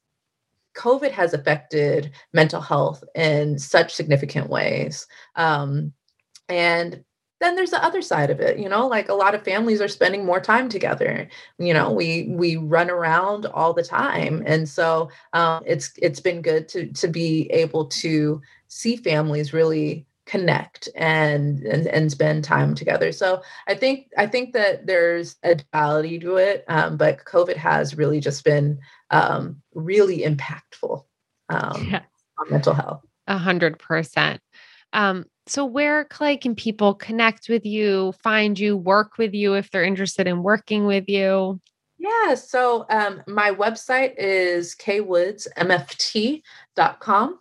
covid 0.76 1.12
has 1.12 1.32
affected 1.32 2.10
mental 2.32 2.60
health 2.60 3.04
in 3.14 3.58
such 3.58 3.94
significant 3.94 4.50
ways. 4.50 5.06
Um, 5.36 5.92
and 6.48 7.04
then 7.44 7.54
there's 7.56 7.70
the 7.70 7.84
other 7.84 8.02
side 8.02 8.30
of 8.30 8.40
it 8.40 8.58
you 8.58 8.68
know 8.68 8.86
like 8.86 9.08
a 9.08 9.14
lot 9.14 9.34
of 9.34 9.44
families 9.44 9.80
are 9.80 9.88
spending 9.88 10.24
more 10.24 10.40
time 10.40 10.68
together 10.68 11.28
you 11.58 11.74
know 11.74 11.92
we 11.92 12.28
we 12.30 12.56
run 12.56 12.90
around 12.90 13.46
all 13.46 13.72
the 13.74 13.82
time 13.82 14.42
and 14.46 14.68
so 14.68 15.10
um, 15.34 15.62
it's 15.66 15.92
it's 16.00 16.20
been 16.20 16.40
good 16.42 16.68
to 16.68 16.86
to 16.92 17.08
be 17.08 17.50
able 17.52 17.86
to 17.86 18.40
see 18.68 18.96
families 18.96 19.52
really 19.52 20.06
connect 20.26 20.88
and, 20.96 21.62
and 21.64 21.86
and 21.86 22.10
spend 22.10 22.42
time 22.42 22.74
together. 22.74 23.12
So 23.12 23.42
i 23.68 23.74
think 23.74 24.08
i 24.16 24.26
think 24.26 24.54
that 24.54 24.86
there's 24.86 25.36
a 25.42 25.56
duality 25.56 26.18
to 26.20 26.36
it 26.36 26.64
um, 26.68 26.96
but 26.96 27.24
covid 27.26 27.56
has 27.56 27.96
really 27.98 28.20
just 28.20 28.42
been 28.42 28.78
um, 29.10 29.60
really 29.74 30.20
impactful 30.20 31.04
um, 31.48 31.88
yeah. 31.90 32.02
on 32.38 32.50
mental 32.50 32.74
health. 32.74 33.02
A 33.26 33.38
hundred 33.38 33.78
percent. 33.78 34.40
Um, 34.92 35.26
so 35.46 35.64
where 35.64 36.04
clay 36.04 36.36
can 36.36 36.54
people 36.54 36.94
connect 36.94 37.48
with 37.48 37.66
you 37.66 38.12
find 38.22 38.56
you 38.58 38.76
work 38.76 39.18
with 39.18 39.34
you 39.34 39.54
if 39.54 39.70
they're 39.70 39.84
interested 39.84 40.26
in 40.26 40.42
working 40.42 40.86
with 40.86 41.08
you 41.08 41.60
yeah 41.98 42.34
so 42.34 42.84
um, 42.90 43.22
my 43.26 43.50
website 43.50 44.14
is 44.18 44.74
kwoodsmft.com 44.76 47.38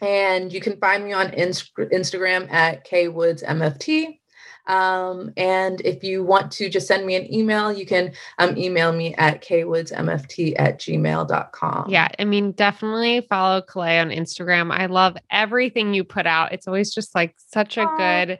and 0.00 0.52
you 0.52 0.60
can 0.60 0.76
find 0.78 1.04
me 1.04 1.12
on 1.12 1.32
Inst- 1.32 1.74
Instagram 1.76 2.50
at 2.52 2.86
kwoodsmft. 2.86 4.18
Um, 4.66 5.32
and 5.36 5.80
if 5.82 6.02
you 6.02 6.22
want 6.24 6.50
to 6.52 6.68
just 6.68 6.86
send 6.86 7.06
me 7.06 7.14
an 7.14 7.32
email, 7.32 7.72
you 7.72 7.86
can 7.86 8.12
um, 8.38 8.56
email 8.56 8.92
me 8.92 9.14
at 9.14 9.42
kwoodsmft 9.42 10.54
at 10.58 10.78
gmail.com. 10.78 11.90
Yeah. 11.90 12.08
I 12.18 12.24
mean, 12.24 12.52
definitely 12.52 13.26
follow 13.28 13.62
Calais 13.62 14.00
on 14.00 14.10
Instagram. 14.10 14.72
I 14.72 14.86
love 14.86 15.16
everything 15.30 15.94
you 15.94 16.04
put 16.04 16.26
out. 16.26 16.52
It's 16.52 16.66
always 16.66 16.92
just 16.92 17.14
like 17.14 17.34
such 17.38 17.78
a 17.78 17.86
good 17.96 18.38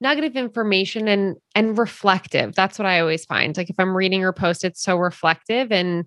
nugget 0.00 0.24
of 0.24 0.36
information 0.36 1.08
and 1.08 1.36
and 1.54 1.78
reflective. 1.78 2.54
That's 2.54 2.78
what 2.78 2.86
I 2.86 3.00
always 3.00 3.24
find. 3.24 3.56
Like 3.56 3.70
if 3.70 3.78
I'm 3.78 3.96
reading 3.96 4.20
your 4.20 4.32
post, 4.32 4.64
it's 4.64 4.82
so 4.82 4.96
reflective 4.96 5.72
and 5.72 6.04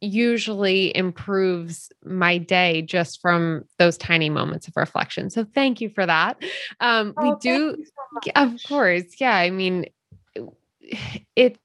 usually 0.00 0.96
improves 0.96 1.90
my 2.04 2.38
day 2.38 2.82
just 2.82 3.20
from 3.20 3.64
those 3.78 3.96
tiny 3.96 4.30
moments 4.30 4.68
of 4.68 4.76
reflection. 4.76 5.30
So 5.30 5.44
thank 5.44 5.80
you 5.80 5.90
for 5.90 6.06
that. 6.06 6.42
Um, 6.80 7.14
oh, 7.16 7.30
we 7.30 7.36
do, 7.40 7.84
so 8.24 8.32
of 8.36 8.54
course. 8.66 9.04
Yeah. 9.20 9.34
I 9.34 9.50
mean, 9.50 9.86
it's 11.36 11.58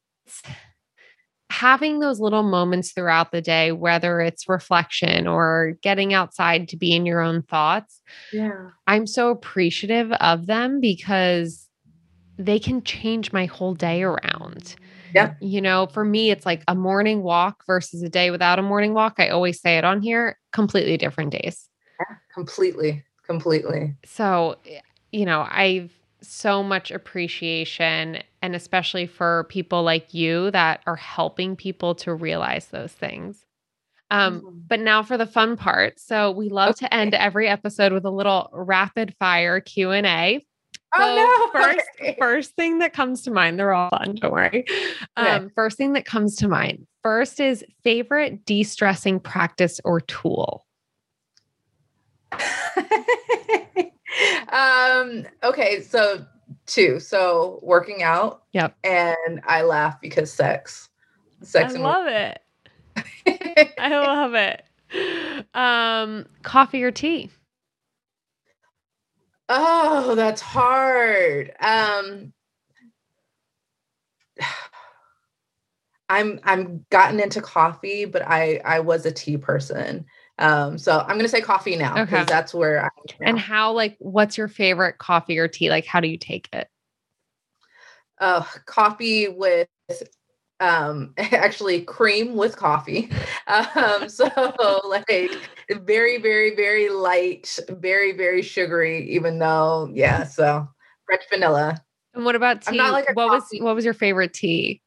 having 1.49 1.99
those 1.99 2.19
little 2.19 2.41
moments 2.41 2.93
throughout 2.93 3.31
the 3.31 3.41
day, 3.41 3.71
whether 3.71 4.19
it's 4.19 4.49
reflection 4.49 5.27
or 5.27 5.77
getting 5.83 6.11
outside 6.11 6.67
to 6.67 6.75
be 6.75 6.93
in 6.93 7.05
your 7.05 7.21
own 7.21 7.43
thoughts. 7.43 8.01
Yeah. 8.31 8.69
I'm 8.87 9.05
so 9.05 9.29
appreciative 9.29 10.11
of 10.13 10.47
them 10.47 10.81
because 10.81 11.62
they 12.37 12.59
can 12.59 12.83
change 12.83 13.31
my 13.31 13.45
whole 13.45 13.73
day 13.73 14.03
around. 14.03 14.75
Yeah. 15.13 15.35
You 15.39 15.61
know, 15.61 15.87
for 15.87 16.03
me, 16.03 16.31
it's 16.31 16.45
like 16.45 16.63
a 16.67 16.75
morning 16.75 17.21
walk 17.21 17.63
versus 17.67 18.01
a 18.01 18.09
day 18.09 18.31
without 18.31 18.59
a 18.59 18.63
morning 18.63 18.93
walk. 18.93 19.15
I 19.19 19.29
always 19.29 19.61
say 19.61 19.77
it 19.77 19.83
on 19.83 20.01
here, 20.01 20.39
completely 20.51 20.97
different 20.97 21.31
days. 21.31 21.69
Yeah, 21.99 22.15
completely, 22.33 23.03
completely. 23.23 23.95
So, 24.05 24.57
eh, 24.65 24.79
you 25.11 25.25
know, 25.25 25.47
I've 25.49 25.91
so 26.21 26.63
much 26.63 26.89
appreciation 26.89 28.23
and 28.41 28.55
especially 28.55 29.05
for 29.05 29.45
people 29.49 29.83
like 29.83 30.13
you 30.13 30.51
that 30.51 30.81
are 30.87 30.95
helping 30.95 31.55
people 31.55 31.95
to 31.95 32.13
realize 32.13 32.67
those 32.67 32.93
things. 32.93 33.45
Um, 34.09 34.41
mm-hmm. 34.41 34.57
but 34.67 34.79
now 34.79 35.01
for 35.01 35.17
the 35.17 35.25
fun 35.25 35.57
part. 35.57 35.99
So 35.99 36.31
we 36.31 36.49
love 36.49 36.71
okay. 36.71 36.87
to 36.87 36.93
end 36.93 37.13
every 37.13 37.47
episode 37.47 37.93
with 37.93 38.05
a 38.05 38.11
little 38.11 38.49
rapid 38.53 39.15
fire 39.19 39.59
Q&A. 39.59 40.45
Oh 40.95 40.99
so 40.99 41.15
no. 41.15 41.49
First, 41.63 41.89
first 42.19 42.55
thing 42.55 42.79
that 42.79 42.93
comes 42.93 43.21
to 43.23 43.31
mind, 43.31 43.59
they're 43.59 43.73
all 43.73 43.89
fun, 43.89 44.15
don't 44.15 44.31
worry. 44.31 44.65
Um, 45.17 45.49
First 45.55 45.77
thing 45.77 45.93
that 45.93 46.05
comes 46.05 46.35
to 46.37 46.47
mind. 46.47 46.87
First 47.01 47.39
is 47.39 47.63
favorite 47.83 48.45
de-stressing 48.45 49.19
practice 49.19 49.79
or 49.83 50.01
tool. 50.01 50.65
um, 54.49 55.25
okay, 55.43 55.81
so 55.81 56.25
two. 56.65 56.99
So 56.99 57.59
working 57.61 58.03
out. 58.03 58.43
Yep. 58.53 58.75
And 58.83 59.41
I 59.45 59.63
laugh 59.63 59.99
because 60.01 60.31
sex. 60.31 60.89
Sex 61.41 61.75
I 61.75 61.77
love 61.77 62.07
it. 62.07 62.39
I 63.79 63.97
love 63.97 64.33
it. 64.33 64.63
Um, 65.53 66.25
coffee 66.43 66.83
or 66.83 66.91
tea? 66.91 67.29
Oh, 69.49 70.15
that's 70.15 70.41
hard. 70.41 71.53
Um 71.59 72.33
I'm 76.09 76.39
I'm 76.43 76.85
gotten 76.89 77.19
into 77.19 77.41
coffee, 77.41 78.05
but 78.05 78.21
I 78.21 78.61
I 78.63 78.79
was 78.81 79.05
a 79.05 79.11
tea 79.11 79.37
person. 79.37 80.05
Um, 80.37 80.77
so 80.77 80.99
I'm 80.99 81.17
gonna 81.17 81.27
say 81.27 81.41
coffee 81.41 81.75
now 81.75 81.93
because 81.93 82.23
okay. 82.23 82.25
that's 82.25 82.53
where 82.53 82.85
I 82.85 82.89
And 83.21 83.39
how 83.39 83.71
like 83.73 83.95
what's 83.99 84.37
your 84.37 84.47
favorite 84.47 84.97
coffee 84.97 85.39
or 85.39 85.47
tea? 85.47 85.69
Like 85.69 85.85
how 85.85 85.99
do 85.99 86.07
you 86.07 86.17
take 86.17 86.49
it? 86.53 86.67
Uh 88.19 88.43
coffee 88.65 89.27
with 89.29 89.67
um, 90.63 91.13
actually 91.17 91.81
cream 91.81 92.35
with 92.35 92.57
coffee. 92.57 93.09
Um, 93.45 94.07
so 94.07 94.25
like 94.87 95.31
very, 95.71 96.17
very, 96.17 96.55
very 96.55 96.89
light, 96.89 97.59
very, 97.69 98.11
very 98.11 98.41
sugary, 98.41 99.09
even 99.11 99.39
though, 99.39 99.89
yeah, 99.93 100.23
so 100.23 100.67
French 101.05 101.23
vanilla. 101.29 101.81
And 102.13 102.25
what 102.25 102.35
about 102.35 102.61
tea? 102.61 102.77
Like 102.77 103.07
what 103.15 103.29
coffee. 103.29 103.57
was 103.59 103.63
what 103.65 103.75
was 103.75 103.85
your 103.85 103.93
favorite 103.93 104.33
tea? 104.33 104.81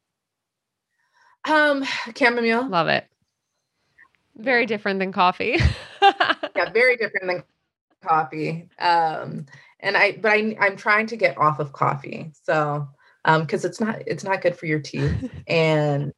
Um, 1.49 1.85
chamomile. 2.17 2.69
Love 2.69 2.89
it. 2.89 3.07
Very 4.37 4.67
different 4.67 4.99
than 4.99 5.13
coffee. 5.13 5.59
yeah, 6.03 6.71
very 6.73 6.97
different 6.97 7.27
than 7.27 7.43
coffee. 8.07 8.69
Um, 8.79 9.47
and 9.81 9.97
I, 9.97 10.19
but 10.21 10.33
I, 10.33 10.57
I'm 10.61 10.77
trying 10.77 11.07
to 11.09 11.17
get 11.17 11.39
off 11.39 11.59
of 11.59 11.73
coffee. 11.73 12.33
So, 12.43 12.89
um, 13.25 13.43
because 13.43 13.65
it's 13.65 13.81
not, 13.81 14.03
it's 14.07 14.25
not 14.25 14.43
good 14.43 14.57
for 14.57 14.67
your 14.67 14.81
teeth, 14.81 15.31
and 15.47 16.13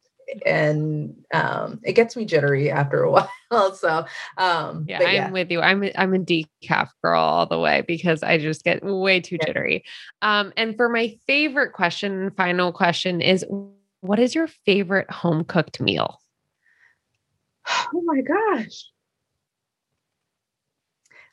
and 0.44 1.14
um, 1.32 1.80
it 1.84 1.92
gets 1.92 2.16
me 2.16 2.24
jittery 2.24 2.70
after 2.70 3.02
a 3.02 3.10
while. 3.50 3.72
So, 3.74 4.04
um, 4.36 4.84
yeah, 4.88 5.00
I'm 5.02 5.32
with 5.32 5.50
you. 5.50 5.60
I'm 5.60 5.84
a, 5.84 5.92
I'm 5.96 6.14
a 6.14 6.18
decaf 6.18 6.90
girl 7.02 7.20
all 7.20 7.46
the 7.46 7.58
way 7.58 7.82
because 7.86 8.22
I 8.22 8.38
just 8.38 8.64
get 8.64 8.84
way 8.84 9.20
too 9.20 9.38
jittery. 9.38 9.84
Um, 10.22 10.52
and 10.56 10.76
for 10.76 10.88
my 10.88 11.18
favorite 11.26 11.72
question, 11.72 12.30
final 12.36 12.72
question 12.72 13.20
is, 13.20 13.44
what 14.00 14.18
is 14.18 14.34
your 14.34 14.46
favorite 14.66 15.10
home 15.10 15.44
cooked 15.44 15.80
meal? 15.80 16.20
Oh 17.94 18.02
my 18.02 18.22
gosh. 18.22 18.86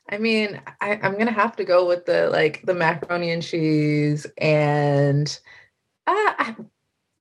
I 0.08 0.18
mean, 0.18 0.60
I, 0.80 0.98
am 1.02 1.18
gonna 1.18 1.32
have 1.32 1.56
to 1.56 1.64
go 1.64 1.86
with 1.86 2.06
the 2.06 2.28
like 2.28 2.62
the 2.64 2.74
macaroni 2.74 3.30
and 3.30 3.42
cheese 3.42 4.26
and 4.38 5.38
uh, 6.06 6.54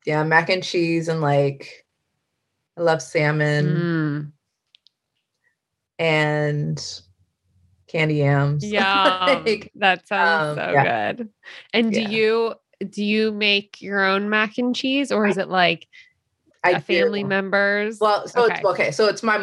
yeah, 0.06 0.24
mac 0.24 0.50
and 0.50 0.64
cheese 0.64 1.08
and 1.08 1.22
like 1.22 1.86
I 2.78 2.82
love 2.82 3.02
salmon 3.02 3.66
mm. 3.66 4.32
and 6.00 7.02
candy 7.88 8.16
yams. 8.16 8.66
Yeah, 8.70 9.42
like, 9.46 9.72
that 9.76 10.08
sounds 10.08 10.58
um, 10.60 10.66
so 10.66 10.72
yeah. 10.72 11.14
good. 11.14 11.30
And 11.74 11.94
do 11.94 12.02
yeah. 12.02 12.10
you 12.10 12.54
do 12.90 13.04
you 13.04 13.32
make 13.32 13.82
your 13.82 14.04
own 14.04 14.30
mac 14.30 14.58
and 14.58 14.76
cheese 14.76 15.12
or 15.12 15.26
is 15.26 15.38
it 15.38 15.50
like 15.50 15.88
I 16.64 16.80
family 16.80 17.24
do. 17.24 17.30
members? 17.30 18.00
Well, 18.00 18.28
so 18.28 18.46
okay. 18.46 18.56
it's 18.56 18.66
okay. 18.66 18.92
So 18.92 19.06
it's 19.06 19.24
my 19.24 19.38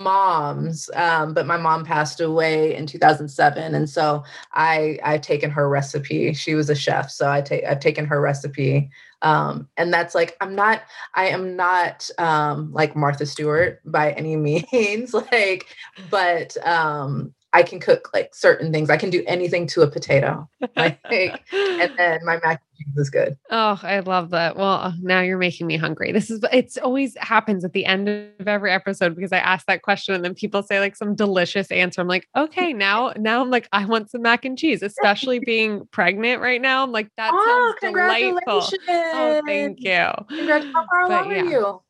mom's 0.00 0.88
um, 0.94 1.34
but 1.34 1.46
my 1.46 1.56
mom 1.56 1.84
passed 1.84 2.20
away 2.20 2.74
in 2.74 2.86
2007 2.86 3.74
and 3.74 3.88
so 3.88 4.24
i 4.52 4.98
i've 5.04 5.20
taken 5.20 5.50
her 5.50 5.68
recipe 5.68 6.32
she 6.32 6.54
was 6.54 6.70
a 6.70 6.74
chef 6.74 7.10
so 7.10 7.30
i 7.30 7.42
take 7.42 7.62
i've 7.64 7.80
taken 7.80 8.06
her 8.06 8.18
recipe 8.18 8.88
um, 9.22 9.68
and 9.76 9.92
that's 9.92 10.14
like 10.14 10.36
i'm 10.40 10.54
not 10.54 10.82
i 11.14 11.26
am 11.26 11.56
not 11.56 12.08
um, 12.18 12.72
like 12.72 12.96
martha 12.96 13.26
stewart 13.26 13.80
by 13.84 14.12
any 14.12 14.36
means 14.72 15.14
like 15.14 15.66
but 16.10 16.56
um, 16.66 17.34
I 17.52 17.62
can 17.62 17.80
cook 17.80 18.10
like 18.14 18.34
certain 18.34 18.72
things. 18.72 18.90
I 18.90 18.96
can 18.96 19.10
do 19.10 19.24
anything 19.26 19.66
to 19.68 19.82
a 19.82 19.90
potato. 19.90 20.48
Like, 20.76 21.00
and 21.52 21.92
then 21.96 22.20
my 22.24 22.38
mac 22.44 22.62
and 22.62 22.78
cheese 22.78 22.96
is 22.96 23.10
good. 23.10 23.36
Oh, 23.50 23.78
I 23.82 24.00
love 24.00 24.30
that. 24.30 24.56
Well, 24.56 24.94
now 25.00 25.20
you're 25.20 25.38
making 25.38 25.66
me 25.66 25.76
hungry. 25.76 26.12
This 26.12 26.30
is 26.30 26.44
it's 26.52 26.76
always 26.76 27.16
happens 27.18 27.64
at 27.64 27.72
the 27.72 27.86
end 27.86 28.08
of 28.08 28.46
every 28.46 28.70
episode 28.70 29.16
because 29.16 29.32
I 29.32 29.38
ask 29.38 29.66
that 29.66 29.82
question 29.82 30.14
and 30.14 30.24
then 30.24 30.34
people 30.34 30.62
say 30.62 30.78
like 30.78 30.94
some 30.94 31.16
delicious 31.16 31.72
answer. 31.72 32.00
I'm 32.00 32.08
like, 32.08 32.28
okay, 32.36 32.72
now 32.72 33.12
now 33.16 33.40
I'm 33.40 33.50
like, 33.50 33.68
I 33.72 33.84
want 33.84 34.10
some 34.10 34.22
mac 34.22 34.44
and 34.44 34.56
cheese, 34.56 34.82
especially 34.82 35.38
being 35.44 35.88
pregnant 35.90 36.40
right 36.40 36.62
now. 36.62 36.84
I'm 36.84 36.92
like, 36.92 37.08
that 37.16 37.32
oh, 37.34 37.74
sounds 37.82 37.92
delightful. 37.92 38.78
Oh, 38.88 39.42
thank 39.44 39.80
you. 39.80 40.08
Congrats. 40.28 40.66
How 40.72 40.86
far 40.86 41.00
along 41.02 41.32
yeah. 41.32 41.40
are 41.40 41.44
you? 41.44 41.82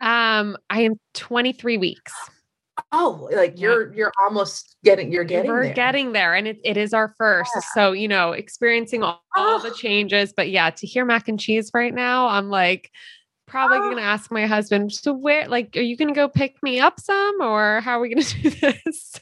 Um, 0.00 0.56
I 0.70 0.82
am 0.82 0.94
23 1.14 1.76
weeks 1.76 2.12
oh 2.92 3.28
like 3.32 3.58
you're 3.58 3.92
you're 3.92 4.12
almost 4.22 4.76
getting 4.84 5.12
you're 5.12 5.24
getting 5.24 5.50
we're 5.50 5.64
there. 5.64 5.74
getting 5.74 6.12
there 6.12 6.34
and 6.34 6.46
it, 6.46 6.58
it 6.64 6.76
is 6.76 6.92
our 6.92 7.14
first 7.18 7.50
yeah. 7.54 7.62
so 7.74 7.92
you 7.92 8.08
know 8.08 8.32
experiencing 8.32 9.02
all, 9.02 9.22
all 9.36 9.56
oh. 9.56 9.62
the 9.62 9.70
changes 9.74 10.32
but 10.36 10.48
yeah 10.48 10.70
to 10.70 10.86
hear 10.86 11.04
mac 11.04 11.28
and 11.28 11.40
cheese 11.40 11.70
right 11.74 11.94
now 11.94 12.28
i'm 12.28 12.48
like 12.48 12.90
probably 13.46 13.78
oh. 13.78 13.90
gonna 13.90 14.02
ask 14.02 14.30
my 14.30 14.46
husband 14.46 14.92
so 14.92 15.12
where 15.12 15.48
like 15.48 15.76
are 15.76 15.80
you 15.80 15.96
gonna 15.96 16.14
go 16.14 16.28
pick 16.28 16.62
me 16.62 16.78
up 16.78 17.00
some 17.00 17.40
or 17.40 17.80
how 17.80 17.98
are 17.98 18.00
we 18.00 18.14
gonna 18.14 18.26
do 18.42 18.50
this 18.50 19.20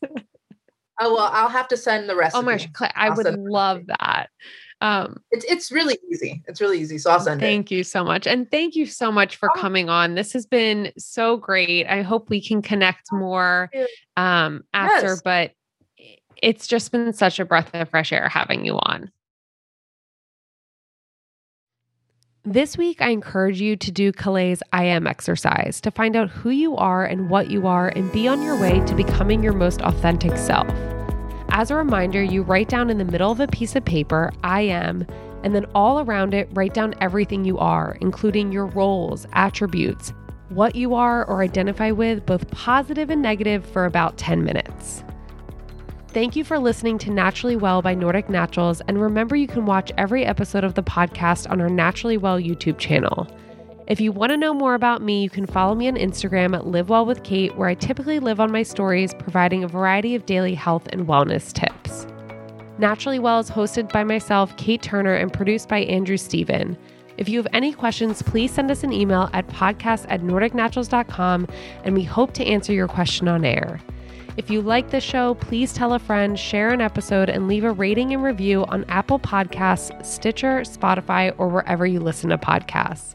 oh 1.01 1.15
well 1.15 1.31
i'll 1.33 1.49
have 1.49 1.69
to 1.69 1.77
send 1.77 2.09
the 2.09 2.17
rest 2.17 2.37
oh 2.37 2.43
my 2.43 2.57
gosh 2.57 2.91
i 2.95 3.09
I'll 3.09 3.17
would 3.17 3.39
love 3.39 3.87
that 3.87 4.29
um, 4.87 5.21
it's 5.33 5.45
it's 5.47 5.73
really 5.73 5.99
easy. 6.11 6.43
It's 6.47 6.61
really 6.61 6.79
easy. 6.79 6.99
So 6.99 7.11
I'll 7.11 7.19
send 7.19 7.41
thank 7.41 7.43
it. 7.43 7.55
Thank 7.55 7.71
you 7.73 7.85
so 7.85 8.05
much. 8.05 8.27
And 8.27 8.49
thank 8.51 8.77
you 8.77 8.87
so 8.87 9.11
much 9.11 9.37
for 9.37 9.51
oh. 9.51 9.61
coming 9.61 9.89
on. 9.89 10.15
This 10.15 10.33
has 10.33 10.47
been 10.47 10.93
so 10.97 11.37
great. 11.37 11.87
I 11.89 12.03
hope 12.03 12.31
we 12.31 12.41
can 12.41 12.63
connect 12.63 13.11
more 13.11 13.71
um 14.17 14.63
after, 14.73 15.09
yes. 15.09 15.23
but 15.23 15.53
it's 16.41 16.67
just 16.69 16.93
been 16.93 17.13
such 17.13 17.41
a 17.41 17.45
breath 17.45 17.71
of 17.75 17.89
fresh 17.89 18.13
air 18.13 18.29
having 18.29 18.65
you 18.65 18.79
on. 18.79 19.11
This 22.45 22.79
week, 22.79 23.03
I 23.03 23.09
encourage 23.09 23.61
you 23.61 23.75
to 23.75 23.91
do 23.91 24.13
Calay's 24.13 24.63
I 24.73 24.85
am 24.85 25.09
exercise 25.09 25.81
to 25.81 25.91
find 25.91 26.15
out 26.15 26.31
who 26.31 26.51
you 26.51 26.77
are 26.77 27.05
and 27.05 27.29
what 27.29 27.51
you 27.51 27.67
are 27.67 27.89
and 27.89 28.13
be 28.13 28.29
on 28.29 28.41
your 28.41 28.61
way 28.61 28.79
to 28.87 28.95
becoming 28.95 29.43
your 29.43 29.53
most 29.53 29.83
authentic 29.83 30.37
self. 30.37 30.96
As 31.57 31.71
a 31.71 31.75
reminder, 31.75 32.23
you 32.23 32.43
write 32.43 32.69
down 32.69 32.91
in 32.91 32.99
the 32.99 33.05
middle 33.07 33.33
of 33.33 33.41
a 33.41 33.47
piece 33.47 33.77
of 33.77 33.85
paper, 33.87 34.31
I 34.45 34.61
am, 34.61 35.07
and 35.43 35.55
then 35.55 35.65
all 35.75 36.01
around 36.01 36.35
it, 36.35 36.51
write 36.53 36.75
down 36.75 36.95
everything 37.01 37.47
you 37.47 37.57
are, 37.57 37.97
including 38.03 38.53
your 38.53 38.67
roles, 38.67 39.27
attributes, 39.33 40.13
what 40.51 40.77
you 40.77 40.95
are 40.95 41.25
or 41.25 41.41
identify 41.41 41.93
with, 41.93 42.27
both 42.27 42.51
positive 42.51 43.09
and 43.09 43.23
negative, 43.23 43.65
for 43.65 43.87
about 43.87 44.19
10 44.19 44.45
minutes. 44.45 45.03
Thank 46.09 46.37
you 46.37 46.45
for 46.45 46.59
listening 46.59 46.99
to 46.99 47.11
Naturally 47.11 47.57
Well 47.57 47.81
by 47.81 47.95
Nordic 47.95 48.29
Naturals, 48.29 48.83
and 48.83 49.01
remember 49.01 49.35
you 49.35 49.49
can 49.49 49.65
watch 49.65 49.91
every 49.97 50.27
episode 50.27 50.63
of 50.63 50.75
the 50.75 50.83
podcast 50.83 51.51
on 51.51 51.63
our 51.63 51.71
Naturally 51.71 52.19
Well 52.19 52.39
YouTube 52.39 52.77
channel. 52.77 53.27
If 53.87 54.01
you 54.01 54.11
want 54.11 54.31
to 54.31 54.37
know 54.37 54.53
more 54.53 54.75
about 54.75 55.01
me, 55.01 55.23
you 55.23 55.31
can 55.31 55.47
follow 55.47 55.77
me 55.77 55.87
on 55.87 55.95
Instagram 55.95 56.57
at 56.57 56.67
Live 56.67 56.89
Well 56.89 57.07
with 57.07 57.23
Kate, 57.23 57.55
where 57.57 57.69
I 57.69 57.75
typically 57.75 58.19
live 58.19 58.41
on 58.41 58.51
my 58.51 58.65
stories, 58.65 59.15
providing 59.15 59.63
a 59.63 59.69
variety 59.69 60.17
of 60.17 60.27
daily 60.27 60.55
health 60.55 60.89
and 60.91 61.07
wellness 61.07 61.53
tips. 61.53 62.05
Naturally 62.79 63.21
Well 63.21 63.39
is 63.39 63.49
hosted 63.49 63.93
by 63.93 64.03
myself, 64.03 64.57
Kate 64.57 64.83
Turner, 64.83 65.15
and 65.15 65.33
produced 65.33 65.69
by 65.69 65.83
Andrew 65.83 66.17
Steven. 66.17 66.77
If 67.17 67.29
you 67.29 67.39
have 67.39 67.47
any 67.53 67.73
questions, 67.73 68.23
please 68.23 68.51
send 68.51 68.73
us 68.73 68.83
an 68.83 68.93
email 68.93 69.31
at 69.33 69.47
podcast 69.47 70.07
at 70.09 70.21
nordicnaturals.com, 70.21 71.47
and 71.85 71.95
we 71.95 72.03
hope 72.03 72.33
to 72.35 72.45
answer 72.45 72.73
your 72.73 72.89
question 72.89 73.29
on 73.29 73.45
air. 73.45 73.81
If 74.37 74.51
you 74.51 74.63
like 74.63 74.91
the 74.91 75.01
show, 75.01 75.35
please 75.35 75.73
tell 75.73 75.95
a 75.95 76.01
friend, 76.01 76.37
share 76.37 76.71
an 76.71 76.81
episode, 76.81 77.31
and 77.31 77.47
leave 77.47 77.63
a 77.63 77.71
rating 77.71 78.13
and 78.13 78.25
review 78.25 78.65
on 78.65 78.85
Apple 78.89 79.21
Podcasts, 79.21 80.05
Stitcher, 80.05 80.63
Spotify, 80.63 81.33
or 81.39 81.47
wherever 81.47 81.87
you 81.87 82.01
listen 82.01 82.31
to 82.31 82.37
podcasts. 82.37 83.15